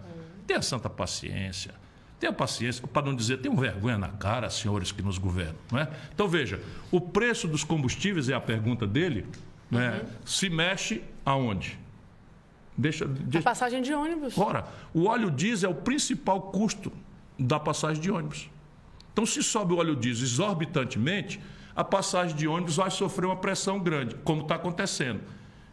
[0.46, 1.74] Tenha santa paciência.
[2.18, 5.58] Tenha paciência, para não dizer, tenham vergonha na cara, senhores que nos governam.
[5.70, 5.90] Não é?
[6.14, 6.58] Então, veja,
[6.90, 9.26] o preço dos combustíveis, é a pergunta dele,
[9.70, 9.76] é?
[9.76, 10.06] Uhum.
[10.24, 11.78] se mexe aonde?
[12.78, 13.40] Deixa, deixa...
[13.40, 14.38] A passagem de ônibus.
[14.38, 14.64] Ora,
[14.94, 16.90] o óleo diesel é o principal custo
[17.38, 18.48] da passagem de ônibus.
[19.12, 21.38] Então, se sobe o óleo diesel exorbitantemente,
[21.74, 25.20] a passagem de ônibus vai sofrer uma pressão grande, como está acontecendo.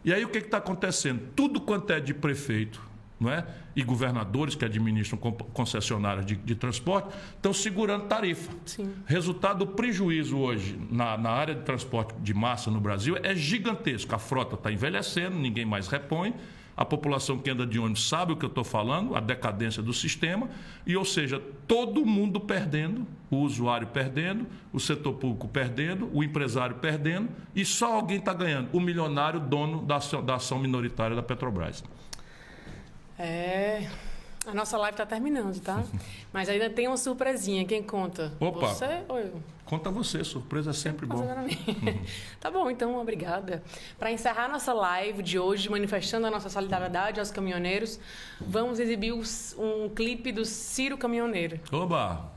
[0.04, 1.22] E aí o que está acontecendo?
[1.36, 2.80] Tudo quanto é de prefeito
[3.20, 3.46] não é?
[3.76, 5.16] e governadores que administram
[5.52, 8.50] concessionárias de, de transporte estão segurando tarifa.
[8.66, 8.92] Sim.
[9.06, 14.12] Resultado do prejuízo hoje na, na área de transporte de massa no Brasil é gigantesco.
[14.14, 16.34] A frota está envelhecendo, ninguém mais repõe.
[16.76, 19.92] A população que anda de ônibus sabe o que eu estou falando, a decadência do
[19.92, 20.48] sistema,
[20.86, 26.76] e ou seja, todo mundo perdendo, o usuário perdendo, o setor público perdendo, o empresário
[26.76, 31.22] perdendo, e só alguém está ganhando, o milionário dono da ação, da ação minoritária da
[31.22, 31.84] Petrobras.
[33.18, 33.88] É.
[34.44, 35.84] A nossa live está terminando, tá?
[36.32, 37.64] Mas ainda tem uma surpresinha.
[37.64, 38.32] Quem conta?
[38.40, 38.68] Opa.
[38.68, 39.42] Você ou eu?
[39.64, 41.24] Conta você, surpresa é sempre bom.
[42.40, 43.62] tá bom, então, obrigada.
[43.98, 47.98] Para encerrar nossa live de hoje, manifestando a nossa solidariedade aos caminhoneiros,
[48.40, 51.58] vamos exibir um clipe do Ciro Caminhoneiro.
[51.70, 52.32] Oba!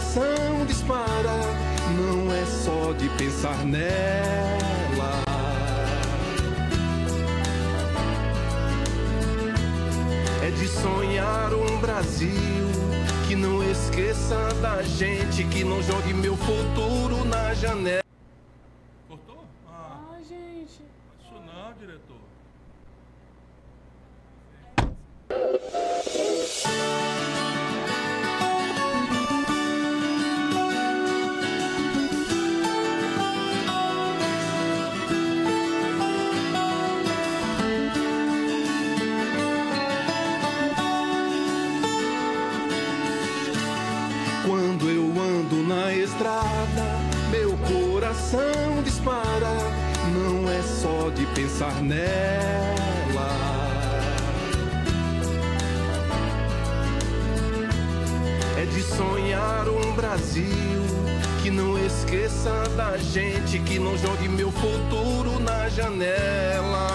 [0.00, 1.36] Coração dispara,
[1.96, 5.24] não é só de pensar nela.
[10.42, 12.30] É de sonhar um Brasil
[13.28, 18.02] que não esqueça da gente, que não jogue meu futuro na janela.
[19.08, 19.44] Cortou?
[19.68, 20.82] Ah, Ai, gente.
[21.20, 22.16] Isso não, diretor.
[25.28, 27.39] coração
[51.34, 52.00] pensar nela.
[58.56, 60.46] É de sonhar um Brasil
[61.42, 66.88] que não esqueça da gente, que não jogue meu futuro na janela.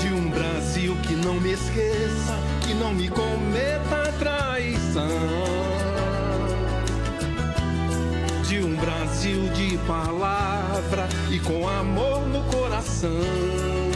[0.00, 5.37] De um Brasil que não me esqueça, que não me cometa traição.
[9.36, 13.87] De palavra e com amor no coração.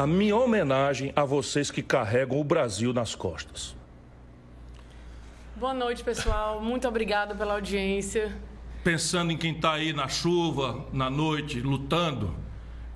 [0.00, 3.76] A minha homenagem a vocês que carregam o Brasil nas costas.
[5.54, 6.58] Boa noite, pessoal.
[6.58, 8.34] Muito obrigada pela audiência.
[8.82, 12.34] Pensando em quem está aí na chuva, na noite, lutando,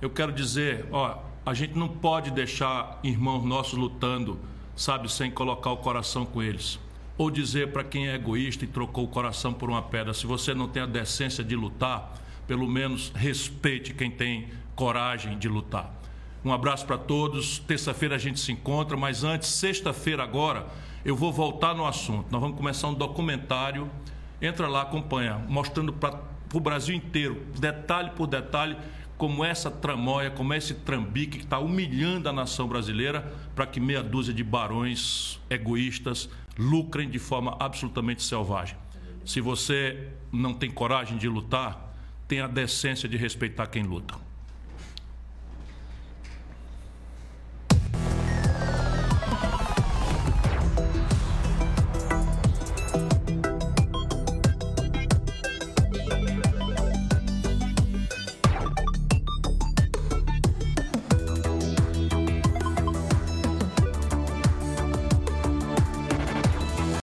[0.01, 4.39] eu quero dizer, ó, a gente não pode deixar irmãos nossos lutando,
[4.75, 6.79] sabe, sem colocar o coração com eles.
[7.19, 10.55] Ou dizer para quem é egoísta e trocou o coração por uma pedra, se você
[10.55, 12.15] não tem a decência de lutar,
[12.47, 16.04] pelo menos respeite quem tem coragem de lutar.
[16.45, 17.57] Um abraço para todos.
[17.57, 20.67] Terça-feira a gente se encontra, mas antes, sexta-feira agora,
[21.03, 22.27] eu vou voltar no assunto.
[22.29, 23.89] Nós vamos começar um documentário.
[24.39, 26.21] Entra lá, acompanha, mostrando para
[26.53, 28.77] o Brasil inteiro, detalhe por detalhe,
[29.17, 34.03] como essa tramóia, como esse trambique que está humilhando a nação brasileira para que meia
[34.03, 38.77] dúzia de barões egoístas lucrem de forma absolutamente selvagem.
[39.25, 41.95] Se você não tem coragem de lutar,
[42.27, 44.24] tenha a decência de respeitar quem luta.